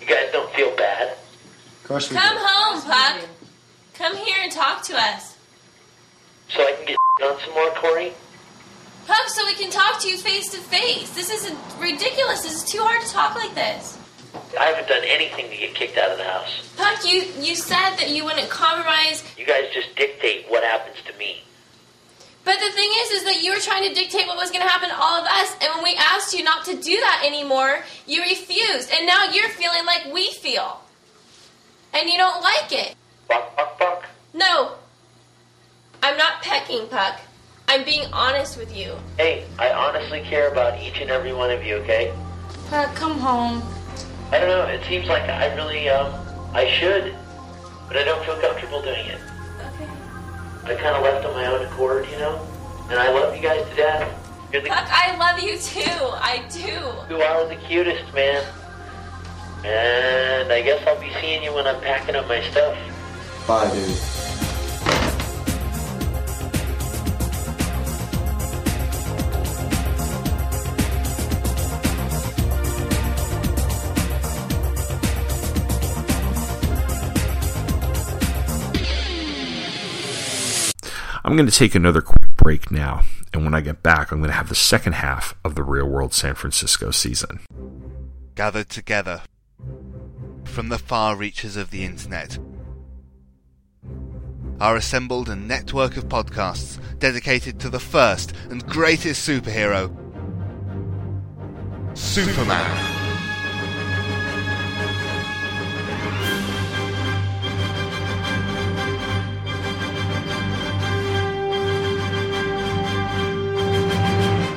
You 0.00 0.06
guys 0.08 0.30
don't 0.32 0.52
feel 0.54 0.74
bad? 0.76 1.12
Of 1.12 1.84
course 1.88 2.10
we 2.10 2.16
Come 2.16 2.34
do. 2.36 2.42
home, 2.44 2.82
Puck. 2.82 3.28
Come 3.94 4.16
here 4.16 4.36
and 4.42 4.50
talk 4.50 4.82
to 4.84 4.96
us. 4.96 5.36
So 6.48 6.62
I 6.66 6.72
can 6.72 6.86
get 6.86 6.96
on 7.22 7.40
some 7.40 7.54
more, 7.54 7.70
Cory? 7.70 8.12
Puck, 9.06 9.28
so 9.28 9.44
we 9.44 9.54
can 9.54 9.70
talk 9.70 10.00
to 10.00 10.08
you 10.08 10.16
face 10.16 10.50
to 10.50 10.58
face. 10.58 11.14
This 11.14 11.30
is 11.30 11.54
ridiculous. 11.78 12.42
This 12.42 12.64
is 12.64 12.64
too 12.64 12.80
hard 12.80 13.02
to 13.02 13.08
talk 13.08 13.34
like 13.36 13.54
this. 13.54 13.98
I 14.58 14.64
haven't 14.66 14.88
done 14.88 15.02
anything 15.04 15.48
to 15.50 15.56
get 15.56 15.74
kicked 15.74 15.98
out 15.98 16.10
of 16.10 16.18
the 16.18 16.24
house. 16.24 16.72
Puck, 16.76 17.04
you, 17.04 17.22
you 17.38 17.54
said 17.54 17.96
that 17.96 18.10
you 18.10 18.24
wouldn't 18.24 18.48
compromise. 18.50 19.22
You 19.36 19.46
guys 19.46 19.64
just 19.72 19.94
dictate 19.94 20.46
what 20.48 20.64
happens 20.64 20.96
to 21.06 21.16
me. 21.18 21.42
But 22.44 22.58
the 22.60 22.72
thing 22.72 22.90
is, 23.02 23.10
is 23.10 23.24
that 23.24 23.42
you 23.42 23.52
were 23.52 23.60
trying 23.60 23.88
to 23.88 23.94
dictate 23.94 24.26
what 24.26 24.36
was 24.36 24.50
going 24.50 24.62
to 24.62 24.68
happen 24.68 24.90
to 24.90 24.96
all 24.96 25.20
of 25.20 25.24
us, 25.24 25.56
and 25.62 25.72
when 25.74 25.84
we 25.84 25.96
asked 25.96 26.34
you 26.34 26.44
not 26.44 26.64
to 26.66 26.76
do 26.76 26.96
that 27.00 27.22
anymore, 27.24 27.84
you 28.06 28.22
refused, 28.22 28.90
and 28.92 29.06
now 29.06 29.30
you're 29.32 29.48
feeling 29.48 29.86
like 29.86 30.12
we 30.12 30.30
feel, 30.32 30.80
and 31.94 32.08
you 32.08 32.18
don't 32.18 32.42
like 32.42 32.70
it. 32.70 32.94
Buck, 33.28 33.56
buck, 33.56 33.78
buck. 33.78 34.04
No, 34.32 34.72
I'm 36.02 36.16
not 36.16 36.42
pecking, 36.42 36.86
Puck. 36.88 37.20
I'm 37.68 37.84
being 37.84 38.06
honest 38.12 38.58
with 38.58 38.76
you. 38.76 38.94
Hey, 39.16 39.46
I 39.58 39.70
honestly 39.72 40.20
care 40.20 40.48
about 40.50 40.80
each 40.80 41.00
and 41.00 41.10
every 41.10 41.32
one 41.32 41.50
of 41.50 41.64
you, 41.64 41.76
okay? 41.76 42.12
Puck, 42.68 42.94
come 42.94 43.18
home. 43.18 43.62
I 44.30 44.38
don't 44.38 44.48
know, 44.48 44.62
it 44.64 44.84
seems 44.84 45.06
like 45.06 45.22
I 45.22 45.54
really, 45.54 45.88
um, 45.88 46.12
I 46.52 46.68
should, 46.70 47.14
but 47.88 47.96
I 47.96 48.04
don't 48.04 48.24
feel 48.24 48.38
comfortable 48.40 48.82
doing 48.82 49.06
it. 49.06 49.20
Okay. 49.74 49.88
I 50.64 50.74
kind 50.74 50.96
of 50.96 51.02
left 51.02 51.24
on 51.24 51.34
my 51.34 51.46
own 51.46 51.64
accord, 51.66 52.06
you 52.10 52.18
know? 52.18 52.46
And 52.90 52.98
I 52.98 53.10
love 53.10 53.34
you 53.34 53.42
guys 53.42 53.66
to 53.68 53.74
death. 53.76 54.20
You're 54.52 54.62
the, 54.62 54.68
Puck, 54.68 54.86
I 54.90 55.16
love 55.16 55.40
you 55.42 55.58
too. 55.58 55.80
I 55.80 56.44
do. 56.50 57.14
you 57.14 57.22
are 57.22 57.48
the 57.48 57.56
cutest, 57.56 58.12
man. 58.14 58.44
And 59.64 60.52
I 60.52 60.60
guess 60.60 60.86
I'll 60.86 61.00
be 61.00 61.10
seeing 61.20 61.42
you 61.42 61.54
when 61.54 61.66
I'm 61.66 61.80
packing 61.80 62.14
up 62.14 62.28
my 62.28 62.42
stuff. 62.50 62.76
Bye, 63.46 63.70
dude. 63.74 63.98
I'm 81.26 81.36
going 81.36 81.46
to 81.46 81.52
take 81.52 81.74
another 81.74 82.00
quick 82.00 82.36
break 82.36 82.70
now, 82.70 83.02
and 83.34 83.44
when 83.44 83.54
I 83.54 83.60
get 83.60 83.82
back, 83.82 84.10
I'm 84.10 84.20
going 84.20 84.30
to 84.30 84.36
have 84.36 84.48
the 84.48 84.54
second 84.54 84.94
half 84.94 85.34
of 85.44 85.54
the 85.54 85.62
Real 85.62 85.86
World 85.86 86.14
San 86.14 86.34
Francisco 86.34 86.90
season. 86.90 87.40
gathered 88.34 88.70
together 88.70 89.22
from 90.44 90.70
the 90.70 90.78
far 90.78 91.16
reaches 91.16 91.56
of 91.56 91.70
the 91.70 91.84
internet 91.84 92.38
are 94.64 94.76
assembled 94.76 95.28
a 95.28 95.36
network 95.36 95.98
of 95.98 96.08
podcasts 96.08 96.78
dedicated 96.98 97.60
to 97.60 97.68
the 97.68 97.78
first 97.78 98.32
and 98.48 98.64
greatest 98.66 99.28
superhero, 99.28 99.94
Superman. 101.94 102.64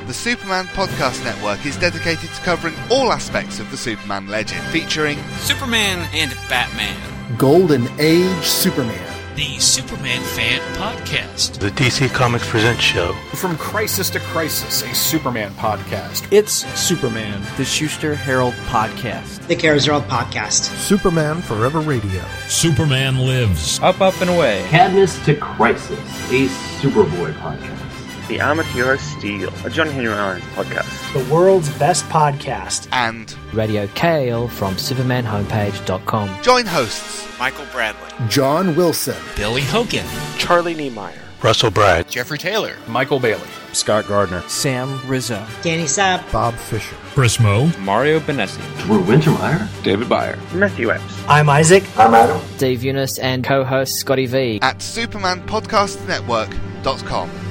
The 0.06 0.14
Superman 0.14 0.64
Podcast 0.68 1.22
Network 1.22 1.66
is 1.66 1.76
dedicated 1.76 2.30
to 2.30 2.40
covering 2.40 2.74
all 2.90 3.12
aspects 3.12 3.60
of 3.60 3.70
the 3.70 3.76
Superman 3.76 4.26
legend, 4.26 4.66
featuring 4.68 5.18
Superman 5.40 6.08
and 6.14 6.30
Batman. 6.48 7.36
Golden 7.36 7.86
Age 8.00 8.42
Superman. 8.46 9.07
The 9.38 9.60
Superman 9.60 10.20
Fan 10.20 10.58
Podcast. 10.74 11.60
The 11.60 11.70
DC 11.70 12.12
Comics 12.12 12.44
Presents 12.48 12.80
show. 12.82 13.12
From 13.36 13.56
Crisis 13.56 14.10
to 14.10 14.18
Crisis, 14.18 14.82
a 14.82 14.92
Superman 14.92 15.52
podcast. 15.52 16.26
It's 16.32 16.66
Superman, 16.76 17.40
the 17.56 17.64
Schuster 17.64 18.16
Herald 18.16 18.54
Podcast. 18.66 19.46
The 19.46 19.54
Kara 19.54 19.76
Zerald 19.76 20.08
Podcast. 20.08 20.76
Superman 20.80 21.40
Forever 21.40 21.78
Radio. 21.78 22.24
Superman 22.48 23.18
Lives. 23.18 23.78
Up, 23.78 24.00
Up, 24.00 24.20
and 24.20 24.28
Away. 24.28 24.66
Cadmus 24.70 25.24
to 25.24 25.36
Crisis, 25.36 26.00
a 26.32 26.48
Superboy 26.80 27.32
podcast. 27.34 27.87
The 28.28 28.38
Amateur 28.40 28.96
Steel, 28.98 29.50
a 29.64 29.70
John 29.70 29.88
Henry 29.88 30.12
Irons 30.12 30.44
podcast. 30.54 31.12
The 31.14 31.24
world's 31.32 31.70
best 31.78 32.04
podcast. 32.10 32.86
And 32.92 33.34
Radio 33.54 33.86
Kale 33.88 34.48
from 34.48 34.74
SupermanHomepage.com. 34.74 36.42
Join 36.42 36.66
hosts 36.66 37.26
Michael 37.38 37.64
Bradley, 37.72 38.10
John 38.28 38.76
Wilson, 38.76 39.16
Billy 39.34 39.62
Hogan, 39.62 40.04
Charlie 40.36 40.74
Niemeyer, 40.74 41.18
Russell 41.42 41.70
Brad, 41.70 42.10
Jeffrey 42.10 42.36
Taylor, 42.36 42.76
Michael 42.86 43.18
Bailey, 43.18 43.48
Scott 43.72 44.06
Gardner, 44.06 44.42
Sam 44.48 45.00
Rizzo, 45.08 45.42
Danny 45.62 45.84
Sabb, 45.84 46.30
Bob 46.30 46.52
Fisher, 46.54 46.96
Prismo, 47.14 47.74
Mario 47.78 48.20
Benessi, 48.20 48.60
Drew 48.80 49.02
Wintermeyer, 49.04 49.66
David 49.82 50.08
Byer, 50.08 50.36
Matthew 50.52 50.90
Epps. 50.90 51.24
I'm 51.28 51.48
Isaac. 51.48 51.82
I'm 51.98 52.12
Adam. 52.12 52.42
Dave 52.58 52.84
Eunice, 52.84 53.16
and 53.18 53.42
co 53.42 53.64
host 53.64 53.94
Scotty 53.94 54.26
V. 54.26 54.58
at 54.60 54.80
supermanpodcastnetwork.com. 54.80 57.47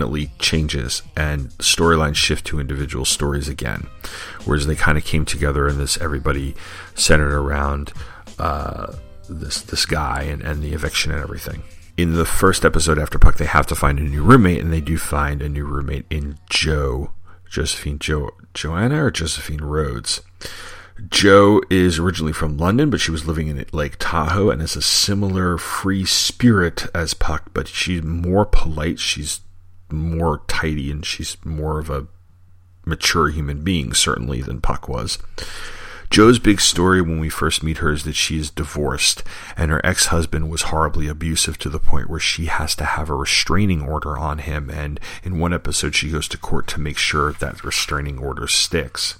definitely 0.00 0.30
changes 0.38 1.02
and 1.14 1.50
storylines 1.58 2.16
shift 2.16 2.46
to 2.46 2.58
individual 2.58 3.04
stories 3.04 3.48
again. 3.48 3.86
Whereas 4.46 4.66
they 4.66 4.74
kind 4.74 4.96
of 4.96 5.04
came 5.04 5.26
together 5.26 5.68
in 5.68 5.76
this 5.76 5.98
everybody 5.98 6.54
centered 6.94 7.34
around 7.34 7.92
uh, 8.38 8.94
this 9.28 9.60
this 9.60 9.84
guy 9.84 10.22
and, 10.22 10.40
and 10.40 10.62
the 10.62 10.72
eviction 10.72 11.12
and 11.12 11.20
everything. 11.20 11.62
In 11.98 12.14
the 12.14 12.24
first 12.24 12.64
episode 12.64 12.98
after 12.98 13.18
Puck, 13.18 13.36
they 13.36 13.44
have 13.44 13.66
to 13.66 13.74
find 13.74 13.98
a 13.98 14.02
new 14.02 14.22
roommate, 14.22 14.62
and 14.62 14.72
they 14.72 14.80
do 14.80 14.96
find 14.96 15.42
a 15.42 15.50
new 15.50 15.66
roommate 15.66 16.06
in 16.08 16.38
Joe, 16.48 17.10
Josephine 17.50 17.98
jo- 17.98 18.30
Joanna 18.54 19.04
or 19.04 19.10
Josephine 19.10 19.62
Rhodes. 19.62 20.22
Joe 21.10 21.60
is 21.68 21.98
originally 21.98 22.32
from 22.32 22.56
London, 22.56 22.88
but 22.88 23.00
she 23.00 23.10
was 23.10 23.26
living 23.26 23.48
in 23.48 23.62
Lake 23.72 23.96
Tahoe 23.98 24.48
and 24.48 24.62
is 24.62 24.76
a 24.76 24.82
similar 24.82 25.58
free 25.58 26.06
spirit 26.06 26.86
as 26.94 27.12
Puck, 27.12 27.50
but 27.52 27.68
she's 27.68 28.02
more 28.02 28.46
polite, 28.46 28.98
she's 28.98 29.40
more 29.92 30.42
tidy, 30.48 30.90
and 30.90 31.04
she's 31.04 31.36
more 31.44 31.78
of 31.78 31.90
a 31.90 32.06
mature 32.84 33.28
human 33.28 33.62
being, 33.62 33.92
certainly, 33.92 34.42
than 34.42 34.60
Puck 34.60 34.88
was. 34.88 35.18
Joe's 36.10 36.40
big 36.40 36.60
story 36.60 37.00
when 37.00 37.20
we 37.20 37.28
first 37.28 37.62
meet 37.62 37.78
her 37.78 37.92
is 37.92 38.02
that 38.02 38.16
she 38.16 38.36
is 38.36 38.50
divorced, 38.50 39.22
and 39.56 39.70
her 39.70 39.80
ex 39.86 40.06
husband 40.06 40.50
was 40.50 40.62
horribly 40.62 41.06
abusive 41.06 41.56
to 41.58 41.68
the 41.68 41.78
point 41.78 42.10
where 42.10 42.18
she 42.18 42.46
has 42.46 42.74
to 42.76 42.84
have 42.84 43.08
a 43.08 43.14
restraining 43.14 43.80
order 43.80 44.18
on 44.18 44.38
him, 44.38 44.68
and 44.70 44.98
in 45.22 45.38
one 45.38 45.54
episode, 45.54 45.94
she 45.94 46.10
goes 46.10 46.26
to 46.26 46.36
court 46.36 46.66
to 46.68 46.80
make 46.80 46.98
sure 46.98 47.32
that 47.34 47.62
restraining 47.62 48.18
order 48.18 48.48
sticks. 48.48 49.18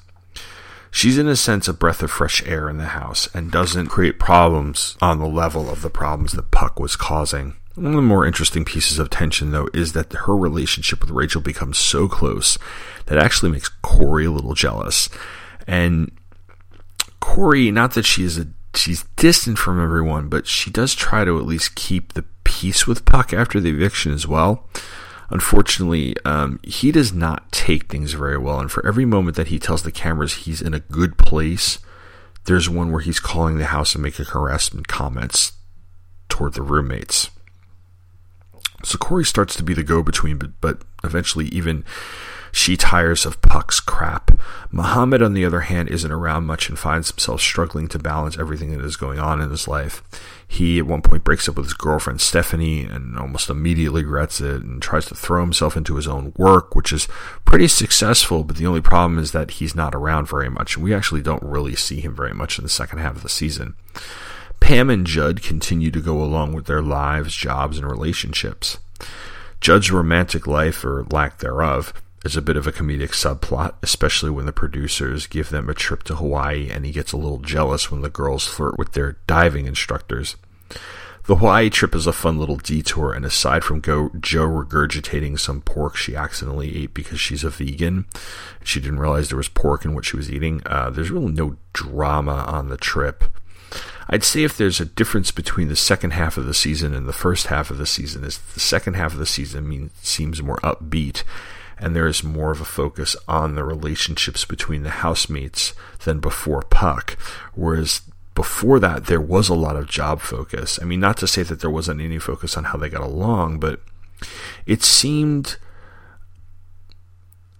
She's 0.90 1.16
in 1.16 1.28
a 1.28 1.36
sense 1.36 1.68
a 1.68 1.72
breath 1.72 2.02
of 2.02 2.10
fresh 2.10 2.44
air 2.44 2.68
in 2.68 2.78
the 2.78 2.86
house 2.86 3.28
and 3.32 3.52
doesn't 3.52 3.86
create 3.86 4.18
problems 4.18 4.96
on 5.00 5.20
the 5.20 5.28
level 5.28 5.70
of 5.70 5.82
the 5.82 5.90
problems 5.90 6.32
that 6.32 6.50
Puck 6.50 6.80
was 6.80 6.96
causing. 6.96 7.54
One 7.81 7.93
of 7.93 7.97
the 7.97 8.03
more 8.03 8.26
interesting 8.26 8.66
pieces 8.66 8.99
of 8.99 9.09
tension, 9.09 9.53
though, 9.53 9.70
is 9.72 9.95
that 9.95 10.12
her 10.12 10.37
relationship 10.37 11.01
with 11.01 11.09
Rachel 11.09 11.41
becomes 11.41 11.78
so 11.78 12.09
close 12.09 12.59
that 13.07 13.16
actually 13.16 13.51
makes 13.51 13.70
Cory 13.70 14.26
a 14.26 14.31
little 14.31 14.53
jealous. 14.53 15.09
And 15.66 16.12
Cory, 17.20 17.70
not 17.70 17.95
that 17.95 18.05
she 18.05 18.22
is 18.22 18.37
a 18.37 18.49
she's 18.74 19.05
distant 19.16 19.57
from 19.57 19.83
everyone, 19.83 20.28
but 20.28 20.47
she 20.47 20.70
does 20.70 20.95
try 20.95 21.24
to 21.24 21.39
at 21.39 21.47
least 21.47 21.74
keep 21.74 22.12
the 22.12 22.26
peace 22.45 22.87
with 22.87 23.07
Puck 23.07 23.33
after 23.33 23.61
the 23.61 23.70
eviction 23.70 24.12
as 24.12 24.28
well. 24.28 24.68
Unfortunately, 25.31 26.14
um, 26.26 26.61
he 26.62 26.93
does 26.93 27.14
not 27.14 27.51
take 27.51 27.89
things 27.91 28.12
very 28.12 28.37
well, 28.37 28.61
and 28.61 28.70
for 28.70 28.87
every 28.87 29.07
moment 29.07 29.39
that 29.39 29.49
he 29.49 29.59
tells 29.59 29.85
the 29.85 29.91
cameras 29.91 30.35
he's 30.45 30.61
in 30.61 30.74
a 30.74 30.81
good 30.81 31.16
place, 31.16 31.78
there's 32.45 32.68
one 32.68 32.93
where 32.93 33.01
he's 33.01 33.20
calling 33.20 33.57
the 33.57 33.64
house 33.64 33.95
and 33.95 34.03
making 34.03 34.26
harassment 34.26 34.87
comments 34.87 35.53
toward 36.28 36.53
the 36.53 36.61
roommates. 36.61 37.31
So 38.83 38.99
Cory 38.99 39.24
starts 39.24 39.55
to 39.57 39.62
be 39.62 39.74
the 39.74 39.83
go-between, 39.83 40.39
but, 40.39 40.61
but 40.61 40.83
eventually 41.05 41.47
even 41.47 41.85
She 42.53 42.76
tires 42.76 43.24
of 43.24 43.41
Puck's 43.43 43.81
crap. 43.81 44.33
Muhammad, 44.72 45.22
on 45.22 45.35
the 45.35 45.45
other 45.45 45.61
hand, 45.61 45.89
isn't 45.89 46.11
around 46.11 46.47
much 46.47 46.68
and 46.68 46.78
finds 46.78 47.11
himself 47.11 47.41
struggling 47.41 47.89
to 47.89 47.99
balance 47.99 48.39
everything 48.39 48.76
that 48.76 48.85
is 48.85 48.97
going 48.97 49.18
on 49.18 49.41
in 49.41 49.51
his 49.51 49.68
life. 49.68 50.03
He, 50.47 50.78
at 50.78 50.87
one 50.87 51.03
point, 51.03 51.22
breaks 51.22 51.49
up 51.49 51.57
with 51.57 51.66
his 51.66 51.74
girlfriend 51.74 52.20
Stephanie 52.20 52.85
and 52.85 53.16
almost 53.18 53.51
immediately 53.51 54.05
regrets 54.05 54.41
it 54.41 54.62
and 54.62 54.83
tries 54.83 55.07
to 55.07 55.14
throw 55.14 55.41
himself 55.43 55.76
into 55.76 55.95
his 55.97 56.09
own 56.09 56.33
work, 56.37 56.74
which 56.74 56.93
is 56.93 57.07
pretty 57.45 57.68
successful, 57.68 58.43
but 58.43 58.57
the 58.57 58.66
only 58.66 58.81
problem 58.81 59.18
is 59.18 59.33
that 59.33 59.53
he's 59.53 59.74
not 59.74 59.95
around 59.95 60.28
very 60.28 60.51
much. 60.51 60.74
And 60.74 60.85
We 60.85 60.95
actually 60.95 61.22
don't 61.22 61.43
really 61.43 61.76
see 61.76 62.01
him 62.01 62.14
very 62.16 62.35
much 62.35 62.59
in 62.59 62.64
the 62.64 62.68
second 62.68 62.99
half 62.99 63.16
of 63.16 63.22
the 63.22 63.28
season. 63.28 63.74
Pam 64.61 64.90
and 64.90 65.06
Judd 65.06 65.42
continue 65.42 65.90
to 65.90 66.00
go 66.00 66.22
along 66.22 66.52
with 66.52 66.66
their 66.66 66.82
lives, 66.82 67.34
jobs, 67.34 67.78
and 67.78 67.88
relationships. 67.88 68.78
Judd's 69.61 69.90
romantic 69.90 70.46
life, 70.46 70.84
or 70.84 71.04
lack 71.11 71.38
thereof, 71.38 71.92
is 72.24 72.36
a 72.36 72.42
bit 72.42 72.56
of 72.56 72.66
a 72.66 72.72
comedic 72.72 73.11
subplot, 73.11 73.74
especially 73.82 74.30
when 74.30 74.46
the 74.46 74.52
producers 74.52 75.26
give 75.26 75.50
them 75.50 75.68
a 75.68 75.74
trip 75.74 76.02
to 76.04 76.16
Hawaii 76.16 76.70
and 76.70 76.84
he 76.84 76.92
gets 76.92 77.12
a 77.12 77.16
little 77.16 77.38
jealous 77.38 77.90
when 77.90 78.02
the 78.02 78.11
girls 78.11 78.46
flirt 78.46 78.78
with 78.78 78.92
their 78.92 79.16
diving 79.26 79.66
instructors. 79.66 80.36
The 81.24 81.36
Hawaii 81.36 81.70
trip 81.70 81.94
is 81.94 82.06
a 82.06 82.12
fun 82.12 82.38
little 82.38 82.56
detour, 82.56 83.12
and 83.12 83.24
aside 83.24 83.62
from 83.62 83.82
Joe 83.82 84.11
regurgitating 84.11 85.38
some 85.38 85.61
pork 85.61 85.96
she 85.96 86.16
accidentally 86.16 86.82
ate 86.82 86.94
because 86.94 87.20
she's 87.20 87.44
a 87.44 87.50
vegan, 87.50 88.06
she 88.64 88.80
didn't 88.80 88.98
realize 88.98 89.28
there 89.28 89.36
was 89.36 89.48
pork 89.48 89.84
in 89.84 89.94
what 89.94 90.04
she 90.04 90.16
was 90.16 90.30
eating, 90.30 90.62
uh, 90.66 90.90
there's 90.90 91.11
really 91.11 91.30
no 91.30 91.56
drama 91.72 92.44
on 92.48 92.68
the 92.68 92.76
trip. 92.76 93.24
I'd 94.11 94.24
say 94.24 94.42
if 94.42 94.56
there's 94.56 94.80
a 94.80 94.84
difference 94.84 95.30
between 95.30 95.68
the 95.68 95.76
second 95.76 96.12
half 96.12 96.36
of 96.36 96.44
the 96.44 96.52
season 96.52 96.92
and 96.94 97.08
the 97.08 97.12
first 97.12 97.46
half 97.46 97.70
of 97.70 97.78
the 97.78 97.86
season, 97.86 98.24
is 98.24 98.38
the 98.38 98.61
second 98.61 98.94
half 98.94 99.12
of 99.12 99.18
the 99.18 99.26
season 99.26 99.68
mean, 99.68 99.90
seems 100.02 100.42
more 100.42 100.58
upbeat 100.58 101.22
and 101.80 101.96
there 101.96 102.06
is 102.06 102.22
more 102.22 102.50
of 102.50 102.61
a 102.61 102.66
focus 102.66 103.16
on 103.26 103.54
the 103.54 103.64
relationships 103.64 104.44
between 104.44 104.82
the 104.82 104.90
housemates 104.90 105.72
than 106.04 106.20
before 106.20 106.62
Puck. 106.62 107.12
Whereas 107.54 108.02
before 108.34 108.78
that, 108.80 109.06
there 109.06 109.20
was 109.20 109.48
a 109.48 109.54
lot 109.54 109.76
of 109.76 109.88
job 109.88 110.20
focus. 110.20 110.78
I 110.80 110.84
mean, 110.84 111.00
not 111.00 111.16
to 111.18 111.26
say 111.26 111.42
that 111.42 111.61
there 111.61 111.70
wasn't 111.70 112.02
any 112.02 112.18
focus 112.18 112.56
on 112.56 112.64
how 112.64 112.78
they 112.78 112.90
got 112.90 113.00
along, 113.00 113.58
but 113.58 113.80
it 114.66 114.82
seemed. 114.82 115.56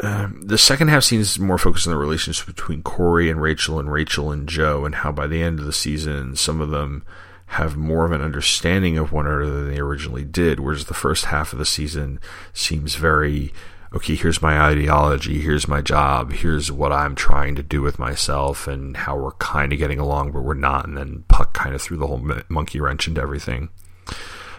Uh, 0.03 0.29
the 0.41 0.57
second 0.57 0.89
half 0.89 1.05
seems 1.05 1.39
more 1.39 1.59
focused 1.59 1.87
on 1.87 1.93
the 1.93 1.99
relationship 1.99 2.47
between 2.47 2.83
Cory 2.83 3.29
and 3.29 3.41
Rachel 3.41 3.79
and 3.79 3.93
Rachel 3.93 4.33
and 4.33 4.49
Joe, 4.49 4.85
and 4.85 4.95
how 4.95 5.13
by 5.13 5.27
the 5.27 5.43
end 5.43 5.61
of 5.61 5.67
the 5.67 5.73
season, 5.73 6.37
some 6.37 6.61
of 6.61 6.71
them 6.71 7.05
have 7.47 7.77
more 7.77 8.07
of 8.07 8.13
an 8.13 8.23
understanding 8.23 8.97
of 8.97 9.13
one 9.13 9.27
another 9.27 9.51
than 9.51 9.75
they 9.75 9.81
originally 9.81 10.25
did. 10.25 10.61
Whereas 10.61 10.87
the 10.87 10.95
first 10.95 11.27
half 11.27 11.53
of 11.53 11.59
the 11.59 11.67
season 11.67 12.19
seems 12.53 12.95
very 12.95 13.53
okay, 13.93 14.15
here's 14.15 14.41
my 14.41 14.61
ideology, 14.61 15.41
here's 15.41 15.67
my 15.67 15.81
job, 15.81 16.33
here's 16.33 16.71
what 16.71 16.93
I'm 16.93 17.17
trying 17.17 17.57
to 17.57 17.63
do 17.63 17.83
with 17.83 17.99
myself, 17.99 18.69
and 18.69 18.97
how 18.97 19.17
we're 19.17 19.33
kind 19.33 19.73
of 19.73 19.81
getting 19.81 19.99
along, 19.99 20.31
but 20.33 20.43
we're 20.43 20.55
not. 20.55 20.87
And 20.87 20.97
then 20.97 21.25
Puck 21.29 21.53
kind 21.55 21.75
of 21.75 21.83
threw 21.83 21.97
the 21.97 22.07
whole 22.07 22.25
monkey 22.49 22.81
wrench 22.81 23.09
into 23.09 23.21
everything. 23.21 23.69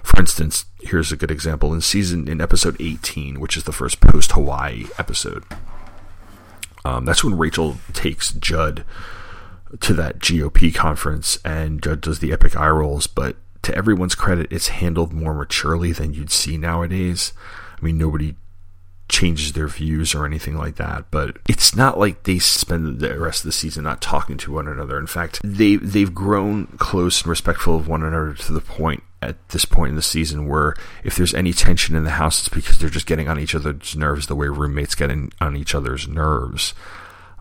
For 0.04 0.20
instance, 0.20 0.66
here's 0.82 1.12
a 1.12 1.18
good 1.18 1.32
example 1.32 1.74
in 1.74 1.82
season 1.82 2.28
in 2.28 2.42
episode 2.42 2.76
18, 2.80 3.40
which 3.40 3.58
is 3.58 3.64
the 3.64 3.72
first 3.72 4.02
post 4.02 4.32
Hawaii 4.34 4.86
episode. 4.98 5.44
Um, 6.84 7.06
that's 7.06 7.24
when 7.24 7.38
Rachel 7.38 7.78
takes 7.94 8.34
Judd 8.34 8.84
to 9.80 9.94
that 9.94 10.20
GOP 10.20 10.74
conference, 10.74 11.38
and 11.46 11.82
Judd 11.82 12.02
does 12.02 12.20
the 12.20 12.34
epic 12.34 12.56
eye 12.56 12.70
rolls. 12.70 13.08
But 13.08 13.38
to 13.64 13.76
everyone's 13.76 14.16
credit, 14.16 14.52
it's 14.52 14.70
handled 14.70 15.14
more 15.14 15.34
maturely 15.34 15.92
than 15.92 16.14
you'd 16.14 16.32
see 16.32 16.58
nowadays. 16.58 17.34
I 17.80 17.86
mean, 17.86 17.98
nobody 17.98 18.36
changes 19.08 19.54
their 19.54 19.68
views 19.68 20.16
or 20.16 20.26
anything 20.26 20.58
like 20.58 20.78
that. 20.78 21.12
But 21.12 21.38
it's 21.48 21.76
not 21.76 22.00
like 22.00 22.24
they 22.24 22.40
spend 22.40 23.00
the 23.00 23.20
rest 23.20 23.42
of 23.42 23.46
the 23.46 23.52
season 23.52 23.84
not 23.84 24.02
talking 24.02 24.38
to 24.38 24.54
one 24.54 24.68
another. 24.68 24.98
In 24.98 25.08
fact, 25.08 25.42
they 25.44 25.76
they've 25.76 26.14
grown 26.14 26.68
close 26.78 27.22
and 27.22 27.30
respectful 27.30 27.76
of 27.76 27.88
one 27.88 28.04
another 28.04 28.34
to 28.34 28.54
the 28.54 28.62
point 28.62 29.04
at 29.22 29.50
this 29.50 29.66
point 29.66 29.92
in 29.92 29.96
the 29.96 30.02
season 30.02 30.48
where 30.48 30.74
if 31.04 31.16
there's 31.16 31.34
any 31.34 31.54
tension 31.54 31.96
in 31.96 32.04
the 32.04 32.12
house, 32.12 32.40
it's 32.40 32.50
because 32.50 32.80
they're 32.80 32.90
just 32.90 33.06
getting 33.06 33.28
on 33.28 33.40
each 33.40 33.54
other's 33.54 33.96
nerves 33.96 34.28
the 34.28 34.36
way 34.36 34.48
roommates 34.48 34.96
get 34.96 35.12
in, 35.12 35.32
on 35.40 35.56
each 35.56 35.76
other's 35.76 36.08
nerves. 36.08 36.74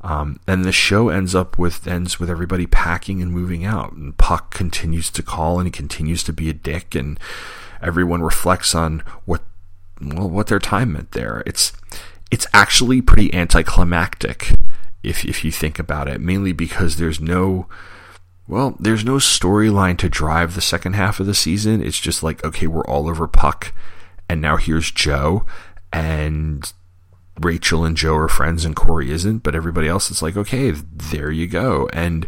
Um, 0.03 0.41
and 0.47 0.64
the 0.64 0.72
show 0.72 1.09
ends 1.11 1.35
up 1.35 1.59
with 1.59 1.87
ends 1.87 2.18
with 2.18 2.31
everybody 2.31 2.66
packing 2.66 3.20
and 3.20 3.33
moving 3.33 3.64
out, 3.64 3.93
and 3.93 4.16
Puck 4.16 4.55
continues 4.55 5.11
to 5.11 5.22
call 5.22 5.59
and 5.59 5.66
he 5.66 5.70
continues 5.70 6.22
to 6.24 6.33
be 6.33 6.49
a 6.49 6.55
dick, 6.55 6.95
and 6.95 7.20
everyone 7.83 8.22
reflects 8.22 8.74
on 8.74 9.03
what 9.26 9.43
well, 10.01 10.28
what 10.28 10.47
their 10.47 10.59
time 10.59 10.95
meant 10.95 11.12
there. 11.12 11.43
It's 11.45 11.74
it's 12.31 12.47
actually 12.55 13.03
pretty 13.03 13.33
anticlimactic 13.35 14.55
if 15.03 15.24
if 15.26 15.45
you 15.45 15.51
think 15.51 15.78
about 15.78 16.09
it, 16.09 16.20
mainly 16.20 16.53
because 16.53 16.97
there's 16.97 17.20
no 17.20 17.66
well, 18.51 18.76
there's 18.80 19.05
no 19.05 19.16
storyline 19.16 19.96
to 19.98 20.09
drive 20.09 20.55
the 20.55 20.61
second 20.61 20.94
half 20.94 21.20
of 21.20 21.26
the 21.26 21.34
season. 21.34 21.80
It's 21.82 22.01
just 22.01 22.24
like, 22.24 22.44
okay, 22.44 22.66
we're 22.66 22.84
all 22.84 23.09
over 23.09 23.28
Puck, 23.28 23.72
and 24.28 24.40
now 24.40 24.57
here's 24.57 24.90
Joe, 24.90 25.46
and 25.92 26.70
Rachel 27.40 27.84
and 27.84 27.96
Joe 27.96 28.16
are 28.16 28.28
friends, 28.28 28.64
and 28.64 28.74
Cory 28.74 29.12
isn't, 29.12 29.44
but 29.44 29.55
everybody 29.55 29.86
else 29.86 30.11
is 30.11 30.20
like, 30.20 30.36
okay, 30.36 30.72
there 30.72 31.30
you 31.30 31.46
go. 31.46 31.88
And 31.92 32.26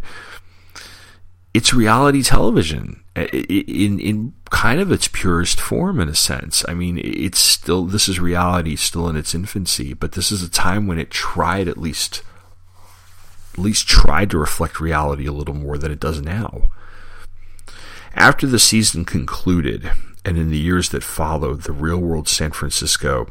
it's 1.53 1.73
reality 1.73 2.23
television 2.23 3.03
in 3.15 3.99
in 3.99 4.33
kind 4.49 4.79
of 4.79 4.91
its 4.93 5.09
purest 5.09 5.59
form 5.59 5.99
in 5.99 6.07
a 6.07 6.15
sense. 6.15 6.63
I 6.69 6.73
mean, 6.73 6.99
it's 7.03 7.37
still 7.39 7.83
this 7.83 8.07
is 8.07 8.19
reality 8.19 8.77
still 8.77 9.09
in 9.09 9.17
its 9.17 9.35
infancy, 9.35 9.93
but 9.93 10.13
this 10.13 10.31
is 10.31 10.41
a 10.41 10.49
time 10.49 10.87
when 10.87 10.99
it 10.99 11.11
tried 11.11 11.67
at 11.67 11.77
least 11.77 12.23
at 13.53 13.59
least 13.59 13.87
tried 13.87 14.31
to 14.31 14.37
reflect 14.37 14.79
reality 14.79 15.25
a 15.25 15.31
little 15.31 15.53
more 15.53 15.77
than 15.77 15.91
it 15.91 15.99
does 15.99 16.21
now. 16.21 16.69
After 18.15 18.45
the 18.47 18.59
season 18.59 19.05
concluded, 19.05 19.91
and 20.25 20.37
in 20.37 20.49
the 20.49 20.57
years 20.57 20.89
that 20.89 21.03
followed, 21.03 21.63
the 21.63 21.71
real 21.71 21.97
world 21.97 22.27
San 22.27 22.51
Francisco, 22.51 23.27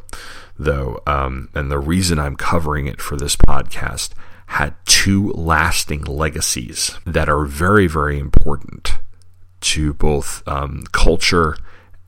though, 0.57 1.01
um, 1.07 1.49
and 1.53 1.71
the 1.71 1.79
reason 1.79 2.19
I'm 2.19 2.35
covering 2.35 2.87
it 2.87 3.01
for 3.01 3.15
this 3.15 3.35
podcast 3.35 4.11
had 4.47 4.75
two 4.85 5.31
lasting 5.31 6.03
legacies 6.03 6.97
that 7.05 7.29
are 7.29 7.45
very, 7.45 7.87
very 7.87 8.19
important 8.19 8.97
to 9.61 9.93
both 9.93 10.43
um, 10.47 10.83
culture 10.91 11.57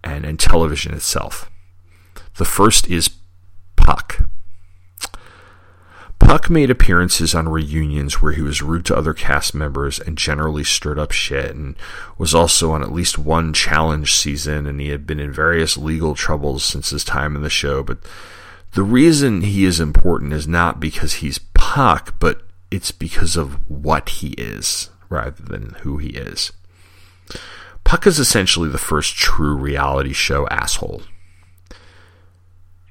and, 0.03 0.25
and 0.25 0.39
television 0.39 0.93
itself. 0.93 1.49
The 2.37 2.45
first 2.45 2.87
is 2.89 3.09
Puck. 3.75 4.27
Puck 6.19 6.49
made 6.49 6.69
appearances 6.69 7.35
on 7.35 7.49
reunions 7.49 8.21
where 8.21 8.33
he 8.33 8.41
was 8.41 8.61
rude 8.61 8.85
to 8.85 8.95
other 8.95 9.13
cast 9.13 9.53
members 9.53 9.99
and 9.99 10.17
generally 10.17 10.63
stirred 10.63 10.97
up 10.97 11.11
shit, 11.11 11.55
and 11.55 11.75
was 12.17 12.33
also 12.33 12.71
on 12.71 12.81
at 12.81 12.91
least 12.91 13.17
one 13.17 13.53
challenge 13.53 14.15
season, 14.15 14.65
and 14.65 14.81
he 14.81 14.89
had 14.89 15.05
been 15.05 15.19
in 15.19 15.31
various 15.31 15.77
legal 15.77 16.15
troubles 16.15 16.63
since 16.63 16.89
his 16.89 17.03
time 17.03 17.35
in 17.35 17.41
the 17.41 17.49
show. 17.49 17.83
But 17.83 17.99
the 18.73 18.83
reason 18.83 19.41
he 19.41 19.65
is 19.65 19.79
important 19.79 20.33
is 20.33 20.47
not 20.47 20.79
because 20.79 21.15
he's 21.15 21.39
Puck, 21.53 22.15
but 22.19 22.41
it's 22.71 22.91
because 22.91 23.35
of 23.35 23.59
what 23.69 24.07
he 24.07 24.29
is 24.37 24.89
rather 25.09 25.43
than 25.43 25.75
who 25.81 25.97
he 25.97 26.09
is. 26.09 26.53
Puck 27.83 28.07
is 28.07 28.17
essentially 28.17 28.69
the 28.69 28.77
first 28.77 29.15
true 29.15 29.55
reality 29.55 30.13
show 30.13 30.47
asshole. 30.47 31.03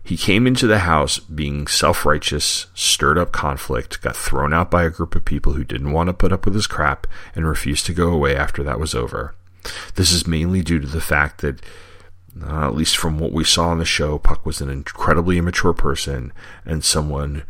He 0.07 0.19
came 0.19 0.47
into 0.47 0.67
the 0.67 0.81
house 0.81 1.19
being 1.19 1.67
self 1.67 2.05
righteous, 2.05 2.67
stirred 2.75 3.17
up 3.17 3.33
conflict, 3.33 4.03
got 4.03 4.15
thrown 4.15 4.53
out 4.53 4.71
by 4.71 4.85
a 4.85 4.91
group 4.91 5.17
of 5.17 5.25
people 5.25 5.55
who 5.55 5.65
didn't 5.65 5.93
want 5.93 6.09
to 6.09 6.13
put 6.13 6.31
up 6.31 6.45
with 6.45 6.55
his 6.55 6.67
crap, 6.67 7.07
and 7.35 7.49
refused 7.49 7.87
to 7.87 7.95
go 7.95 8.11
away 8.11 8.37
after 8.37 8.63
that 8.63 8.79
was 8.79 8.95
over. 8.95 9.35
This 9.95 10.13
is 10.13 10.27
mainly 10.27 10.61
due 10.61 10.79
to 10.79 10.87
the 10.87 11.01
fact 11.01 11.41
that, 11.41 11.63
uh, 12.47 12.67
at 12.67 12.75
least 12.75 12.99
from 12.99 13.19
what 13.19 13.33
we 13.33 13.45
saw 13.45 13.69
on 13.69 13.79
the 13.79 13.87
show, 13.87 14.19
Puck 14.19 14.45
was 14.45 14.61
an 14.61 14.69
incredibly 14.69 15.39
immature 15.39 15.73
person 15.73 16.35
and 16.67 16.85
someone 16.85 17.45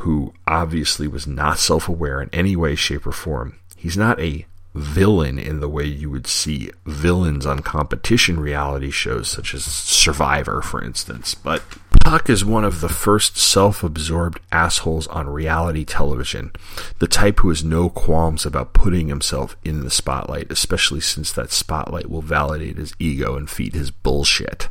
who 0.00 0.34
obviously 0.48 1.06
was 1.06 1.28
not 1.28 1.58
self 1.58 1.88
aware 1.88 2.20
in 2.20 2.28
any 2.32 2.56
way, 2.56 2.74
shape, 2.74 3.06
or 3.06 3.12
form. 3.12 3.60
He's 3.76 3.96
not 3.96 4.18
a 4.20 4.44
villain 4.76 5.38
in 5.38 5.60
the 5.60 5.68
way 5.68 5.84
you 5.84 6.10
would 6.10 6.26
see 6.26 6.70
villains 6.84 7.46
on 7.46 7.60
competition 7.60 8.38
reality 8.38 8.90
shows 8.90 9.28
such 9.28 9.54
as 9.54 9.64
Survivor, 9.64 10.62
for 10.62 10.82
instance. 10.82 11.34
But 11.34 11.62
Puck 12.06 12.30
is 12.30 12.44
one 12.44 12.64
of 12.64 12.80
the 12.80 12.88
first 12.88 13.36
self 13.36 13.82
absorbed 13.82 14.38
assholes 14.52 15.08
on 15.08 15.28
reality 15.28 15.84
television, 15.84 16.52
the 17.00 17.08
type 17.08 17.40
who 17.40 17.48
has 17.48 17.64
no 17.64 17.88
qualms 17.88 18.46
about 18.46 18.72
putting 18.72 19.08
himself 19.08 19.56
in 19.64 19.80
the 19.80 19.90
spotlight, 19.90 20.52
especially 20.52 21.00
since 21.00 21.32
that 21.32 21.50
spotlight 21.50 22.08
will 22.08 22.22
validate 22.22 22.76
his 22.76 22.94
ego 23.00 23.34
and 23.34 23.50
feed 23.50 23.74
his 23.74 23.90
bullshit. 23.90 24.68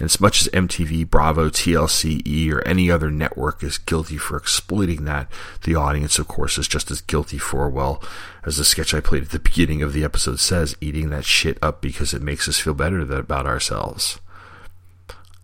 As 0.00 0.20
much 0.20 0.40
as 0.40 0.48
MTV, 0.48 1.10
Bravo, 1.10 1.48
TLC, 1.48 2.24
E, 2.26 2.52
or 2.52 2.62
any 2.62 2.90
other 2.90 3.10
network 3.10 3.64
is 3.64 3.78
guilty 3.78 4.16
for 4.16 4.36
exploiting 4.36 5.04
that, 5.04 5.30
the 5.64 5.74
audience, 5.74 6.18
of 6.18 6.28
course, 6.28 6.56
is 6.56 6.68
just 6.68 6.90
as 6.90 7.00
guilty 7.00 7.38
for, 7.38 7.68
well, 7.68 8.02
as 8.44 8.58
the 8.58 8.64
sketch 8.64 8.94
I 8.94 9.00
played 9.00 9.24
at 9.24 9.30
the 9.30 9.40
beginning 9.40 9.82
of 9.82 9.92
the 9.92 10.04
episode 10.04 10.38
says, 10.38 10.76
eating 10.80 11.10
that 11.10 11.24
shit 11.24 11.58
up 11.60 11.80
because 11.80 12.14
it 12.14 12.22
makes 12.22 12.48
us 12.48 12.60
feel 12.60 12.74
better 12.74 13.00
about 13.00 13.46
ourselves. 13.46 14.20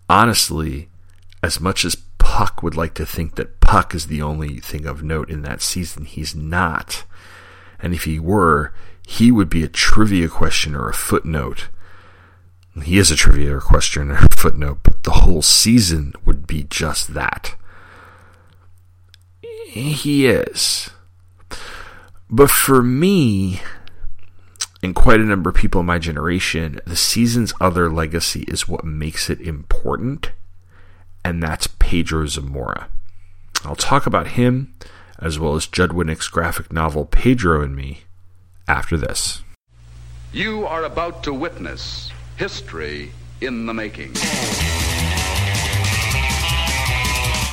Honestly, 0.09 0.89
as 1.43 1.61
much 1.61 1.85
as 1.85 1.97
Puck 2.19 2.63
would 2.63 2.77
like 2.77 2.95
to 2.95 3.05
think 3.05 3.35
that 3.35 3.61
Puck 3.61 3.95
is 3.95 4.07
the 4.07 4.23
only 4.23 4.59
thing 4.59 4.87
of 4.87 5.03
note 5.03 5.31
in 5.31 5.43
that 5.43 5.63
season. 5.63 6.05
He's 6.05 6.35
not. 6.35 7.05
And 7.79 7.93
if 7.93 8.05
he 8.05 8.19
were, 8.19 8.73
he 9.07 9.31
would 9.31 9.51
be 9.51 9.63
a 9.63 9.69
trivia 9.69 10.29
question 10.29 10.75
or 10.75 10.89
a 10.89 10.95
footnote. 10.95 11.69
He 12.83 12.99
is 12.99 13.11
a 13.11 13.17
trivia 13.17 13.61
question 13.61 14.11
or 14.11 14.17
a 14.17 14.29
footnote, 14.45 14.80
but 14.82 15.05
the 15.05 15.11
whole 15.11 15.40
season 15.40 16.12
would 16.26 16.47
be 16.47 16.64
just 16.64 17.14
that. 17.14 17.55
He 19.68 20.26
is. 20.26 20.90
But 22.28 22.51
for 22.51 22.82
me, 22.82 23.62
and 24.82 24.95
quite 24.95 25.20
a 25.20 25.24
number 25.24 25.49
of 25.49 25.57
people 25.57 25.80
in 25.80 25.86
my 25.86 25.99
generation, 25.99 26.78
the 26.84 26.95
season's 26.95 27.55
other 27.59 27.90
legacy 27.90 28.42
is 28.42 28.68
what 28.68 28.84
makes 28.84 29.30
it 29.30 29.40
important, 29.40 30.32
and 31.24 31.42
that's 31.42 31.66
Pedro 31.78 32.26
Zamora. 32.26 32.90
I'll 33.64 33.74
talk 33.74 34.05
about 34.05 34.32
him, 34.32 34.74
as 35.18 35.38
well 35.38 35.55
as 35.55 35.66
Judd 35.66 35.92
Winick's 35.92 36.28
graphic 36.28 36.70
novel 36.70 37.07
Pedro 37.07 37.62
and 37.62 37.74
Me, 37.74 38.03
after 38.68 38.99
this. 38.99 39.42
You 40.34 40.66
are 40.66 40.84
about 40.84 41.22
to 41.22 41.32
witness 41.32 42.11
history 42.36 43.11
in 43.47 43.66
the 43.66 43.74
making. 43.74 44.12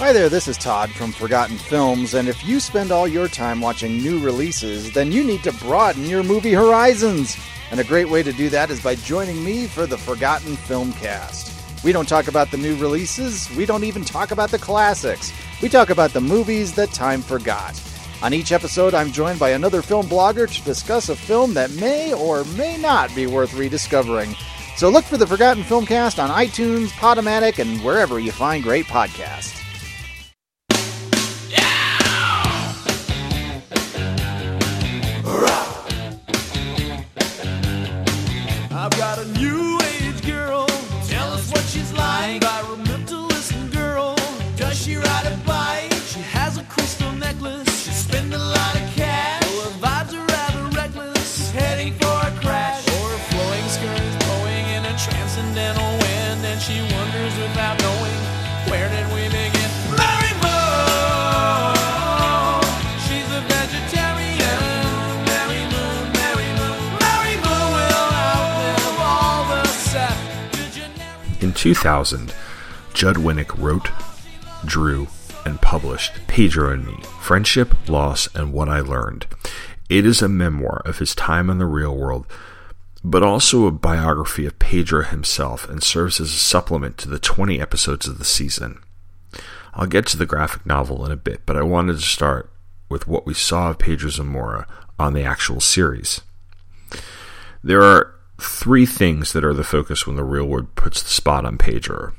Hi 0.02 0.14
there, 0.14 0.30
this 0.30 0.48
is 0.48 0.58
Todd 0.58 0.90
from 0.90 1.12
Forgotten 1.12 1.58
Films, 1.58 2.16
and 2.16 2.28
if 2.28 2.44
you 2.44 2.60
spend 2.60 2.92
all 2.92 3.08
your 3.08 3.28
time 3.28 3.62
watching 3.62 3.98
new 3.98 4.20
releases, 4.20 4.92
then 4.94 5.12
you 5.12 5.24
need 5.24 5.44
to 5.44 5.54
broaden 5.54 6.06
your 6.06 6.24
movie 6.24 6.54
horizons. 6.54 7.38
And 7.70 7.80
a 7.80 7.84
great 7.84 8.10
way 8.10 8.24
to 8.24 8.34
do 8.34 8.50
that 8.50 8.72
is 8.72 8.82
by 8.82 8.96
joining 8.96 9.44
me 9.44 9.68
for 9.68 9.86
the 9.86 9.98
Forgotten 9.98 10.56
Film 10.56 10.92
Cast. 10.94 11.84
We 11.84 11.92
don't 11.92 12.10
talk 12.10 12.28
about 12.28 12.52
the 12.52 12.58
new 12.58 12.76
releases, 12.78 13.50
we 13.56 13.66
don't 13.66 13.84
even 13.84 14.04
talk 14.04 14.32
about 14.32 14.50
the 14.50 14.60
classics. 14.60 15.32
We 15.62 15.70
talk 15.70 15.92
about 15.92 16.12
the 16.12 16.22
movies 16.22 16.74
that 16.74 16.92
time 16.92 17.22
forgot. 17.22 17.80
On 18.24 18.34
each 18.34 18.52
episode, 18.52 18.94
I'm 18.94 19.12
joined 19.12 19.40
by 19.40 19.50
another 19.50 19.82
film 19.82 20.08
blogger 20.08 20.52
to 20.52 20.64
discuss 20.64 21.10
a 21.10 21.16
film 21.16 21.54
that 21.54 21.72
may 21.74 22.14
or 22.14 22.44
may 22.56 22.78
not 22.78 23.14
be 23.16 23.28
worth 23.28 23.54
rediscovering. 23.54 24.36
So 24.82 24.90
look 24.90 25.06
for 25.06 25.18
the 25.18 25.28
Forgotten 25.28 25.62
Filmcast 25.62 26.18
on 26.18 26.32
iTunes, 26.32 26.88
Podomatic, 26.94 27.60
and 27.60 27.80
wherever 27.86 28.20
you 28.20 28.32
find 28.32 28.64
great 28.64 28.88
podcasts. 28.88 29.62
I've 38.72 38.98
got 38.98 39.20
a 39.20 39.26
new 39.38 39.80
age 39.84 40.26
girl. 40.26 40.66
Tell 41.06 41.32
us 41.32 41.52
what 41.52 41.64
she's 41.66 41.94
like. 41.94 42.42
2000, 71.62 72.34
Judd 72.96 73.18
Winick 73.18 73.56
wrote, 73.56 73.92
drew, 74.66 75.08
and 75.46 75.62
published 75.62 76.14
Pedro 76.26 76.74
and 76.74 76.88
Me 76.88 76.96
Friendship, 77.20 77.88
Loss, 77.88 78.34
and 78.34 78.52
What 78.52 78.68
I 78.68 78.80
Learned. 78.80 79.28
It 79.88 80.04
is 80.04 80.24
a 80.24 80.28
memoir 80.28 80.82
of 80.86 80.98
his 80.98 81.14
time 81.14 81.52
in 81.52 81.60
the 81.60 81.68
real 81.68 81.96
world, 81.96 82.26
but 83.04 83.22
also 83.22 83.68
a 83.68 83.72
biography 83.72 84.48
of 84.48 84.58
Pedro 84.58 85.04
himself 85.04 85.70
and 85.70 85.84
serves 85.84 86.20
as 86.20 86.34
a 86.34 86.40
supplement 86.40 86.98
to 86.98 87.08
the 87.08 87.20
20 87.20 87.62
episodes 87.62 88.08
of 88.08 88.18
the 88.18 88.26
season. 88.26 88.82
I'll 89.76 89.86
get 89.86 90.08
to 90.08 90.18
the 90.18 90.26
graphic 90.26 90.66
novel 90.66 91.06
in 91.06 91.12
a 91.12 91.16
bit, 91.16 91.42
but 91.46 91.58
I 91.58 91.62
wanted 91.62 91.94
to 91.94 92.02
start 92.02 92.52
with 92.90 93.08
what 93.08 93.28
we 93.28 93.36
saw 93.36 93.70
of 93.70 93.78
Pedro 93.78 94.10
Zamora 94.10 94.66
on 94.98 95.14
the 95.14 95.24
actual 95.24 95.60
series. 95.60 96.22
There 97.64 97.84
are 97.84 98.16
three 98.42 98.86
things 98.86 99.34
that 99.34 99.44
are 99.44 99.54
the 99.54 99.64
focus 99.64 100.08
when 100.08 100.16
the 100.16 100.24
real 100.24 100.46
world 100.46 100.76
puts 100.76 101.02
the 101.02 101.10
spot 101.10 101.46
on 101.46 101.58
Pedro. 101.58 102.14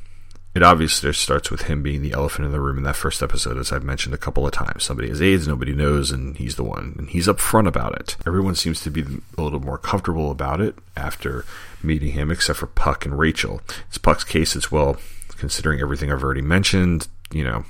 It 0.55 0.63
obviously 0.63 1.13
starts 1.15 1.51
with 1.51 1.63
him 1.63 1.83
being 1.83 2.03
the 2.03 2.13
elephant 2.13 2.45
in 2.45 2.53
the 2.53 2.61
room 2.61 2.77
in 2.77 2.85
that 2.85 2.97
first 2.97 3.23
episode, 3.23 3.57
as 3.57 3.73
I've 3.73 3.83
mentioned 3.83 4.15
a 4.15 4.19
couple 4.19 4.47
of 4.47 4.53
times. 4.53 4.85
Somebody 4.85 5.09
has 5.09 5.23
AIDS, 5.23 5.49
nobody 5.49 5.73
knows, 5.73 6.11
and 6.11 6.37
he's 6.37 6.57
the 6.57 6.63
one. 6.63 6.95
And 6.99 7.09
he's 7.09 7.27
upfront 7.27 7.67
about 7.67 7.99
it. 7.99 8.17
Everyone 8.27 8.55
seems 8.55 8.83
to 8.83 8.91
be 8.91 9.03
a 9.39 9.43
little 9.43 9.61
more 9.61 9.79
comfortable 9.79 10.31
about 10.31 10.61
it 10.61 10.77
after 10.95 11.47
meeting 11.83 12.13
him, 12.13 12.31
except 12.31 12.59
for 12.59 12.67
Puck 12.67 13.07
and 13.07 13.19
Rachel. 13.19 13.63
It's 13.89 13.97
Puck's 13.97 14.25
case 14.25 14.55
as 14.55 14.71
well, 14.71 14.99
considering 15.39 15.81
everything 15.81 16.13
I've 16.13 16.23
already 16.23 16.43
mentioned, 16.43 17.09
you 17.33 17.45
know, 17.45 17.65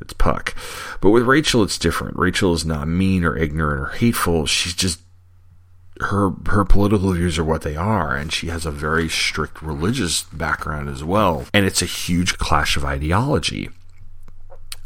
it's 0.00 0.12
Puck. 0.12 0.56
But 1.00 1.10
with 1.10 1.22
Rachel, 1.22 1.62
it's 1.62 1.78
different. 1.78 2.18
Rachel 2.18 2.52
is 2.52 2.66
not 2.66 2.88
mean 2.88 3.24
or 3.24 3.36
ignorant 3.36 3.80
or 3.80 3.96
hateful. 3.96 4.46
She's 4.46 4.74
just 4.74 5.00
her 6.00 6.30
her 6.46 6.64
political 6.64 7.12
views 7.12 7.38
are 7.38 7.44
what 7.44 7.62
they 7.62 7.76
are 7.76 8.16
and 8.16 8.32
she 8.32 8.48
has 8.48 8.64
a 8.64 8.70
very 8.70 9.08
strict 9.08 9.60
religious 9.60 10.22
background 10.24 10.88
as 10.88 11.04
well 11.04 11.44
and 11.52 11.66
it's 11.66 11.82
a 11.82 11.86
huge 11.86 12.38
clash 12.38 12.76
of 12.76 12.84
ideology 12.84 13.68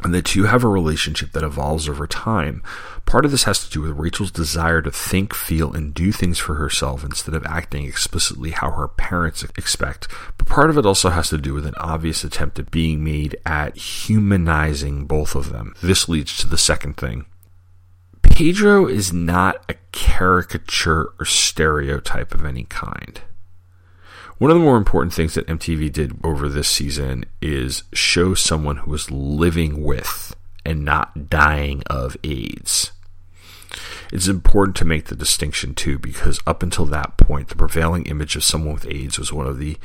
and 0.03 0.13
the 0.13 0.21
two 0.21 0.43
have 0.43 0.63
a 0.63 0.67
relationship 0.67 1.31
that 1.31 1.43
evolves 1.43 1.89
over 1.89 2.05
time. 2.05 2.61
Part 3.05 3.25
of 3.25 3.31
this 3.31 3.45
has 3.45 3.63
to 3.63 3.69
do 3.69 3.81
with 3.81 3.97
Rachel's 3.97 4.31
desire 4.31 4.81
to 4.83 4.91
think, 4.91 5.33
feel, 5.33 5.73
and 5.73 5.93
do 5.93 6.11
things 6.11 6.37
for 6.37 6.55
herself 6.55 7.03
instead 7.03 7.33
of 7.33 7.45
acting 7.45 7.85
explicitly 7.85 8.51
how 8.51 8.71
her 8.71 8.87
parents 8.87 9.43
expect. 9.57 10.07
But 10.37 10.47
part 10.47 10.69
of 10.69 10.77
it 10.77 10.85
also 10.85 11.09
has 11.09 11.29
to 11.29 11.37
do 11.37 11.53
with 11.53 11.65
an 11.65 11.73
obvious 11.77 12.23
attempt 12.23 12.59
at 12.59 12.69
being 12.69 13.03
made 13.03 13.37
at 13.45 13.75
humanizing 13.75 15.05
both 15.05 15.33
of 15.33 15.51
them. 15.51 15.73
This 15.81 16.07
leads 16.07 16.37
to 16.37 16.47
the 16.47 16.57
second 16.59 16.97
thing. 16.97 17.25
Pedro 18.37 18.85
is 18.85 19.11
not 19.11 19.65
a 19.67 19.73
caricature 19.91 21.11
or 21.19 21.25
stereotype 21.25 22.35
of 22.35 22.45
any 22.45 22.65
kind. 22.65 23.21
One 24.37 24.51
of 24.51 24.57
the 24.57 24.63
more 24.63 24.77
important 24.77 25.11
things 25.11 25.33
that 25.33 25.47
MTV 25.47 25.91
did 25.91 26.23
over 26.23 26.47
this 26.47 26.67
season 26.67 27.25
is 27.41 27.81
show 27.93 28.35
someone 28.35 28.77
who 28.77 28.91
was 28.91 29.09
living 29.09 29.83
with 29.83 30.35
and 30.63 30.85
not 30.85 31.31
dying 31.31 31.81
of 31.87 32.15
AIDS. 32.23 32.91
It's 34.13 34.27
important 34.27 34.77
to 34.77 34.85
make 34.85 35.05
the 35.05 35.15
distinction 35.15 35.73
too, 35.73 35.97
because 35.97 36.39
up 36.45 36.61
until 36.61 36.85
that 36.85 37.17
point, 37.17 37.47
the 37.47 37.55
prevailing 37.55 38.05
image 38.05 38.35
of 38.35 38.43
someone 38.43 38.75
with 38.75 38.85
AIDS 38.85 39.17
was 39.17 39.33
one 39.33 39.47
of 39.47 39.57
the 39.57 39.79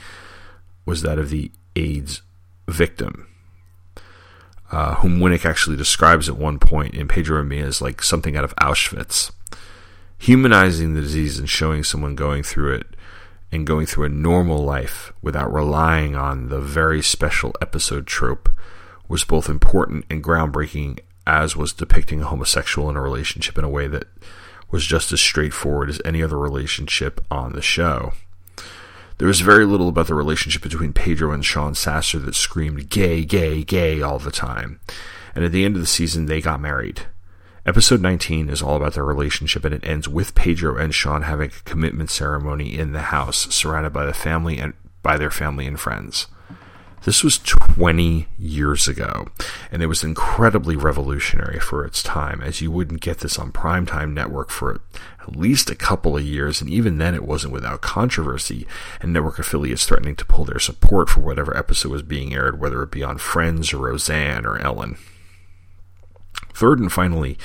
was 0.84 1.00
that 1.00 1.18
of 1.18 1.30
the 1.30 1.50
AIDS 1.74 2.20
victim, 2.68 3.31
uh, 4.72 4.96
whom 4.96 5.20
Winick 5.20 5.44
actually 5.44 5.76
describes 5.76 6.28
at 6.28 6.36
one 6.36 6.58
point 6.58 6.94
in 6.94 7.06
Pedro 7.06 7.40
and 7.40 7.48
Me 7.48 7.60
as 7.60 7.82
like 7.82 8.02
something 8.02 8.36
out 8.36 8.44
of 8.44 8.56
Auschwitz, 8.56 9.30
humanizing 10.18 10.94
the 10.94 11.02
disease 11.02 11.38
and 11.38 11.48
showing 11.48 11.84
someone 11.84 12.16
going 12.16 12.42
through 12.42 12.74
it 12.74 12.86
and 13.52 13.66
going 13.66 13.84
through 13.84 14.06
a 14.06 14.08
normal 14.08 14.58
life 14.58 15.12
without 15.20 15.52
relying 15.52 16.16
on 16.16 16.48
the 16.48 16.60
very 16.60 17.02
special 17.02 17.54
episode 17.60 18.06
trope 18.06 18.48
was 19.08 19.24
both 19.24 19.50
important 19.50 20.06
and 20.08 20.24
groundbreaking 20.24 20.98
as 21.26 21.54
was 21.54 21.74
depicting 21.74 22.22
a 22.22 22.26
homosexual 22.26 22.88
in 22.88 22.96
a 22.96 23.00
relationship 23.00 23.58
in 23.58 23.64
a 23.64 23.68
way 23.68 23.86
that 23.86 24.04
was 24.70 24.86
just 24.86 25.12
as 25.12 25.20
straightforward 25.20 25.90
as 25.90 26.00
any 26.02 26.22
other 26.22 26.38
relationship 26.38 27.20
on 27.30 27.52
the 27.52 27.60
show. 27.60 28.14
There 29.22 29.28
was 29.28 29.40
very 29.40 29.64
little 29.66 29.88
about 29.88 30.08
the 30.08 30.16
relationship 30.16 30.62
between 30.62 30.92
Pedro 30.92 31.30
and 31.30 31.44
Sean 31.44 31.76
Sasser 31.76 32.18
that 32.18 32.34
screamed 32.34 32.90
gay, 32.90 33.24
gay, 33.24 33.62
gay 33.62 34.02
all 34.02 34.18
the 34.18 34.32
time. 34.32 34.80
And 35.36 35.44
at 35.44 35.52
the 35.52 35.64
end 35.64 35.76
of 35.76 35.80
the 35.80 35.86
season, 35.86 36.26
they 36.26 36.40
got 36.40 36.60
married. 36.60 37.02
Episode 37.64 38.00
19 38.00 38.48
is 38.48 38.60
all 38.60 38.74
about 38.74 38.94
their 38.94 39.04
relationship 39.04 39.64
and 39.64 39.72
it 39.72 39.86
ends 39.86 40.08
with 40.08 40.34
Pedro 40.34 40.76
and 40.76 40.92
Sean 40.92 41.22
having 41.22 41.50
a 41.50 41.70
commitment 41.70 42.10
ceremony 42.10 42.76
in 42.76 42.90
the 42.90 43.00
house 43.02 43.46
surrounded 43.54 43.92
by 43.92 44.04
the 44.04 44.12
family 44.12 44.58
and 44.58 44.72
by 45.04 45.16
their 45.16 45.30
family 45.30 45.68
and 45.68 45.78
friends. 45.78 46.26
This 47.04 47.22
was 47.22 47.38
20 47.74 48.28
years 48.38 48.86
ago, 48.86 49.28
and 49.70 49.82
it 49.82 49.86
was 49.86 50.04
incredibly 50.04 50.76
revolutionary 50.76 51.58
for 51.58 51.86
its 51.86 52.02
time, 52.02 52.42
as 52.42 52.60
you 52.60 52.70
wouldn't 52.70 53.00
get 53.00 53.20
this 53.20 53.38
on 53.38 53.50
primetime 53.50 54.12
network 54.12 54.50
for 54.50 54.82
at 55.20 55.36
least 55.36 55.70
a 55.70 55.74
couple 55.74 56.14
of 56.14 56.22
years, 56.22 56.60
and 56.60 56.68
even 56.68 56.98
then 56.98 57.14
it 57.14 57.24
wasn't 57.24 57.52
without 57.52 57.80
controversy, 57.80 58.66
and 59.00 59.10
network 59.10 59.38
affiliates 59.38 59.86
threatening 59.86 60.14
to 60.14 60.26
pull 60.26 60.44
their 60.44 60.58
support 60.58 61.08
for 61.08 61.20
whatever 61.20 61.56
episode 61.56 61.90
was 61.90 62.02
being 62.02 62.34
aired, 62.34 62.60
whether 62.60 62.82
it 62.82 62.90
be 62.90 63.02
on 63.02 63.16
Friends 63.16 63.72
or 63.72 63.78
Roseanne 63.78 64.44
or 64.44 64.58
Ellen. 64.58 64.98
Third 66.52 66.78
and 66.78 66.92
finally, 66.92 67.38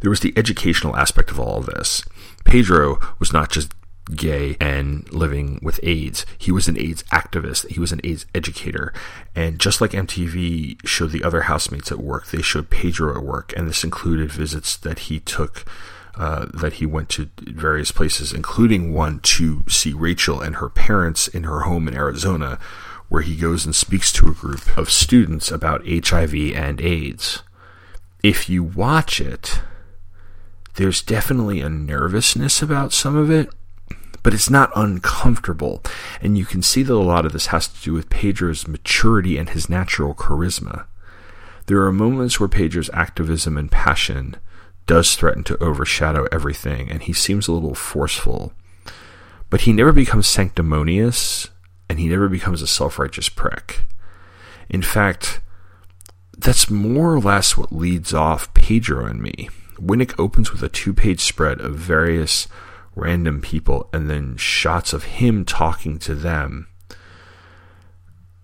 there 0.00 0.10
was 0.10 0.20
the 0.20 0.34
educational 0.36 0.96
aspect 0.96 1.30
of 1.30 1.38
all 1.38 1.58
of 1.58 1.66
this. 1.66 2.02
Pedro 2.44 2.98
was 3.20 3.32
not 3.32 3.50
just 3.52 3.72
gay 4.14 4.56
and 4.60 5.10
living 5.12 5.60
with 5.62 5.80
AIDS. 5.82 6.26
He 6.38 6.50
was 6.50 6.68
an 6.68 6.78
AIDS 6.78 7.02
activist. 7.04 7.68
He 7.68 7.80
was 7.80 7.92
an 7.92 8.00
AIDS 8.04 8.26
educator. 8.34 8.92
And 9.34 9.58
just 9.58 9.80
like 9.80 9.92
MTV 9.92 10.86
showed 10.86 11.10
the 11.10 11.24
other 11.24 11.42
housemates 11.42 11.92
at 11.92 12.00
work, 12.00 12.26
they 12.26 12.42
showed 12.42 12.70
Pedro 12.70 13.16
at 13.16 13.22
work. 13.24 13.52
And 13.56 13.68
this 13.68 13.84
included 13.84 14.32
visits 14.32 14.76
that 14.78 15.00
he 15.00 15.20
took, 15.20 15.64
uh, 16.16 16.46
that 16.52 16.74
he 16.74 16.86
went 16.86 17.08
to 17.10 17.30
various 17.38 17.92
places, 17.92 18.32
including 18.32 18.92
one 18.92 19.20
to 19.20 19.64
see 19.68 19.92
Rachel 19.92 20.40
and 20.40 20.56
her 20.56 20.68
parents 20.68 21.28
in 21.28 21.44
her 21.44 21.60
home 21.60 21.86
in 21.88 21.94
Arizona, 21.94 22.58
where 23.08 23.22
he 23.22 23.36
goes 23.36 23.64
and 23.64 23.74
speaks 23.74 24.12
to 24.12 24.28
a 24.28 24.34
group 24.34 24.76
of 24.76 24.90
students 24.90 25.50
about 25.50 25.86
HIV 25.86 26.34
and 26.54 26.80
AIDS. 26.80 27.42
If 28.22 28.48
you 28.48 28.62
watch 28.62 29.20
it, 29.20 29.60
there's 30.76 31.02
definitely 31.02 31.60
a 31.60 31.68
nervousness 31.68 32.62
about 32.62 32.92
some 32.92 33.16
of 33.16 33.30
it, 33.30 33.50
but 34.22 34.34
it's 34.34 34.50
not 34.50 34.70
uncomfortable. 34.76 35.82
And 36.20 36.36
you 36.36 36.44
can 36.44 36.62
see 36.62 36.82
that 36.82 36.92
a 36.92 36.96
lot 36.96 37.26
of 37.26 37.32
this 37.32 37.46
has 37.46 37.68
to 37.68 37.82
do 37.82 37.92
with 37.92 38.10
Pedro's 38.10 38.68
maturity 38.68 39.38
and 39.38 39.50
his 39.50 39.68
natural 39.68 40.14
charisma. 40.14 40.84
There 41.66 41.82
are 41.84 41.92
moments 41.92 42.40
where 42.40 42.48
Pedro's 42.48 42.90
activism 42.92 43.56
and 43.56 43.70
passion 43.70 44.36
does 44.86 45.14
threaten 45.14 45.44
to 45.44 45.62
overshadow 45.62 46.26
everything, 46.32 46.90
and 46.90 47.02
he 47.02 47.12
seems 47.12 47.46
a 47.46 47.52
little 47.52 47.74
forceful. 47.74 48.52
But 49.48 49.62
he 49.62 49.72
never 49.72 49.92
becomes 49.92 50.26
sanctimonious, 50.26 51.48
and 51.88 52.00
he 52.00 52.08
never 52.08 52.28
becomes 52.28 52.62
a 52.62 52.66
self 52.66 52.98
righteous 52.98 53.28
prick. 53.28 53.82
In 54.68 54.82
fact, 54.82 55.40
that's 56.36 56.70
more 56.70 57.14
or 57.14 57.20
less 57.20 57.56
what 57.56 57.72
leads 57.72 58.14
off 58.14 58.52
Pedro 58.54 59.06
and 59.06 59.20
me. 59.20 59.48
Winick 59.76 60.18
opens 60.18 60.52
with 60.52 60.62
a 60.62 60.68
two 60.68 60.92
page 60.92 61.20
spread 61.20 61.60
of 61.60 61.76
various 61.76 62.48
random 63.00 63.40
people 63.40 63.88
and 63.92 64.08
then 64.08 64.36
shots 64.36 64.92
of 64.92 65.04
him 65.04 65.44
talking 65.44 65.98
to 65.98 66.14
them. 66.14 66.68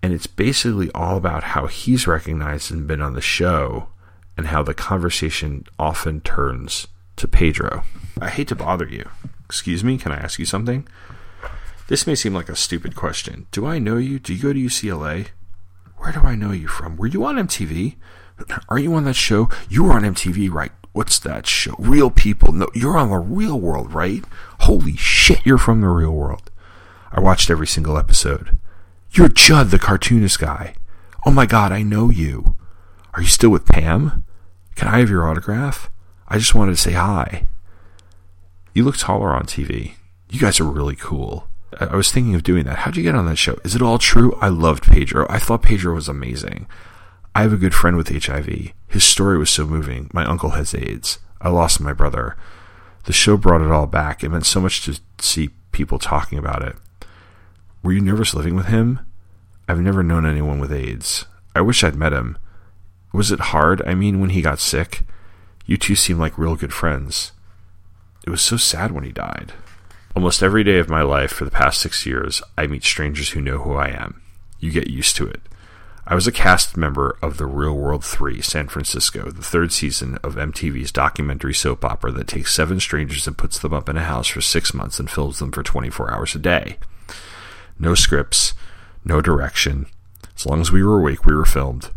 And 0.01 0.13
it's 0.13 0.27
basically 0.27 0.91
all 0.91 1.17
about 1.17 1.43
how 1.43 1.67
he's 1.67 2.07
recognized 2.07 2.71
and 2.71 2.87
been 2.87 3.01
on 3.01 3.13
the 3.13 3.21
show 3.21 3.89
and 4.37 4.47
how 4.47 4.63
the 4.63 4.73
conversation 4.73 5.65
often 5.79 6.21
turns 6.21 6.87
to 7.17 7.27
Pedro. 7.27 7.83
I 8.21 8.29
hate 8.29 8.47
to 8.49 8.55
bother 8.55 8.87
you. 8.87 9.09
Excuse 9.45 9.83
me, 9.83 9.97
can 9.97 10.11
I 10.11 10.17
ask 10.17 10.39
you 10.39 10.45
something? 10.45 10.87
This 11.87 12.05
may 12.05 12.15
seem 12.15 12.33
like 12.33 12.49
a 12.49 12.55
stupid 12.55 12.95
question. 12.95 13.47
Do 13.51 13.65
I 13.65 13.79
know 13.79 13.97
you? 13.97 14.19
Do 14.19 14.33
you 14.33 14.41
go 14.41 14.53
to 14.53 14.59
UCLA? 14.59 15.27
Where 15.97 16.11
do 16.11 16.19
I 16.21 16.35
know 16.35 16.51
you 16.51 16.67
from? 16.67 16.97
Were 16.97 17.07
you 17.07 17.25
on 17.25 17.35
MTV? 17.35 17.95
Are 18.69 18.77
you 18.77 18.93
on 18.93 19.05
that 19.05 19.15
show? 19.15 19.49
You 19.69 19.85
were 19.85 19.93
on 19.93 20.03
MTV, 20.03 20.51
right? 20.51 20.71
What's 20.97 21.19
that 21.19 21.45
show? 21.45 21.75
Real 21.77 22.09
people. 22.09 22.51
No, 22.51 22.69
you're 22.73 22.97
on 22.97 23.11
the 23.11 23.19
real 23.19 23.59
world, 23.59 23.93
right? 23.93 24.25
Holy 24.61 24.95
shit, 24.95 25.45
you're 25.45 25.59
from 25.59 25.81
the 25.81 25.89
real 25.89 26.09
world. 26.09 26.49
I 27.11 27.19
watched 27.19 27.51
every 27.51 27.67
single 27.67 27.99
episode. 27.99 28.57
You're 29.11 29.27
Judd, 29.27 29.69
the 29.69 29.77
cartoonist 29.77 30.39
guy. 30.39 30.73
Oh 31.23 31.29
my 31.29 31.45
god, 31.45 31.71
I 31.71 31.83
know 31.83 32.09
you. 32.09 32.55
Are 33.13 33.21
you 33.21 33.27
still 33.27 33.51
with 33.51 33.67
Pam? 33.67 34.25
Can 34.73 34.87
I 34.87 34.97
have 34.97 35.11
your 35.11 35.29
autograph? 35.29 35.91
I 36.27 36.39
just 36.39 36.55
wanted 36.55 36.71
to 36.71 36.81
say 36.81 36.93
hi. 36.93 37.45
You 38.73 38.83
look 38.83 38.97
taller 38.97 39.35
on 39.35 39.43
TV. 39.43 39.93
You 40.31 40.39
guys 40.39 40.59
are 40.59 40.63
really 40.63 40.95
cool. 40.95 41.47
I 41.79 41.95
was 41.95 42.11
thinking 42.11 42.33
of 42.33 42.41
doing 42.41 42.63
that. 42.63 42.79
How'd 42.79 42.97
you 42.97 43.03
get 43.03 43.13
on 43.13 43.27
that 43.27 43.35
show? 43.35 43.59
Is 43.63 43.75
it 43.75 43.83
all 43.83 43.99
true? 43.99 44.35
I 44.41 44.47
loved 44.47 44.85
Pedro. 44.85 45.27
I 45.29 45.37
thought 45.37 45.61
Pedro 45.61 45.93
was 45.93 46.09
amazing. 46.09 46.65
I 47.35 47.43
have 47.43 47.53
a 47.53 47.57
good 47.57 47.75
friend 47.75 47.97
with 47.97 48.09
HIV. 48.09 48.73
His 48.87 49.03
story 49.03 49.37
was 49.37 49.49
so 49.49 49.65
moving. 49.65 50.09
My 50.13 50.25
uncle 50.25 50.51
has 50.51 50.73
AIDS. 50.73 51.19
I 51.41 51.49
lost 51.49 51.81
my 51.81 51.93
brother. 51.93 52.35
The 53.03 53.13
show 53.13 53.37
brought 53.37 53.61
it 53.61 53.71
all 53.71 53.87
back. 53.87 54.23
It 54.23 54.29
meant 54.29 54.45
so 54.45 54.59
much 54.59 54.83
to 54.85 54.99
see 55.19 55.49
people 55.71 55.99
talking 55.99 56.37
about 56.37 56.63
it. 56.63 56.75
Were 57.83 57.93
you 57.93 58.01
nervous 58.01 58.33
living 58.33 58.55
with 58.55 58.67
him? 58.67 58.99
I've 59.67 59.79
never 59.79 60.03
known 60.03 60.25
anyone 60.25 60.59
with 60.59 60.71
AIDS. 60.71 61.25
I 61.55 61.61
wish 61.61 61.83
I'd 61.83 61.95
met 61.95 62.13
him. 62.13 62.37
Was 63.13 63.31
it 63.31 63.39
hard? 63.39 63.81
I 63.85 63.93
mean, 63.95 64.19
when 64.19 64.31
he 64.31 64.41
got 64.41 64.59
sick? 64.59 65.01
You 65.65 65.77
two 65.77 65.95
seem 65.95 66.17
like 66.17 66.37
real 66.37 66.55
good 66.55 66.73
friends. 66.73 67.33
It 68.25 68.29
was 68.29 68.41
so 68.41 68.57
sad 68.57 68.91
when 68.91 69.03
he 69.03 69.11
died. 69.11 69.53
Almost 70.15 70.41
every 70.41 70.63
day 70.63 70.79
of 70.79 70.89
my 70.89 71.01
life 71.01 71.31
for 71.31 71.45
the 71.45 71.51
past 71.51 71.79
six 71.79 72.05
years, 72.05 72.41
I 72.57 72.67
meet 72.67 72.83
strangers 72.83 73.29
who 73.29 73.41
know 73.41 73.59
who 73.59 73.73
I 73.73 73.87
am. 73.89 74.21
You 74.59 74.71
get 74.71 74.89
used 74.89 75.15
to 75.17 75.27
it. 75.27 75.41
I 76.09 76.15
was 76.15 76.25
a 76.25 76.31
cast 76.31 76.77
member 76.77 77.17
of 77.21 77.35
The 77.35 77.45
Real 77.45 77.73
World 77.73 78.01
3 78.01 78.41
San 78.41 78.69
Francisco, 78.69 79.29
the 79.29 79.43
third 79.43 79.73
season 79.73 80.17
of 80.23 80.35
MTV's 80.35 80.93
documentary 80.93 81.53
soap 81.53 81.83
opera 81.83 82.13
that 82.13 82.29
takes 82.29 82.55
seven 82.55 82.79
strangers 82.79 83.27
and 83.27 83.37
puts 83.37 83.59
them 83.59 83.73
up 83.73 83.89
in 83.89 83.97
a 83.97 84.03
house 84.05 84.27
for 84.27 84.39
six 84.39 84.73
months 84.73 85.01
and 85.01 85.11
films 85.11 85.39
them 85.39 85.51
for 85.51 85.63
24 85.63 86.09
hours 86.09 86.33
a 86.33 86.39
day. 86.39 86.77
No 87.77 87.93
scripts, 87.93 88.53
no 89.03 89.19
direction. 89.19 89.87
As 90.33 90.45
long 90.45 90.61
as 90.61 90.71
we 90.71 90.81
were 90.81 90.97
awake, 90.97 91.25
we 91.25 91.35
were 91.35 91.43
filmed. 91.43 91.89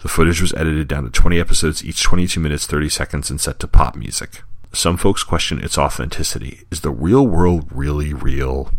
The 0.00 0.08
footage 0.08 0.40
was 0.40 0.54
edited 0.54 0.88
down 0.88 1.04
to 1.04 1.10
20 1.10 1.38
episodes, 1.38 1.84
each 1.84 2.02
22 2.02 2.40
minutes 2.40 2.66
30 2.66 2.88
seconds, 2.88 3.28
and 3.28 3.38
set 3.38 3.58
to 3.60 3.68
pop 3.68 3.94
music. 3.94 4.42
Some 4.72 4.96
folks 4.96 5.22
question 5.22 5.62
its 5.62 5.76
authenticity. 5.76 6.62
Is 6.70 6.80
the 6.80 6.90
real 6.90 7.26
world 7.26 7.68
really 7.70 8.14
real? 8.14 8.72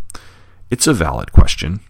It's 0.71 0.87
a 0.87 0.93
valid 0.93 1.31
question. 1.31 1.81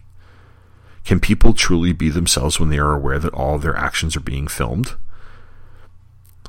Can 1.04 1.20
people 1.20 1.52
truly 1.52 1.92
be 1.92 2.08
themselves 2.08 2.60
when 2.60 2.68
they 2.70 2.78
are 2.78 2.92
aware 2.92 3.18
that 3.18 3.34
all 3.34 3.58
their 3.58 3.76
actions 3.76 4.16
are 4.16 4.20
being 4.20 4.46
filmed? 4.46 4.94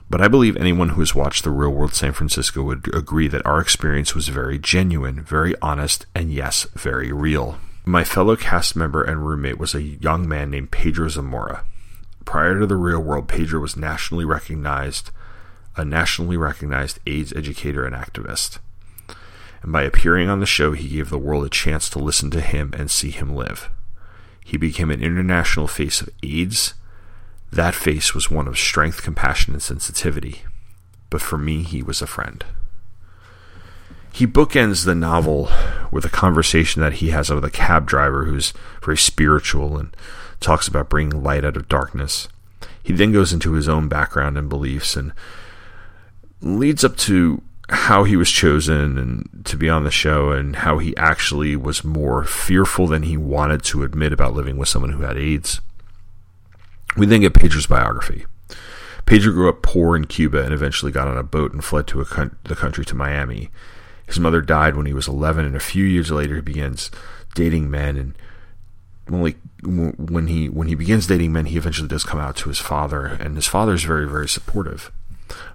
But 0.10 0.22
I 0.22 0.28
believe 0.28 0.56
anyone 0.56 0.90
who 0.90 1.00
has 1.00 1.16
watched 1.16 1.44
The 1.44 1.50
Real 1.50 1.72
World 1.72 1.96
San 1.96 2.14
Francisco 2.14 2.62
would 2.62 2.94
agree 2.94 3.28
that 3.30 3.46
our 3.48 3.60
experience 3.60 4.14
was 4.14 4.28
very 4.28 4.60
genuine, 4.60 5.24
very 5.24 5.56
honest, 5.60 6.06
and 6.14 6.32
yes, 6.32 6.68
very 6.76 7.12
real. 7.12 7.58
My 7.84 8.04
fellow 8.04 8.36
cast 8.36 8.76
member 8.76 9.04
and 9.04 9.26
roommate 9.26 9.58
was 9.58 9.74
a 9.74 9.82
young 9.82 10.28
man 10.28 10.52
named 10.52 10.72
Pedro 10.72 11.10
Zamora. 11.10 11.66
Prior 12.26 12.60
to 12.60 12.68
The 12.68 12.76
Real 12.76 13.02
World, 13.02 13.28
Pedro 13.28 13.60
was 13.60 13.76
nationally 13.76 14.24
recognized, 14.24 15.10
a 15.76 15.84
nationally 15.84 16.38
recognized 16.38 17.00
AIDS 17.08 17.34
educator 17.34 17.86
and 17.86 17.96
activist. 17.96 18.60
And 19.64 19.72
by 19.72 19.82
appearing 19.82 20.30
on 20.30 20.40
the 20.40 20.46
show, 20.46 20.74
he 20.74 20.90
gave 20.90 21.10
the 21.10 21.18
world 21.18 21.44
a 21.44 21.50
chance 21.50 21.90
to 21.90 22.00
listen 22.00 22.30
to 22.32 22.42
him 22.42 22.72
and 22.78 22.92
see 22.92 23.10
him 23.10 23.36
live. 23.36 23.70
He 24.44 24.58
became 24.58 24.92
an 24.92 25.02
international 25.02 25.68
face 25.68 26.02
of 26.02 26.10
AIDS. 26.22 26.74
That 27.52 27.76
face 27.76 28.14
was 28.14 28.32
one 28.32 28.48
of 28.48 28.58
strength, 28.58 29.04
compassion, 29.04 29.54
and 29.54 29.62
sensitivity. 29.62 30.44
But 31.10 31.22
for 31.22 31.38
me, 31.38 31.64
he 31.64 31.84
was 31.84 32.02
a 32.02 32.08
friend. 32.08 32.44
He 34.12 34.28
bookends 34.28 34.86
the 34.86 34.94
novel 34.94 35.50
with 35.92 36.06
a 36.06 36.10
conversation 36.10 36.82
that 36.82 36.94
he 36.94 37.10
has 37.10 37.30
with 37.30 37.44
a 37.44 37.50
cab 37.50 37.88
driver 37.88 38.26
who's 38.26 38.54
very 38.84 38.98
spiritual 38.98 39.78
and 39.78 39.96
talks 40.40 40.68
about 40.68 40.90
bringing 40.90 41.24
light 41.24 41.44
out 41.44 41.58
of 41.58 41.68
darkness. 41.68 42.28
He 42.84 42.94
then 42.94 43.12
goes 43.12 43.34
into 43.34 43.54
his 43.54 43.70
own 43.70 43.88
background 43.88 44.38
and 44.38 44.50
beliefs 44.50 44.96
and 44.96 45.14
leads 46.42 46.84
up 46.84 46.98
to 46.98 47.42
how 47.70 48.04
he 48.04 48.16
was 48.16 48.30
chosen 48.30 48.98
and 48.98 49.46
to 49.46 49.58
be 49.58 49.70
on 49.70 49.84
the 49.84 49.92
show 49.92 50.32
and 50.32 50.58
how 50.58 50.80
he 50.80 50.96
actually 50.98 51.56
was 51.56 51.84
more 51.84 52.24
fearful 52.24 52.88
than 52.88 53.04
he 53.04 53.16
wanted 53.16 53.64
to 53.64 53.84
admit 53.84 54.12
about 54.12 54.34
living 54.34 54.58
with 54.58 54.68
someone 54.68 54.92
who 54.92 55.04
had 55.04 55.18
AIDS. 55.18 55.62
We 56.98 57.06
then 57.06 57.22
get 57.22 57.34
Pedro's 57.34 57.66
biography. 57.66 58.26
Pedro 59.06 59.34
grew 59.34 59.50
up 59.50 59.62
poor 59.62 59.96
in 59.96 60.06
Cuba 60.06 60.44
and 60.44 60.54
eventually 60.54 60.92
got 60.92 61.08
on 61.08 61.18
a 61.18 61.24
boat 61.24 61.54
and 61.54 61.64
fled 61.64 61.88
to 61.88 62.04
con- 62.06 62.38
the 62.44 62.56
country 62.56 62.86
to 62.86 62.96
Miami. 62.96 63.50
His 64.06 64.20
mother 64.20 64.42
died 64.42 64.76
when 64.76 64.86
he 64.86 64.94
was 64.94 65.08
11, 65.08 65.46
and 65.46 65.56
a 65.56 65.62
few 65.62 65.86
years 65.86 66.12
later 66.12 66.36
he 66.36 66.42
begins 66.42 66.92
dating 67.36 67.72
men. 67.72 67.98
And 67.98 68.14
only 69.12 69.36
when 69.64 70.28
he 70.28 70.50
when 70.50 70.68
he 70.68 70.76
begins 70.76 71.08
dating 71.08 71.32
men, 71.34 71.46
he 71.46 71.58
eventually 71.58 71.88
does 71.88 72.04
come 72.04 72.20
out 72.20 72.36
to 72.38 72.50
his 72.50 72.60
father, 72.60 73.06
and 73.06 73.36
his 73.36 73.48
father 73.48 73.74
is 73.74 73.84
very 73.84 74.08
very 74.08 74.28
supportive. 74.28 74.92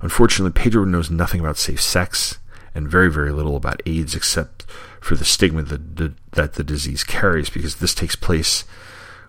Unfortunately, 0.00 0.52
Pedro 0.52 0.84
knows 0.84 1.10
nothing 1.10 1.40
about 1.40 1.56
safe 1.56 1.80
sex 1.80 2.38
and 2.74 2.88
very, 2.88 3.10
very 3.10 3.32
little 3.32 3.56
about 3.56 3.82
AIDS 3.86 4.14
except 4.14 4.64
for 5.00 5.14
the 5.14 5.24
stigma 5.24 5.62
that, 5.62 6.14
that 6.32 6.54
the 6.54 6.64
disease 6.64 7.04
carries 7.04 7.50
because 7.50 7.76
this 7.76 7.94
takes 7.94 8.16
place 8.16 8.64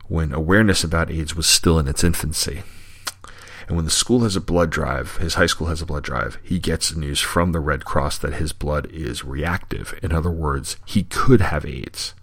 when 0.07 0.33
awareness 0.33 0.83
about 0.83 1.11
AIDS 1.11 1.35
was 1.35 1.45
still 1.47 1.77
in 1.79 1.87
its 1.87 2.03
infancy. 2.03 2.63
And 3.67 3.75
when 3.75 3.85
the 3.85 3.91
school 3.91 4.21
has 4.21 4.35
a 4.35 4.41
blood 4.41 4.71
drive, 4.71 5.17
his 5.17 5.35
high 5.35 5.45
school 5.45 5.67
has 5.67 5.79
a 5.79 5.85
blood 5.85 6.03
drive, 6.03 6.39
he 6.41 6.57
gets 6.57 6.95
news 6.95 7.21
from 7.21 7.51
the 7.51 7.59
Red 7.59 7.85
Cross 7.85 8.17
that 8.19 8.33
his 8.33 8.51
blood 8.51 8.87
is 8.87 9.23
reactive. 9.23 9.97
In 10.01 10.11
other 10.11 10.31
words, 10.31 10.77
he 10.85 11.03
could 11.03 11.41
have 11.41 11.65
AIDS. 11.65 12.15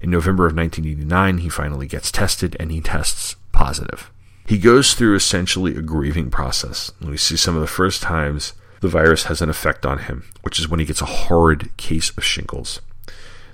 In 0.00 0.10
November 0.10 0.46
of 0.46 0.56
1989, 0.56 1.38
he 1.38 1.48
finally 1.48 1.88
gets 1.88 2.12
tested 2.12 2.56
and 2.60 2.70
he 2.70 2.80
tests 2.80 3.34
positive. 3.50 4.11
He 4.46 4.58
goes 4.58 4.94
through 4.94 5.14
essentially 5.14 5.76
a 5.76 5.82
grieving 5.82 6.30
process. 6.30 6.92
We 7.00 7.16
see 7.16 7.36
some 7.36 7.54
of 7.54 7.60
the 7.60 7.66
first 7.66 8.02
times 8.02 8.52
the 8.80 8.88
virus 8.88 9.24
has 9.24 9.40
an 9.40 9.48
effect 9.48 9.86
on 9.86 9.98
him, 9.98 10.24
which 10.42 10.58
is 10.58 10.68
when 10.68 10.80
he 10.80 10.86
gets 10.86 11.00
a 11.00 11.06
horrid 11.06 11.74
case 11.76 12.10
of 12.16 12.24
shingles. 12.24 12.80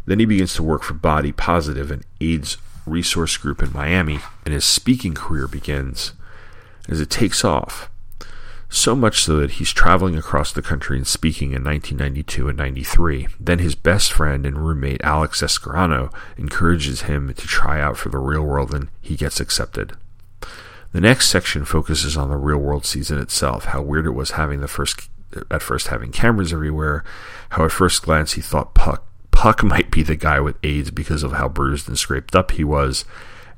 Then 0.06 0.18
he 0.18 0.24
begins 0.24 0.54
to 0.54 0.62
work 0.62 0.82
for 0.82 0.94
Body 0.94 1.32
Positive, 1.32 1.90
an 1.90 2.02
AIDS 2.20 2.56
resource 2.86 3.36
group 3.36 3.62
in 3.62 3.72
Miami, 3.72 4.20
and 4.46 4.54
his 4.54 4.64
speaking 4.64 5.12
career 5.12 5.46
begins. 5.46 6.12
As 6.88 7.00
it 7.00 7.10
takes 7.10 7.44
off, 7.44 7.90
So 8.70 8.94
much 8.94 9.22
so 9.22 9.36
that 9.36 9.52
he's 9.52 9.72
traveling 9.72 10.16
across 10.16 10.52
the 10.52 10.60
country 10.60 10.98
and 10.98 11.06
speaking 11.06 11.52
in 11.52 11.64
1992 11.64 12.48
and 12.48 12.58
93. 12.58 13.28
Then 13.40 13.60
his 13.60 13.74
best 13.74 14.12
friend 14.12 14.44
and 14.44 14.58
roommate 14.58 15.00
Alex 15.02 15.40
Escarano 15.40 16.12
encourages 16.36 17.02
him 17.02 17.32
to 17.32 17.46
try 17.46 17.80
out 17.80 17.96
for 17.96 18.10
the 18.10 18.18
real 18.18 18.42
world 18.42 18.74
and 18.74 18.88
he 19.00 19.16
gets 19.16 19.40
accepted. 19.40 19.94
The 20.98 21.06
next 21.06 21.28
section 21.28 21.64
focuses 21.64 22.16
on 22.16 22.28
the 22.28 22.36
real 22.36 22.58
world 22.58 22.84
season 22.84 23.20
itself, 23.20 23.66
how 23.66 23.80
weird 23.82 24.04
it 24.04 24.16
was 24.16 24.32
having 24.32 24.58
the 24.58 24.66
first 24.66 25.08
at 25.48 25.62
first 25.62 25.86
having 25.86 26.10
cameras 26.10 26.52
everywhere, 26.52 27.04
how 27.50 27.66
at 27.66 27.70
first 27.70 28.02
glance 28.02 28.32
he 28.32 28.40
thought 28.40 28.74
Puck 28.74 29.06
Puck 29.30 29.62
might 29.62 29.92
be 29.92 30.02
the 30.02 30.16
guy 30.16 30.40
with 30.40 30.58
AIDS 30.64 30.90
because 30.90 31.22
of 31.22 31.34
how 31.34 31.48
bruised 31.48 31.86
and 31.86 31.96
scraped 31.96 32.34
up 32.34 32.50
he 32.50 32.64
was, 32.64 33.04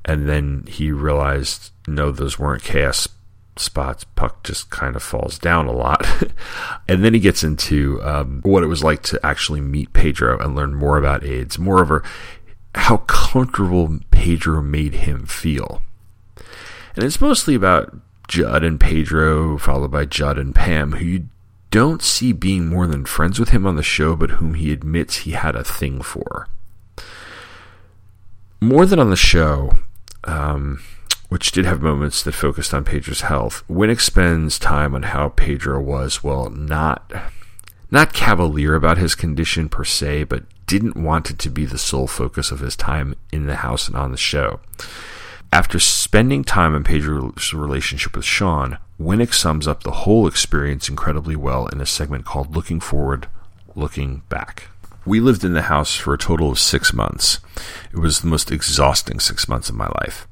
and 0.04 0.28
then 0.28 0.66
he 0.68 0.92
realized 0.92 1.70
no, 1.88 2.10
those 2.10 2.38
weren't 2.38 2.62
KS 2.62 3.08
spots. 3.56 4.04
Puck 4.04 4.42
just 4.42 4.68
kind 4.68 4.94
of 4.94 5.02
falls 5.02 5.38
down 5.38 5.66
a 5.66 5.72
lot. 5.72 6.06
and 6.90 7.02
then 7.02 7.14
he 7.14 7.20
gets 7.20 7.42
into 7.42 8.02
um, 8.02 8.42
what 8.42 8.62
it 8.62 8.66
was 8.66 8.84
like 8.84 9.02
to 9.04 9.20
actually 9.24 9.62
meet 9.62 9.94
Pedro 9.94 10.38
and 10.38 10.54
learn 10.54 10.74
more 10.74 10.98
about 10.98 11.24
AIDS. 11.24 11.58
Moreover, 11.58 12.04
how 12.74 12.98
comfortable 12.98 13.98
Pedro 14.10 14.60
made 14.60 14.92
him 14.92 15.24
feel. 15.24 15.80
And 16.96 17.04
it's 17.04 17.20
mostly 17.20 17.54
about 17.54 17.94
Judd 18.28 18.64
and 18.64 18.78
Pedro, 18.78 19.58
followed 19.58 19.90
by 19.90 20.04
Judd 20.04 20.38
and 20.38 20.54
Pam, 20.54 20.92
who 20.92 21.04
you 21.04 21.28
don't 21.70 22.02
see 22.02 22.32
being 22.32 22.66
more 22.66 22.86
than 22.86 23.04
friends 23.04 23.38
with 23.38 23.50
him 23.50 23.66
on 23.66 23.76
the 23.76 23.82
show, 23.82 24.16
but 24.16 24.32
whom 24.32 24.54
he 24.54 24.72
admits 24.72 25.18
he 25.18 25.32
had 25.32 25.54
a 25.54 25.64
thing 25.64 26.02
for. 26.02 26.48
More 28.60 28.86
than 28.86 28.98
on 28.98 29.10
the 29.10 29.16
show, 29.16 29.78
um, 30.24 30.82
which 31.28 31.52
did 31.52 31.64
have 31.64 31.80
moments 31.80 32.22
that 32.22 32.32
focused 32.32 32.74
on 32.74 32.84
Pedro's 32.84 33.22
health, 33.22 33.62
Winick 33.68 34.00
spends 34.00 34.58
time 34.58 34.94
on 34.94 35.04
how 35.04 35.30
Pedro 35.30 35.80
was, 35.80 36.22
well, 36.22 36.50
not 36.50 37.10
not 37.92 38.12
cavalier 38.12 38.74
about 38.74 38.98
his 38.98 39.14
condition 39.14 39.68
per 39.68 39.84
se, 39.84 40.24
but 40.24 40.44
didn't 40.66 40.96
want 40.96 41.30
it 41.30 41.38
to 41.40 41.50
be 41.50 41.64
the 41.64 41.78
sole 41.78 42.06
focus 42.06 42.52
of 42.52 42.60
his 42.60 42.76
time 42.76 43.16
in 43.32 43.46
the 43.46 43.56
house 43.56 43.88
and 43.88 43.96
on 43.96 44.12
the 44.12 44.16
show. 44.16 44.60
After 45.52 45.80
spending 45.80 46.44
time 46.44 46.76
on 46.76 46.84
Pedro's 46.84 47.52
relationship 47.52 48.14
with 48.14 48.24
Sean, 48.24 48.78
Winick 49.00 49.34
sums 49.34 49.66
up 49.66 49.82
the 49.82 49.90
whole 49.90 50.28
experience 50.28 50.88
incredibly 50.88 51.34
well 51.34 51.66
in 51.66 51.80
a 51.80 51.86
segment 51.86 52.24
called 52.24 52.54
Looking 52.54 52.78
Forward, 52.78 53.28
Looking 53.74 54.22
Back. 54.28 54.68
We 55.04 55.18
lived 55.18 55.42
in 55.42 55.54
the 55.54 55.62
house 55.62 55.96
for 55.96 56.14
a 56.14 56.18
total 56.18 56.52
of 56.52 56.60
six 56.60 56.92
months. 56.92 57.40
It 57.92 57.98
was 57.98 58.20
the 58.20 58.28
most 58.28 58.52
exhausting 58.52 59.18
six 59.18 59.48
months 59.48 59.68
of 59.68 59.74
my 59.74 59.88
life. 60.00 60.28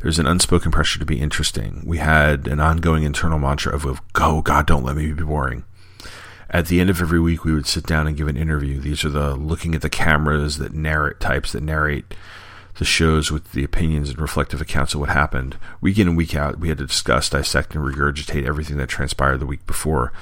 There's 0.00 0.18
an 0.18 0.26
unspoken 0.26 0.70
pressure 0.70 0.98
to 0.98 1.06
be 1.06 1.18
interesting. 1.18 1.82
We 1.86 1.96
had 1.96 2.46
an 2.46 2.60
ongoing 2.60 3.04
internal 3.04 3.38
mantra 3.38 3.74
of, 3.74 3.86
of 3.86 4.02
go, 4.12 4.42
God, 4.42 4.66
don't 4.66 4.84
let 4.84 4.96
me 4.96 5.10
be 5.12 5.24
boring. 5.24 5.64
At 6.50 6.66
the 6.66 6.80
end 6.80 6.90
of 6.90 7.00
every 7.00 7.20
week, 7.20 7.42
we 7.42 7.54
would 7.54 7.66
sit 7.66 7.86
down 7.86 8.06
and 8.06 8.16
give 8.16 8.28
an 8.28 8.36
interview. 8.36 8.80
These 8.80 9.04
are 9.04 9.10
the 9.10 9.34
looking 9.34 9.74
at 9.74 9.80
the 9.80 9.88
cameras 9.88 10.58
that 10.58 10.74
narrate 10.74 11.20
types 11.20 11.52
that 11.52 11.62
narrate 11.62 12.14
the 12.78 12.84
shows 12.84 13.30
with 13.30 13.52
the 13.52 13.64
opinions 13.64 14.08
and 14.08 14.20
reflective 14.20 14.60
accounts 14.60 14.94
of 14.94 15.00
what 15.00 15.08
happened. 15.08 15.56
Week 15.80 15.98
in 15.98 16.08
and 16.08 16.16
week 16.16 16.34
out, 16.34 16.60
we 16.60 16.68
had 16.68 16.78
to 16.78 16.86
discuss, 16.86 17.28
dissect, 17.28 17.74
and 17.74 17.84
regurgitate 17.84 18.46
everything 18.46 18.76
that 18.78 18.88
transpired 18.88 19.38
the 19.38 19.46
week 19.46 19.66
before. 19.66 20.12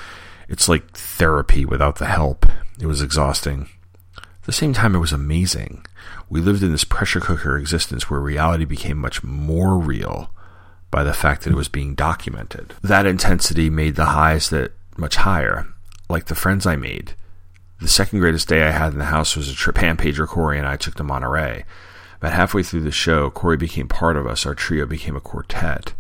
It's 0.49 0.69
like 0.69 0.91
therapy 0.93 1.65
without 1.65 1.97
the 1.97 2.07
help. 2.07 2.47
It 2.81 2.87
was 2.87 3.03
exhausting. 3.03 3.69
At 4.17 4.45
the 4.45 4.53
same 4.53 4.73
time, 4.73 4.95
it 4.95 5.01
was 5.01 5.13
amazing. 5.13 5.85
We 6.31 6.41
lived 6.41 6.63
in 6.63 6.73
this 6.73 6.85
pressure 6.85 7.21
cooker 7.21 7.59
existence 7.59 8.09
where 8.09 8.21
reality 8.21 8.65
became 8.65 8.99
much 8.99 9.23
more 9.23 9.79
real 9.79 10.31
by 10.91 11.05
the 11.05 11.13
fact 11.13 11.43
that 11.43 11.51
it 11.51 11.57
was 11.57 11.69
being 11.69 11.95
documented. 11.95 12.75
That 12.83 13.07
intensity 13.07 13.69
made 13.69 13.97
the 13.97 14.07
highs 14.07 14.49
that 14.51 14.73
much 14.97 15.17
higher, 15.17 15.67
like 16.09 16.27
the 16.27 16.35
friends 16.35 16.65
I 16.65 16.77
made. 16.77 17.15
The 17.81 17.89
second 17.89 18.21
greatest 18.21 18.49
day 18.49 18.63
I 18.63 18.71
had 18.71 18.93
in 18.95 18.99
the 18.99 19.07
house 19.07 19.37
was 19.37 19.51
a 19.51 19.55
trip 19.55 19.77
Pam, 19.77 19.99
Pedro, 19.99 20.27
Cory, 20.27 20.59
and 20.59 20.67
I 20.67 20.77
took 20.77 20.95
to 20.95 21.05
Monterey. 21.05 21.67
About 22.27 22.35
halfway 22.35 22.65
through 22.65 22.81
the 22.81 22.91
show, 22.91 23.31
Cory 23.31 23.57
became 23.57 23.87
part 23.87 24.17
of 24.17 24.27
us. 24.27 24.45
Our 24.45 24.55
trio 24.57 24.85
became 24.85 25.15
a 25.15 25.21
quartet. 25.21 25.95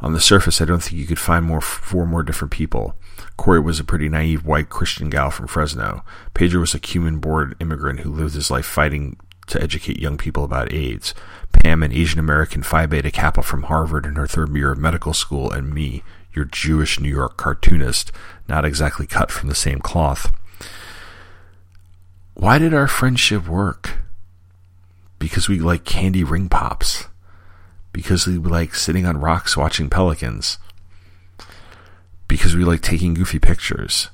On 0.00 0.14
the 0.14 0.20
surface, 0.20 0.62
I 0.62 0.64
don't 0.64 0.82
think 0.82 0.96
you 0.96 1.06
could 1.06 1.18
find 1.18 1.44
more 1.44 1.60
four 1.60 2.06
more 2.06 2.22
different 2.22 2.50
people. 2.50 2.94
Cory 3.36 3.60
was 3.60 3.78
a 3.78 3.84
pretty 3.84 4.08
naive 4.08 4.46
white 4.46 4.70
Christian 4.70 5.10
gal 5.10 5.30
from 5.30 5.46
Fresno. 5.46 6.02
Pedro 6.32 6.60
was 6.60 6.72
a 6.72 6.78
Cuban-born 6.78 7.56
immigrant 7.60 8.00
who 8.00 8.10
lived 8.10 8.32
his 8.36 8.50
life 8.50 8.64
fighting 8.64 9.18
to 9.48 9.62
educate 9.62 10.00
young 10.00 10.16
people 10.16 10.44
about 10.44 10.72
AIDS. 10.72 11.12
Pam, 11.52 11.82
an 11.82 11.92
Asian 11.92 12.20
American 12.20 12.62
Phi 12.62 12.86
Beta 12.86 13.10
Kappa 13.10 13.42
from 13.42 13.64
Harvard 13.64 14.06
in 14.06 14.14
her 14.14 14.26
third 14.26 14.56
year 14.56 14.72
of 14.72 14.78
medical 14.78 15.12
school, 15.12 15.52
and 15.52 15.74
me, 15.74 16.02
your 16.32 16.46
Jewish 16.46 16.98
New 16.98 17.10
York 17.10 17.36
cartoonist, 17.36 18.12
not 18.48 18.64
exactly 18.64 19.06
cut 19.06 19.30
from 19.30 19.50
the 19.50 19.54
same 19.54 19.80
cloth. 19.80 20.32
Why 22.32 22.56
did 22.56 22.72
our 22.72 22.88
friendship 22.88 23.46
work? 23.46 23.98
Because 25.26 25.48
we 25.48 25.58
like 25.58 25.82
candy 25.82 26.22
ring 26.22 26.48
pops, 26.48 27.06
because 27.92 28.28
we 28.28 28.38
like 28.38 28.76
sitting 28.76 29.04
on 29.04 29.18
rocks 29.18 29.56
watching 29.56 29.90
pelicans, 29.90 30.56
because 32.28 32.54
we 32.54 32.62
like 32.62 32.80
taking 32.80 33.12
goofy 33.12 33.40
pictures, 33.40 34.10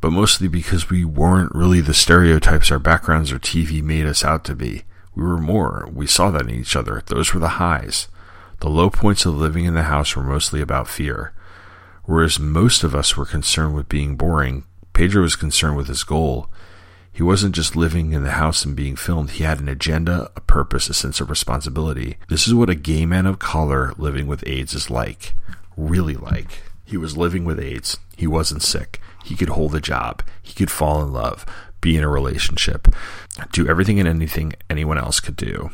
but 0.00 0.10
mostly 0.10 0.48
because 0.48 0.90
we 0.90 1.04
weren't 1.04 1.54
really 1.54 1.80
the 1.80 1.94
stereotypes 1.94 2.72
our 2.72 2.80
backgrounds 2.80 3.30
or 3.30 3.38
TV 3.38 3.80
made 3.80 4.04
us 4.04 4.24
out 4.24 4.44
to 4.44 4.56
be. 4.56 4.82
We 5.14 5.22
were 5.22 5.38
more. 5.38 5.88
We 5.94 6.08
saw 6.08 6.32
that 6.32 6.48
in 6.48 6.50
each 6.50 6.74
other. 6.74 7.04
Those 7.06 7.32
were 7.32 7.38
the 7.38 7.60
highs. 7.60 8.08
The 8.58 8.68
low 8.68 8.90
points 8.90 9.24
of 9.24 9.36
living 9.36 9.64
in 9.64 9.74
the 9.74 9.84
house 9.84 10.16
were 10.16 10.24
mostly 10.24 10.60
about 10.60 10.88
fear. 10.88 11.32
Whereas 12.02 12.40
most 12.40 12.82
of 12.82 12.96
us 12.96 13.16
were 13.16 13.26
concerned 13.26 13.76
with 13.76 13.88
being 13.88 14.16
boring, 14.16 14.64
Pedro 14.92 15.22
was 15.22 15.36
concerned 15.36 15.76
with 15.76 15.86
his 15.86 16.02
goal 16.02 16.50
he 17.12 17.22
wasn't 17.22 17.54
just 17.54 17.76
living 17.76 18.12
in 18.12 18.22
the 18.22 18.32
house 18.32 18.64
and 18.64 18.74
being 18.74 18.96
filmed. 18.96 19.32
He 19.32 19.44
had 19.44 19.60
an 19.60 19.68
agenda, 19.68 20.30
a 20.34 20.40
purpose, 20.40 20.88
a 20.88 20.94
sense 20.94 21.20
of 21.20 21.28
responsibility. 21.28 22.16
This 22.28 22.46
is 22.46 22.54
what 22.54 22.70
a 22.70 22.74
gay 22.74 23.04
man 23.04 23.26
of 23.26 23.38
color 23.38 23.92
living 23.98 24.26
with 24.26 24.46
AIDS 24.46 24.74
is 24.74 24.90
like. 24.90 25.34
Really 25.76 26.14
like. 26.14 26.62
He 26.86 26.96
was 26.96 27.16
living 27.16 27.44
with 27.44 27.60
AIDS. 27.60 27.98
He 28.16 28.26
wasn't 28.26 28.62
sick. 28.62 28.98
He 29.24 29.36
could 29.36 29.50
hold 29.50 29.74
a 29.74 29.80
job. 29.80 30.22
He 30.42 30.54
could 30.54 30.70
fall 30.70 31.02
in 31.02 31.12
love, 31.12 31.44
be 31.82 31.96
in 31.96 32.02
a 32.02 32.08
relationship, 32.08 32.88
do 33.52 33.68
everything 33.68 33.98
and 34.00 34.08
anything 34.08 34.54
anyone 34.70 34.98
else 34.98 35.20
could 35.20 35.36
do. 35.36 35.70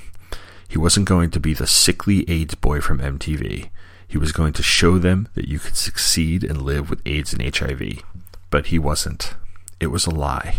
He 0.69 0.77
wasn't 0.77 1.09
going 1.09 1.31
to 1.31 1.41
be 1.41 1.55
the 1.55 1.67
sickly 1.67 2.29
AIDS 2.29 2.55
boy 2.57 2.81
from 2.81 2.99
MTV. 2.99 3.71
He 4.07 4.19
was 4.19 4.33
going 4.33 4.55
to 4.55 4.63
show 4.63 4.99
them 4.99 5.29
that 5.35 5.49
you 5.49 5.59
could 5.59 5.77
succeed 5.77 6.43
and 6.43 6.63
live 6.63 6.91
with 6.91 7.03
AIDS 7.07 7.33
and 7.33 7.57
HIV. 7.57 8.03
But 8.51 8.67
he 8.67 8.79
wasn't. 8.79 9.35
It 9.81 9.89
was 9.89 10.07
a 10.07 10.11
lie. 10.11 10.57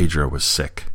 Pedro 0.00 0.28
was 0.28 0.44
sick. 0.44 0.86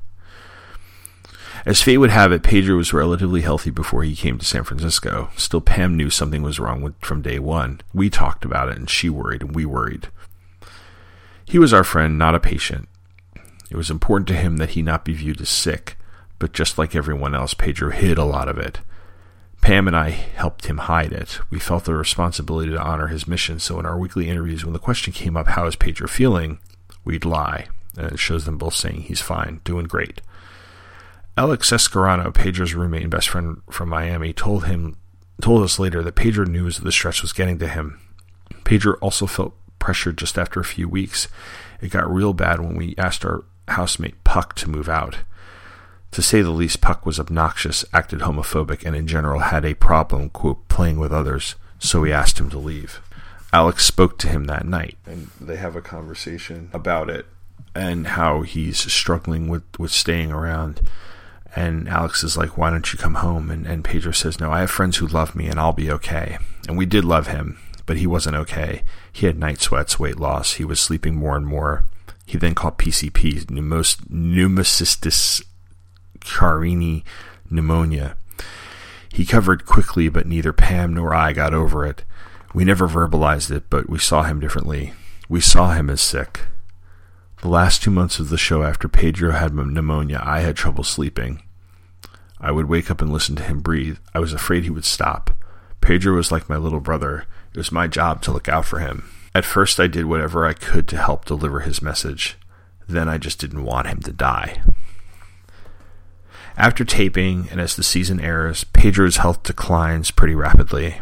As 1.63 1.83
fate 1.83 1.99
would 1.99 2.09
have 2.09 2.31
it, 2.31 2.41
Pedro 2.41 2.75
was 2.77 2.91
relatively 2.91 3.41
healthy 3.41 3.69
before 3.69 4.01
he 4.01 4.15
came 4.15 4.39
to 4.39 4.45
San 4.45 4.63
Francisco. 4.63 5.29
Still, 5.37 5.61
Pam 5.61 5.95
knew 5.95 6.09
something 6.09 6.41
was 6.41 6.59
wrong 6.59 6.81
with, 6.81 6.95
from 7.01 7.21
day 7.21 7.37
one. 7.37 7.81
We 7.93 8.09
talked 8.09 8.45
about 8.45 8.69
it, 8.69 8.77
and 8.79 8.89
she 8.89 9.11
worried, 9.11 9.43
and 9.43 9.53
we 9.53 9.63
worried. 9.63 10.07
He 11.45 11.59
was 11.59 11.71
our 11.71 11.83
friend, 11.83 12.17
not 12.17 12.33
a 12.33 12.39
patient. 12.39 12.89
It 13.69 13.77
was 13.77 13.91
important 13.91 14.27
to 14.29 14.33
him 14.33 14.57
that 14.57 14.71
he 14.71 14.81
not 14.81 15.05
be 15.05 15.13
viewed 15.13 15.39
as 15.39 15.49
sick, 15.49 15.97
but 16.39 16.51
just 16.51 16.79
like 16.79 16.95
everyone 16.95 17.35
else, 17.35 17.53
Pedro 17.53 17.91
hid 17.91 18.17
a 18.17 18.23
lot 18.23 18.49
of 18.49 18.57
it. 18.57 18.79
Pam 19.61 19.85
and 19.85 19.95
I 19.95 20.09
helped 20.09 20.65
him 20.65 20.79
hide 20.79 21.13
it. 21.13 21.39
We 21.51 21.59
felt 21.59 21.85
the 21.85 21.93
responsibility 21.93 22.71
to 22.71 22.81
honor 22.81 23.05
his 23.05 23.27
mission, 23.27 23.59
so 23.59 23.79
in 23.79 23.85
our 23.85 23.99
weekly 23.99 24.27
interviews, 24.29 24.65
when 24.65 24.73
the 24.73 24.79
question 24.79 25.13
came 25.13 25.37
up, 25.37 25.49
How 25.49 25.67
is 25.67 25.75
Pedro 25.75 26.07
feeling? 26.07 26.57
we'd 27.03 27.23
lie 27.23 27.67
and 27.97 28.11
it 28.11 28.19
shows 28.19 28.45
them 28.45 28.57
both 28.57 28.73
saying 28.73 29.01
he's 29.03 29.21
fine, 29.21 29.61
doing 29.63 29.85
great. 29.85 30.21
Alex 31.37 31.71
Escarano, 31.71 32.33
Pedro's 32.33 32.73
roommate 32.73 33.03
and 33.03 33.11
best 33.11 33.27
friend 33.27 33.61
from 33.69 33.89
Miami, 33.89 34.31
told 34.31 34.65
him 34.65 34.97
told 35.41 35.63
us 35.63 35.79
later 35.79 36.01
that 36.01 36.15
Pedro 36.15 36.45
knew 36.45 36.69
the 36.69 36.91
stress 36.91 37.21
was 37.21 37.33
getting 37.33 37.59
to 37.59 37.67
him. 37.67 37.99
Pedro 38.63 38.93
also 39.01 39.25
felt 39.25 39.53
pressured 39.79 40.17
just 40.17 40.37
after 40.37 40.61
a 40.61 40.65
few 40.65 40.87
weeks. 40.87 41.27
It 41.81 41.91
got 41.91 42.09
real 42.09 42.33
bad 42.33 42.61
when 42.61 42.75
we 42.75 42.95
asked 42.97 43.25
our 43.25 43.43
housemate 43.67 44.23
Puck 44.23 44.55
to 44.55 44.69
move 44.69 44.87
out. 44.87 45.17
To 46.11 46.21
say 46.21 46.41
the 46.41 46.51
least, 46.51 46.79
Puck 46.79 47.05
was 47.05 47.19
obnoxious, 47.19 47.83
acted 47.91 48.21
homophobic, 48.21 48.85
and 48.85 48.95
in 48.95 49.07
general 49.07 49.41
had 49.41 49.65
a 49.65 49.73
problem, 49.73 50.29
quote, 50.29 50.65
playing 50.69 50.97
with 50.97 51.11
others, 51.11 51.55
so 51.77 51.99
we 51.99 52.13
asked 52.13 52.39
him 52.39 52.49
to 52.51 52.57
leave. 52.57 53.01
Alex 53.51 53.83
spoke 53.83 54.17
to 54.19 54.29
him 54.29 54.45
that 54.45 54.65
night, 54.65 54.97
and 55.05 55.29
they 55.41 55.57
have 55.57 55.75
a 55.75 55.81
conversation 55.81 56.69
about 56.73 57.09
it 57.09 57.25
and 57.75 58.07
how 58.07 58.41
he's 58.41 58.91
struggling 58.91 59.47
with, 59.47 59.63
with 59.77 59.91
staying 59.91 60.31
around. 60.31 60.81
And 61.55 61.87
Alex 61.87 62.23
is 62.23 62.37
like, 62.37 62.57
Why 62.57 62.69
don't 62.69 62.91
you 62.91 62.97
come 62.97 63.15
home? 63.15 63.51
And, 63.51 63.65
and 63.67 63.83
Pedro 63.83 64.11
says, 64.11 64.39
No, 64.39 64.51
I 64.51 64.61
have 64.61 64.71
friends 64.71 64.97
who 64.97 65.07
love 65.07 65.35
me 65.35 65.47
and 65.47 65.59
I'll 65.59 65.73
be 65.73 65.91
okay. 65.91 66.37
And 66.67 66.77
we 66.77 66.85
did 66.85 67.05
love 67.05 67.27
him, 67.27 67.59
but 67.85 67.97
he 67.97 68.07
wasn't 68.07 68.35
okay. 68.37 68.83
He 69.11 69.25
had 69.25 69.37
night 69.37 69.61
sweats, 69.61 69.99
weight 69.99 70.19
loss. 70.19 70.53
He 70.53 70.65
was 70.65 70.79
sleeping 70.79 71.15
more 71.15 71.37
and 71.37 71.45
more. 71.45 71.85
He 72.25 72.37
then 72.37 72.55
caught 72.55 72.79
PCP, 72.79 73.45
pneumos, 73.45 73.97
pneumocystis 74.07 75.43
carinii 76.21 77.03
pneumonia. 77.49 78.17
He 79.13 79.25
covered 79.25 79.65
quickly, 79.65 80.09
but 80.09 80.27
neither 80.27 80.51
Pam 80.51 80.93
nor 80.93 81.13
I 81.13 81.31
got 81.31 81.53
over 81.53 81.85
it. 81.85 82.03
We 82.53 82.65
never 82.65 82.87
verbalized 82.87 83.51
it, 83.51 83.69
but 83.69 83.89
we 83.89 83.99
saw 83.99 84.23
him 84.23 84.39
differently. 84.39 84.93
We 85.29 85.41
saw 85.41 85.73
him 85.73 85.89
as 85.89 86.01
sick. 86.01 86.41
The 87.45 87.51
last 87.51 87.83
two 87.83 87.91
months 87.91 88.17
of 88.17 88.29
the 88.29 88.39
show 88.39 88.63
after 88.63 88.87
Pedro 88.87 89.31
had 89.31 89.53
pneumonia, 89.53 90.19
I 90.19 90.39
had 90.39 90.55
trouble 90.55 90.83
sleeping. 90.83 91.43
I 92.41 92.49
would 92.49 92.67
wake 92.67 92.89
up 92.89 93.03
and 93.03 93.13
listen 93.13 93.35
to 93.35 93.43
him 93.43 93.59
breathe. 93.59 93.99
I 94.15 94.19
was 94.19 94.33
afraid 94.33 94.63
he 94.63 94.71
would 94.71 94.83
stop. 94.83 95.29
Pedro 95.79 96.15
was 96.15 96.31
like 96.31 96.49
my 96.49 96.57
little 96.57 96.79
brother. 96.79 97.25
It 97.53 97.57
was 97.57 97.71
my 97.71 97.85
job 97.85 98.23
to 98.23 98.31
look 98.31 98.49
out 98.49 98.65
for 98.65 98.79
him. 98.79 99.07
At 99.35 99.45
first, 99.45 99.79
I 99.79 99.85
did 99.85 100.05
whatever 100.05 100.47
I 100.47 100.53
could 100.53 100.87
to 100.87 100.97
help 100.97 101.25
deliver 101.25 101.59
his 101.59 101.83
message. 101.83 102.35
Then 102.89 103.07
I 103.07 103.19
just 103.19 103.37
didn't 103.37 103.63
want 103.63 103.89
him 103.89 103.99
to 103.99 104.11
die. 104.11 104.63
After 106.57 106.83
taping 106.83 107.47
and 107.51 107.61
as 107.61 107.75
the 107.75 107.83
season 107.83 108.19
airs, 108.19 108.63
Pedro's 108.63 109.17
health 109.17 109.43
declines 109.43 110.09
pretty 110.09 110.33
rapidly. 110.33 110.99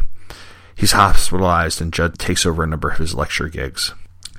He's 0.76 0.92
hospitalized 0.92 1.80
and 1.80 1.90
Judd 1.90 2.18
takes 2.18 2.44
over 2.44 2.62
a 2.62 2.66
number 2.66 2.90
of 2.90 2.98
his 2.98 3.14
lecture 3.14 3.48
gigs. 3.48 3.94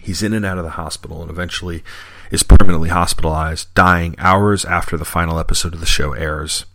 He's 0.05 0.21
in 0.21 0.33
and 0.33 0.45
out 0.45 0.59
of 0.59 0.63
the 0.63 0.71
hospital 0.71 1.23
and 1.23 1.31
eventually 1.31 1.83
is 2.29 2.43
permanently 2.43 2.89
hospitalized, 2.89 3.73
dying 3.73 4.15
hours 4.19 4.63
after 4.63 4.97
the 4.97 5.03
final 5.03 5.39
episode 5.39 5.73
of 5.73 5.79
the 5.79 5.85
show 5.87 6.13
airs. 6.13 6.65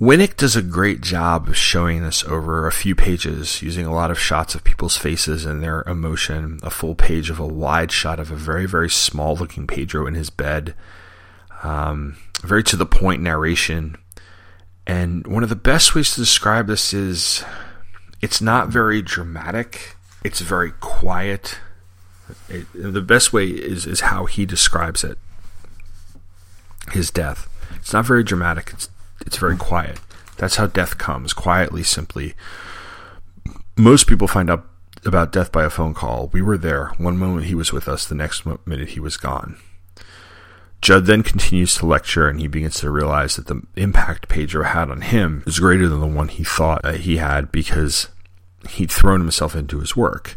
Winick 0.00 0.36
does 0.36 0.56
a 0.56 0.62
great 0.62 1.00
job 1.00 1.46
of 1.46 1.56
showing 1.56 2.02
this 2.02 2.24
over 2.24 2.66
a 2.66 2.72
few 2.72 2.96
pages, 2.96 3.62
using 3.62 3.86
a 3.86 3.94
lot 3.94 4.10
of 4.10 4.18
shots 4.18 4.56
of 4.56 4.64
people's 4.64 4.96
faces 4.96 5.46
and 5.46 5.62
their 5.62 5.82
emotion, 5.82 6.58
a 6.64 6.70
full 6.70 6.96
page 6.96 7.30
of 7.30 7.38
a 7.38 7.46
wide 7.46 7.92
shot 7.92 8.18
of 8.18 8.32
a 8.32 8.36
very, 8.36 8.66
very 8.66 8.90
small 8.90 9.36
looking 9.36 9.68
Pedro 9.68 10.08
in 10.08 10.14
his 10.14 10.28
bed, 10.28 10.74
um, 11.62 12.16
very 12.42 12.64
to 12.64 12.74
the 12.74 12.84
point 12.84 13.22
narration. 13.22 13.96
And 14.88 15.24
one 15.24 15.44
of 15.44 15.50
the 15.50 15.54
best 15.54 15.94
ways 15.94 16.12
to 16.14 16.20
describe 16.20 16.66
this 16.66 16.92
is 16.92 17.44
it's 18.20 18.40
not 18.40 18.70
very 18.70 19.02
dramatic, 19.02 19.94
it's 20.24 20.40
very 20.40 20.72
quiet. 20.72 21.60
It, 22.48 22.66
the 22.74 23.00
best 23.00 23.32
way 23.32 23.46
is, 23.46 23.86
is 23.86 24.00
how 24.00 24.26
he 24.26 24.46
describes 24.46 25.04
it 25.04 25.18
his 26.90 27.10
death. 27.10 27.48
It's 27.76 27.92
not 27.92 28.06
very 28.06 28.24
dramatic, 28.24 28.70
it's 28.72 28.90
it's 29.20 29.36
very 29.36 29.56
quiet. 29.56 30.00
That's 30.36 30.56
how 30.56 30.66
death 30.66 30.98
comes, 30.98 31.32
quietly, 31.32 31.82
simply. 31.82 32.34
Most 33.76 34.06
people 34.06 34.26
find 34.26 34.50
out 34.50 34.66
about 35.04 35.32
death 35.32 35.52
by 35.52 35.64
a 35.64 35.70
phone 35.70 35.94
call. 35.94 36.30
We 36.32 36.42
were 36.42 36.58
there. 36.58 36.88
One 36.98 37.16
moment 37.16 37.46
he 37.46 37.54
was 37.54 37.72
with 37.72 37.88
us, 37.88 38.06
the 38.06 38.14
next 38.14 38.44
minute 38.66 38.90
he 38.90 39.00
was 39.00 39.16
gone. 39.16 39.56
Judd 40.80 41.06
then 41.06 41.22
continues 41.22 41.76
to 41.76 41.86
lecture 41.86 42.28
and 42.28 42.40
he 42.40 42.48
begins 42.48 42.80
to 42.80 42.90
realize 42.90 43.36
that 43.36 43.46
the 43.46 43.62
impact 43.76 44.28
Pedro 44.28 44.64
had 44.64 44.90
on 44.90 45.00
him 45.00 45.44
is 45.46 45.60
greater 45.60 45.88
than 45.88 46.00
the 46.00 46.06
one 46.06 46.28
he 46.28 46.42
thought 46.42 46.84
he 46.96 47.18
had 47.18 47.52
because 47.52 48.08
he'd 48.68 48.90
thrown 48.90 49.20
himself 49.20 49.54
into 49.54 49.78
his 49.78 49.96
work. 49.96 50.36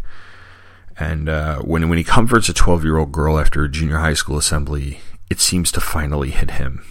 And 0.97 1.27
uh, 1.27 1.59
when, 1.59 1.87
when 1.89 1.97
he 1.97 2.03
comforts 2.03 2.49
a 2.49 2.53
12 2.53 2.83
year 2.83 2.97
old 2.97 3.11
girl 3.11 3.39
after 3.39 3.63
a 3.63 3.69
junior 3.69 3.97
high 3.97 4.13
school 4.13 4.37
assembly, 4.37 4.99
it 5.29 5.39
seems 5.39 5.71
to 5.73 5.81
finally 5.81 6.31
hit 6.31 6.51
him. 6.51 6.85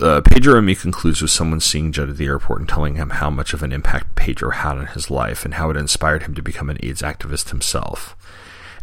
Uh, 0.00 0.20
Pedro 0.20 0.56
and 0.56 0.66
me 0.66 0.76
concludes 0.76 1.20
with 1.20 1.32
someone 1.32 1.58
seeing 1.58 1.90
Judd 1.90 2.10
at 2.10 2.16
the 2.16 2.26
airport 2.26 2.60
and 2.60 2.68
telling 2.68 2.94
him 2.94 3.10
how 3.10 3.28
much 3.28 3.52
of 3.52 3.62
an 3.62 3.72
impact 3.72 4.14
Pedro 4.14 4.52
had 4.52 4.78
on 4.78 4.86
his 4.86 5.10
life 5.10 5.44
and 5.44 5.54
how 5.54 5.68
it 5.70 5.76
inspired 5.76 6.22
him 6.22 6.34
to 6.34 6.42
become 6.42 6.70
an 6.70 6.78
AIDS 6.80 7.02
activist 7.02 7.50
himself. 7.50 8.16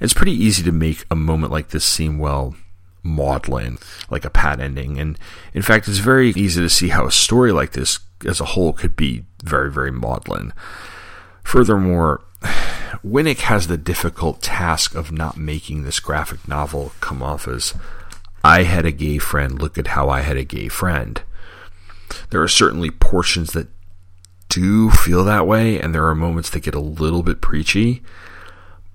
It's 0.01 0.13
pretty 0.13 0.33
easy 0.33 0.63
to 0.63 0.71
make 0.71 1.05
a 1.09 1.15
moment 1.15 1.51
like 1.51 1.69
this 1.69 1.85
seem, 1.85 2.19
well, 2.19 2.55
maudlin, 3.03 3.77
like 4.09 4.25
a 4.25 4.29
pat 4.29 4.59
ending. 4.59 4.99
And 4.99 5.17
in 5.53 5.61
fact, 5.61 5.87
it's 5.87 5.99
very 5.99 6.31
easy 6.31 6.61
to 6.61 6.69
see 6.69 6.89
how 6.89 7.07
a 7.07 7.11
story 7.11 7.53
like 7.53 7.71
this 7.71 7.99
as 8.25 8.41
a 8.41 8.45
whole 8.45 8.73
could 8.73 8.95
be 8.95 9.25
very, 9.43 9.71
very 9.71 9.91
maudlin. 9.91 10.53
Furthermore, 11.43 12.21
Winick 13.05 13.39
has 13.39 13.67
the 13.67 13.77
difficult 13.77 14.41
task 14.41 14.95
of 14.95 15.11
not 15.11 15.37
making 15.37 15.83
this 15.83 15.99
graphic 15.99 16.47
novel 16.47 16.93
come 16.99 17.21
off 17.21 17.47
as 17.47 17.73
I 18.43 18.63
had 18.63 18.85
a 18.85 18.91
gay 18.91 19.17
friend, 19.17 19.61
look 19.61 19.77
at 19.77 19.87
how 19.87 20.09
I 20.09 20.21
had 20.21 20.37
a 20.37 20.43
gay 20.43 20.67
friend. 20.67 21.21
There 22.29 22.41
are 22.41 22.47
certainly 22.47 22.91
portions 22.91 23.53
that 23.53 23.67
do 24.49 24.89
feel 24.89 25.23
that 25.25 25.47
way, 25.47 25.79
and 25.79 25.93
there 25.93 26.07
are 26.07 26.15
moments 26.15 26.49
that 26.51 26.63
get 26.63 26.75
a 26.75 26.79
little 26.79 27.23
bit 27.23 27.41
preachy, 27.41 28.01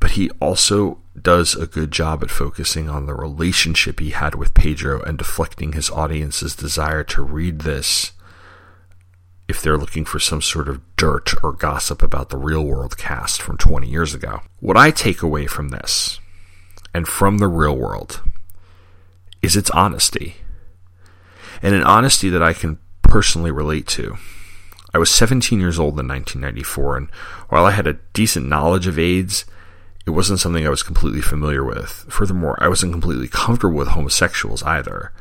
but 0.01 0.13
he 0.13 0.31
also 0.41 0.99
does 1.21 1.55
a 1.55 1.67
good 1.67 1.91
job 1.91 2.23
at 2.23 2.31
focusing 2.31 2.89
on 2.89 3.07
the 3.07 3.15
relationship 3.15 4.01
he 4.01 4.11
had 4.11 4.35
with 4.35 4.55
Pedro 4.55 5.03
and 5.03 5.19
deflecting 5.19 5.73
his 5.73 5.91
audience's 5.91 6.57
desire 6.57 7.05
to 7.05 7.23
read 7.23 7.61
this 7.61 8.13
if 9.53 9.61
they're 9.61 9.77
looking 9.77 10.07
for 10.07 10.19
some 10.19 10.41
sort 10.41 10.67
of 10.67 10.81
dirt 10.97 11.35
or 11.43 11.53
gossip 11.53 12.03
about 12.03 12.31
the 12.31 12.39
real 12.39 12.65
world 12.65 12.97
cast 12.97 13.43
from 13.43 13.59
20 13.59 13.87
years 13.87 14.15
ago. 14.15 14.41
What 14.61 14.79
I 14.79 14.91
take 14.91 15.21
away 15.21 15.47
from 15.47 15.69
this 15.69 16.21
and 16.95 17.07
from 17.07 17.37
the 17.37 17.49
real 17.49 17.77
world 17.77 18.23
is 19.43 19.55
its 19.55 19.69
honesty. 19.73 20.37
And 21.61 21.75
an 21.75 21.83
honesty 21.83 22.31
that 22.31 22.43
I 22.43 22.55
can 22.55 22.79
personally 23.03 23.51
relate 23.51 23.87
to. 23.89 24.17
I 24.95 24.99
was 24.99 25.11
17 25.11 25.61
years 25.61 25.79
old 25.79 26.01
in 26.01 26.09
1994, 26.09 26.97
and 26.97 27.11
while 27.51 27.67
I 27.67 27.73
had 27.73 27.87
a 27.87 27.99
decent 28.15 28.49
knowledge 28.49 28.87
of 28.87 28.99
AIDS, 28.99 29.45
it 30.07 30.11
wasn't 30.11 30.41
something 30.41 30.67
I 30.67 30.71
was 30.71 30.83
completely 30.83 31.21
familiar 31.21 31.63
with. 31.63 32.07
Furthermore, 32.09 32.57
I 32.59 32.69
wasn't 32.69 32.93
completely 32.93 33.29
comfortable 33.29 33.77
with 33.77 33.89
homosexuals 33.89 34.63
either, 34.63 35.13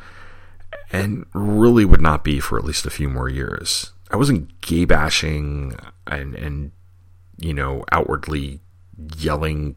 and 0.89 1.25
really 1.33 1.83
would 1.83 2.01
not 2.01 2.23
be 2.23 2.39
for 2.39 2.57
at 2.57 2.63
least 2.63 2.85
a 2.85 2.89
few 2.89 3.09
more 3.09 3.27
years. 3.27 3.91
I 4.11 4.17
wasn't 4.17 4.61
gay 4.61 4.85
bashing 4.85 5.75
and, 6.05 6.35
and 6.35 6.71
you 7.39 7.53
know, 7.53 7.83
outwardly 7.91 8.59
yelling 9.17 9.75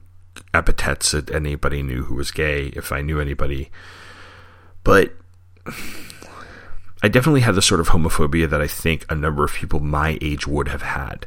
epithets 0.53 1.14
at 1.14 1.30
anybody 1.30 1.82
knew 1.82 2.05
who 2.05 2.16
was 2.16 2.30
gay 2.30 2.66
if 2.74 2.93
I 2.93 3.01
knew 3.01 3.20
anybody 3.20 3.70
but 4.82 5.12
I 7.03 7.09
definitely 7.09 7.41
had 7.41 7.55
the 7.55 7.62
sort 7.62 7.80
of 7.80 7.89
homophobia 7.89 8.49
that 8.49 8.61
I 8.61 8.66
think 8.66 9.05
a 9.09 9.14
number 9.14 9.45
of 9.45 9.53
people 9.53 9.80
my 9.80 10.18
age 10.20 10.47
would 10.47 10.68
have 10.68 10.82
had 10.82 11.26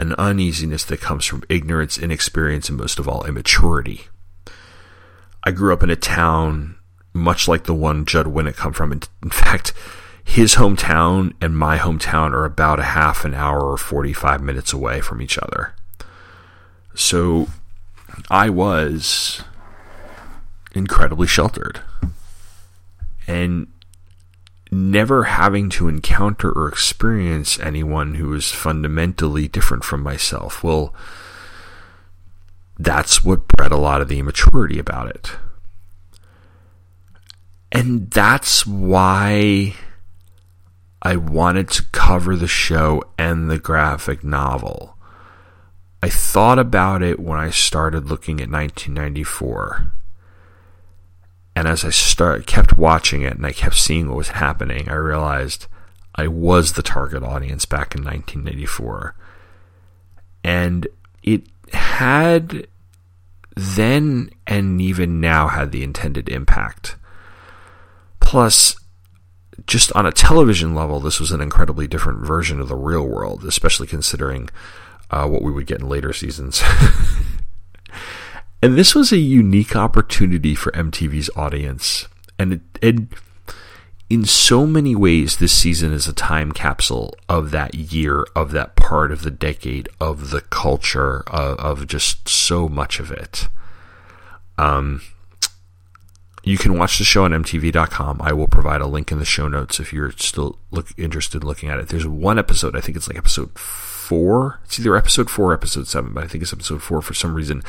an 0.00 0.14
uneasiness 0.14 0.84
that 0.84 1.00
comes 1.00 1.24
from 1.24 1.44
ignorance, 1.48 1.98
inexperience, 1.98 2.68
and 2.68 2.76
most 2.76 2.98
of 2.98 3.08
all, 3.08 3.24
immaturity. 3.24 4.02
I 5.44 5.50
grew 5.52 5.72
up 5.72 5.82
in 5.82 5.90
a 5.90 5.96
town 5.96 6.76
much 7.12 7.46
like 7.46 7.64
the 7.64 7.74
one 7.74 8.04
Judd 8.04 8.26
Winick 8.26 8.56
come 8.56 8.72
from. 8.72 8.92
In 8.92 9.30
fact, 9.30 9.72
his 10.24 10.56
hometown 10.56 11.34
and 11.40 11.56
my 11.56 11.78
hometown 11.78 12.32
are 12.32 12.44
about 12.44 12.80
a 12.80 12.84
half 12.84 13.24
an 13.24 13.34
hour 13.34 13.70
or 13.70 13.76
45 13.76 14.42
minutes 14.42 14.72
away 14.72 15.00
from 15.00 15.20
each 15.22 15.38
other. 15.38 15.74
So 16.94 17.48
I 18.30 18.48
was 18.48 19.42
incredibly 20.74 21.26
sheltered 21.26 21.80
and 23.26 23.68
never 24.70 25.24
having 25.24 25.70
to 25.70 25.88
encounter 25.88 26.50
or 26.50 26.68
experience 26.68 27.58
anyone 27.60 28.14
who 28.14 28.34
is 28.34 28.50
fundamentally 28.50 29.46
different 29.46 29.84
from 29.84 30.02
myself. 30.02 30.64
Well, 30.64 30.94
that's 32.78 33.22
what 33.22 33.46
bred 33.48 33.70
a 33.70 33.76
lot 33.76 34.00
of 34.00 34.08
the 34.08 34.18
immaturity 34.18 34.78
about 34.78 35.08
it. 35.08 35.30
And 37.70 38.10
that's 38.10 38.66
why 38.66 39.74
I 41.04 41.16
wanted 41.16 41.68
to 41.70 41.84
cover 41.92 42.34
the 42.34 42.48
show 42.48 43.02
and 43.18 43.50
the 43.50 43.58
graphic 43.58 44.24
novel. 44.24 44.96
I 46.02 46.08
thought 46.08 46.58
about 46.58 47.02
it 47.02 47.20
when 47.20 47.38
I 47.38 47.50
started 47.50 48.06
looking 48.06 48.40
at 48.40 48.50
1994 48.50 49.92
and 51.56 51.68
as 51.68 51.84
I 51.84 51.90
start 51.90 52.46
kept 52.46 52.76
watching 52.76 53.22
it 53.22 53.34
and 53.34 53.46
I 53.46 53.52
kept 53.52 53.76
seeing 53.76 54.08
what 54.08 54.16
was 54.16 54.28
happening, 54.28 54.88
I 54.88 54.94
realized 54.94 55.66
I 56.14 56.26
was 56.26 56.72
the 56.72 56.82
target 56.82 57.22
audience 57.22 57.64
back 57.64 57.94
in 57.94 58.02
1984. 58.04 59.14
And 60.42 60.86
it 61.22 61.46
had 61.72 62.66
then 63.56 64.30
and 64.46 64.80
even 64.80 65.20
now 65.20 65.48
had 65.48 65.70
the 65.70 65.84
intended 65.84 66.28
impact. 66.28 66.96
Plus, 68.18 68.76
just 69.66 69.92
on 69.92 70.06
a 70.06 70.12
television 70.12 70.74
level, 70.74 71.00
this 71.00 71.20
was 71.20 71.32
an 71.32 71.40
incredibly 71.40 71.86
different 71.86 72.26
version 72.26 72.60
of 72.60 72.68
the 72.68 72.76
real 72.76 73.06
world, 73.06 73.44
especially 73.44 73.86
considering 73.86 74.50
uh, 75.10 75.26
what 75.26 75.42
we 75.42 75.52
would 75.52 75.66
get 75.66 75.80
in 75.80 75.88
later 75.88 76.12
seasons. 76.12 76.62
And 78.64 78.78
this 78.78 78.94
was 78.94 79.12
a 79.12 79.18
unique 79.18 79.76
opportunity 79.76 80.54
for 80.54 80.72
MTV's 80.72 81.28
audience. 81.36 82.08
And, 82.38 82.62
it, 82.80 82.96
in 84.08 84.24
so 84.24 84.66
many 84.66 84.96
ways, 84.96 85.36
this 85.36 85.52
season 85.52 85.92
is 85.92 86.08
a 86.08 86.14
time 86.14 86.50
capsule 86.50 87.14
of 87.28 87.50
that 87.50 87.74
year, 87.74 88.26
of 88.34 88.52
that 88.52 88.74
part 88.74 89.12
of 89.12 89.20
the 89.20 89.30
decade, 89.30 89.90
of 90.00 90.30
the 90.30 90.40
culture, 90.40 91.24
of, 91.26 91.58
of 91.58 91.86
just 91.86 92.26
so 92.26 92.66
much 92.66 93.00
of 93.00 93.10
it. 93.10 93.48
Um, 94.56 95.02
you 96.44 96.58
can 96.58 96.78
watch 96.78 96.98
the 96.98 97.04
show 97.04 97.24
on 97.24 97.30
MTV.com. 97.32 98.20
I 98.20 98.32
will 98.32 98.48
provide 98.48 98.80
a 98.80 98.86
link 98.86 99.10
in 99.10 99.18
the 99.18 99.24
show 99.24 99.48
notes 99.48 99.80
if 99.80 99.92
you're 99.92 100.12
still 100.12 100.58
look, 100.70 100.88
interested 100.98 101.42
in 101.42 101.48
looking 101.48 101.70
at 101.70 101.78
it. 101.78 101.88
There's 101.88 102.06
one 102.06 102.38
episode, 102.38 102.76
I 102.76 102.80
think 102.80 102.96
it's 102.96 103.08
like 103.08 103.16
episode 103.16 103.58
four. 103.58 104.60
It's 104.64 104.78
either 104.78 104.96
episode 104.96 105.30
four 105.30 105.50
or 105.50 105.54
episode 105.54 105.88
seven, 105.88 106.12
but 106.12 106.24
I 106.24 106.26
think 106.26 106.42
it's 106.42 106.52
episode 106.52 106.82
four 106.82 107.00
for 107.00 107.14
some 107.14 107.34
reason. 107.34 107.62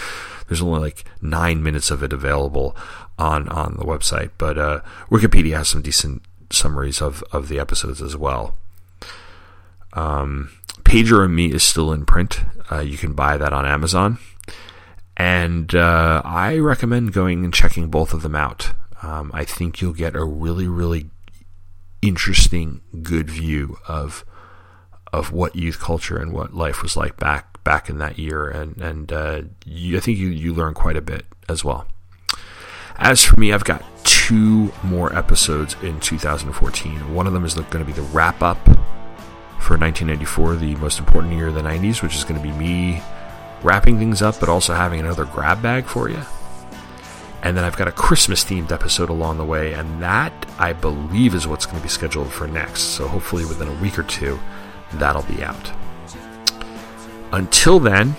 There's 0.48 0.62
only 0.62 0.80
like 0.80 1.06
nine 1.22 1.64
minutes 1.64 1.90
of 1.90 2.04
it 2.04 2.12
available 2.12 2.76
on, 3.18 3.48
on 3.48 3.76
the 3.80 3.86
website, 3.86 4.32
but 4.38 4.58
uh, 4.58 4.82
Wikipedia 5.10 5.58
has 5.58 5.70
some 5.70 5.82
decent 5.82 6.22
summaries 6.52 7.02
of, 7.02 7.24
of 7.32 7.48
the 7.48 7.60
episodes 7.60 8.02
as 8.02 8.18
well. 8.18 8.58
Um, 9.94 10.52
Pedro 10.84 11.24
and 11.24 11.36
Me 11.36 11.52
is 11.52 11.64
still 11.64 11.94
in 11.94 12.06
print. 12.06 12.42
Uh, 12.70 12.82
you 12.82 12.98
can 12.98 13.14
buy 13.14 13.38
that 13.38 13.54
on 13.54 13.66
Amazon. 13.66 14.18
And 15.18 15.74
uh, 15.74 16.22
I 16.26 16.58
recommend 16.58 17.14
going 17.14 17.46
and 17.46 17.54
checking 17.54 17.88
both 17.88 18.14
of 18.14 18.22
them 18.22 18.36
out. 18.36 18.74
Um, 19.02 19.32
I 19.34 19.46
think 19.46 19.82
you'll 19.82 19.94
get 19.94 20.16
a 20.16 20.24
really, 20.24 20.68
really 20.68 21.10
interesting, 22.02 22.82
good 23.02 23.30
view 23.30 23.78
of 23.88 24.26
of 25.14 25.32
what 25.32 25.56
youth 25.56 25.80
culture 25.80 26.18
and 26.18 26.34
what 26.34 26.54
life 26.54 26.84
was 26.84 26.98
like 26.98 27.16
back 27.16 27.64
back 27.64 27.90
in 27.90 27.98
that 28.00 28.20
year, 28.20 28.50
and 28.50 28.78
and 28.82 29.14
uh, 29.14 29.42
you, 29.66 29.98
I 29.98 30.00
think 30.00 30.18
you 30.18 30.28
you 30.28 30.54
learn 30.54 30.74
quite 30.74 30.98
a 30.98 31.02
bit 31.02 31.26
as 31.48 31.64
well. 31.64 31.88
As 32.98 33.24
for 33.24 33.40
me, 33.40 33.54
I've 33.54 33.66
got 33.66 33.84
two 34.06 34.72
more 34.84 35.14
episodes 35.16 35.76
in 35.82 36.00
2014. 36.00 37.14
One 37.14 37.28
of 37.28 37.34
them 37.34 37.44
is 37.44 37.56
going 37.56 37.80
to 37.80 37.86
be 37.86 37.92
the 37.92 38.02
wrap 38.02 38.42
up 38.42 38.64
for 39.60 39.78
1994, 39.78 40.56
the 40.56 40.76
most 40.76 41.00
important 41.00 41.34
year 41.34 41.48
of 41.48 41.56
the 41.56 41.62
90s, 41.62 42.02
which 42.02 42.16
is 42.16 42.24
going 42.24 42.42
to 42.42 42.48
be 42.48 42.54
me 42.54 43.02
wrapping 43.66 43.98
things 43.98 44.22
up, 44.22 44.40
but 44.40 44.48
also 44.48 44.74
having 44.74 45.00
another 45.00 45.26
grab 45.26 45.62
bag 45.62 45.86
for 45.86 46.10
you. 46.10 46.22
And 47.42 47.58
then 47.58 47.64
I've 47.64 47.78
got 47.78 47.88
a 47.88 47.92
Christmas 47.92 48.44
themed 48.44 48.72
episode 48.72 49.10
along 49.10 49.38
the 49.38 49.46
way, 49.46 49.74
and 49.74 50.02
that 50.02 50.34
I 50.58 50.74
believe 50.74 51.36
is 51.36 51.48
what's 51.48 51.66
going 51.66 51.78
to 51.78 51.84
be 51.84 51.90
scheduled 51.90 52.32
for 52.32 52.48
next. 52.48 52.82
So 52.82 53.08
hopefully 53.08 53.46
within 53.46 53.68
a 53.68 53.82
week 53.82 54.00
or 54.00 54.04
two, 54.04 54.40
that'll 54.94 55.24
be 55.24 55.44
out. 55.44 55.72
Until 57.32 57.80
then, 57.80 58.16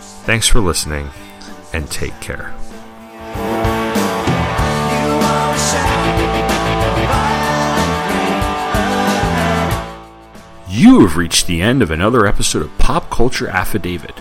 thanks 0.00 0.48
for 0.48 0.60
listening 0.60 1.10
and 1.72 1.90
take 1.90 2.18
care. 2.20 2.54
You 10.68 11.06
have 11.06 11.16
reached 11.16 11.46
the 11.46 11.60
end 11.60 11.82
of 11.82 11.90
another 11.90 12.26
episode 12.26 12.62
of 12.62 12.78
Pop 12.78 13.10
Culture 13.10 13.46
Affidavit. 13.46 14.18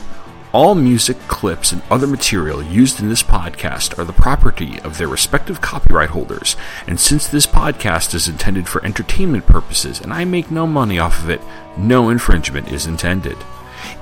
All 0.54 0.76
music, 0.76 1.18
clips, 1.30 1.72
and 1.72 1.82
other 1.90 2.08
material 2.08 2.62
used 2.62 3.00
in 3.00 3.08
this 3.08 3.24
podcast 3.24 3.98
are 3.98 4.04
the 4.04 4.12
property 4.12 4.82
of 4.82 4.98
their 4.98 5.08
respective 5.08 5.62
copyright 5.62 6.10
holders, 6.10 6.58
and 6.88 7.00
since 7.00 7.26
this 7.26 7.48
podcast 7.48 8.14
is 8.14 8.28
intended 8.28 8.68
for 8.68 8.84
entertainment 8.84 9.46
purposes 9.46 10.02
and 10.02 10.12
I 10.12 10.26
make 10.26 10.52
no 10.52 10.68
money 10.68 11.00
off 11.00 11.24
of 11.24 11.30
it, 11.30 11.40
no 11.78 12.10
infringement 12.10 12.70
is 12.70 12.86
intended. 12.86 13.38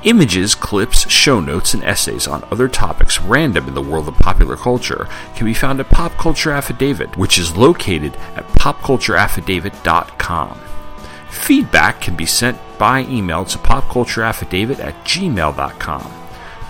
Images, 0.01 0.55
clips, 0.55 1.07
show 1.07 1.39
notes, 1.39 1.75
and 1.75 1.83
essays 1.83 2.27
on 2.27 2.43
other 2.51 2.67
topics 2.67 3.21
random 3.21 3.67
in 3.67 3.75
the 3.75 3.83
world 3.83 4.07
of 4.07 4.15
popular 4.15 4.55
culture 4.55 5.07
can 5.35 5.45
be 5.45 5.53
found 5.53 5.79
at 5.79 5.89
Pop 5.89 6.13
Culture 6.13 6.49
Affidavit, 6.49 7.15
which 7.15 7.37
is 7.37 7.55
located 7.55 8.15
at 8.35 8.47
popcultureaffidavit.com. 8.53 10.59
Feedback 11.29 12.01
can 12.01 12.15
be 12.15 12.25
sent 12.25 12.57
by 12.79 13.01
email 13.01 13.45
to 13.45 13.59
popcultureaffidavit 13.59 14.79
at 14.79 14.95
gmail.com. 15.05 16.28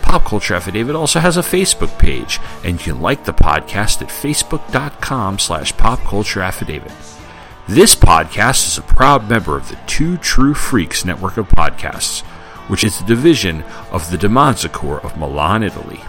Pop 0.09 0.25
Culture 0.25 0.55
Affidavit 0.55 0.95
also 0.95 1.19
has 1.19 1.37
a 1.37 1.41
Facebook 1.41 1.99
page, 1.99 2.39
and 2.63 2.79
you 2.79 2.93
can 2.93 2.99
like 2.99 3.25
the 3.25 3.31
podcast 3.31 4.01
at 4.01 4.07
facebook.com 4.07 5.37
slash 5.37 5.71
popcultureaffidavit. 5.75 7.19
This 7.67 7.95
podcast 7.95 8.65
is 8.65 8.79
a 8.79 8.81
proud 8.81 9.29
member 9.29 9.55
of 9.55 9.69
the 9.69 9.77
Two 9.85 10.17
True 10.17 10.55
Freaks 10.55 11.05
network 11.05 11.37
of 11.37 11.47
podcasts, 11.49 12.21
which 12.69 12.83
is 12.83 12.99
a 12.99 13.05
division 13.05 13.61
of 13.91 14.09
the 14.09 14.17
Demanzacor 14.17 15.05
of 15.05 15.15
Milan, 15.15 15.61
Italy. 15.61 15.99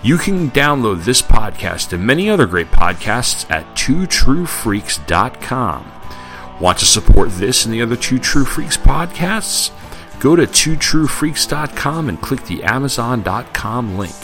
You 0.00 0.16
can 0.16 0.52
download 0.52 1.02
this 1.02 1.20
podcast 1.20 1.92
and 1.92 2.06
many 2.06 2.30
other 2.30 2.46
great 2.46 2.70
podcasts 2.70 3.50
at 3.50 3.64
twotruefreaks.com. 3.74 5.92
Want 6.60 6.78
to 6.78 6.86
support 6.86 7.30
this 7.30 7.64
and 7.64 7.74
the 7.74 7.82
other 7.82 7.96
Two 7.96 8.20
True 8.20 8.44
Freaks 8.44 8.76
podcasts? 8.76 9.72
Go 10.20 10.36
to 10.36 10.42
twotruefreaks.com 10.42 12.08
and 12.10 12.20
click 12.20 12.44
the 12.44 12.62
amazon.com 12.62 13.96
link. 13.96 14.14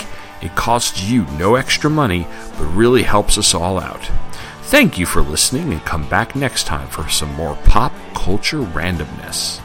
It 0.43 0.55
costs 0.55 1.03
you 1.03 1.25
no 1.39 1.55
extra 1.55 1.89
money, 1.89 2.27
but 2.59 2.67
really 2.67 3.03
helps 3.03 3.39
us 3.39 3.55
all 3.55 3.81
out. 3.81 4.11
Thank 4.65 4.99
you 4.99 5.07
for 5.07 5.23
listening 5.23 5.73
and 5.73 5.81
come 5.83 6.07
back 6.09 6.37
next 6.37 6.65
time 6.65 6.89
for 6.89 7.09
some 7.09 7.33
more 7.35 7.57
pop 7.65 7.93
culture 8.15 8.61
randomness. 8.61 9.61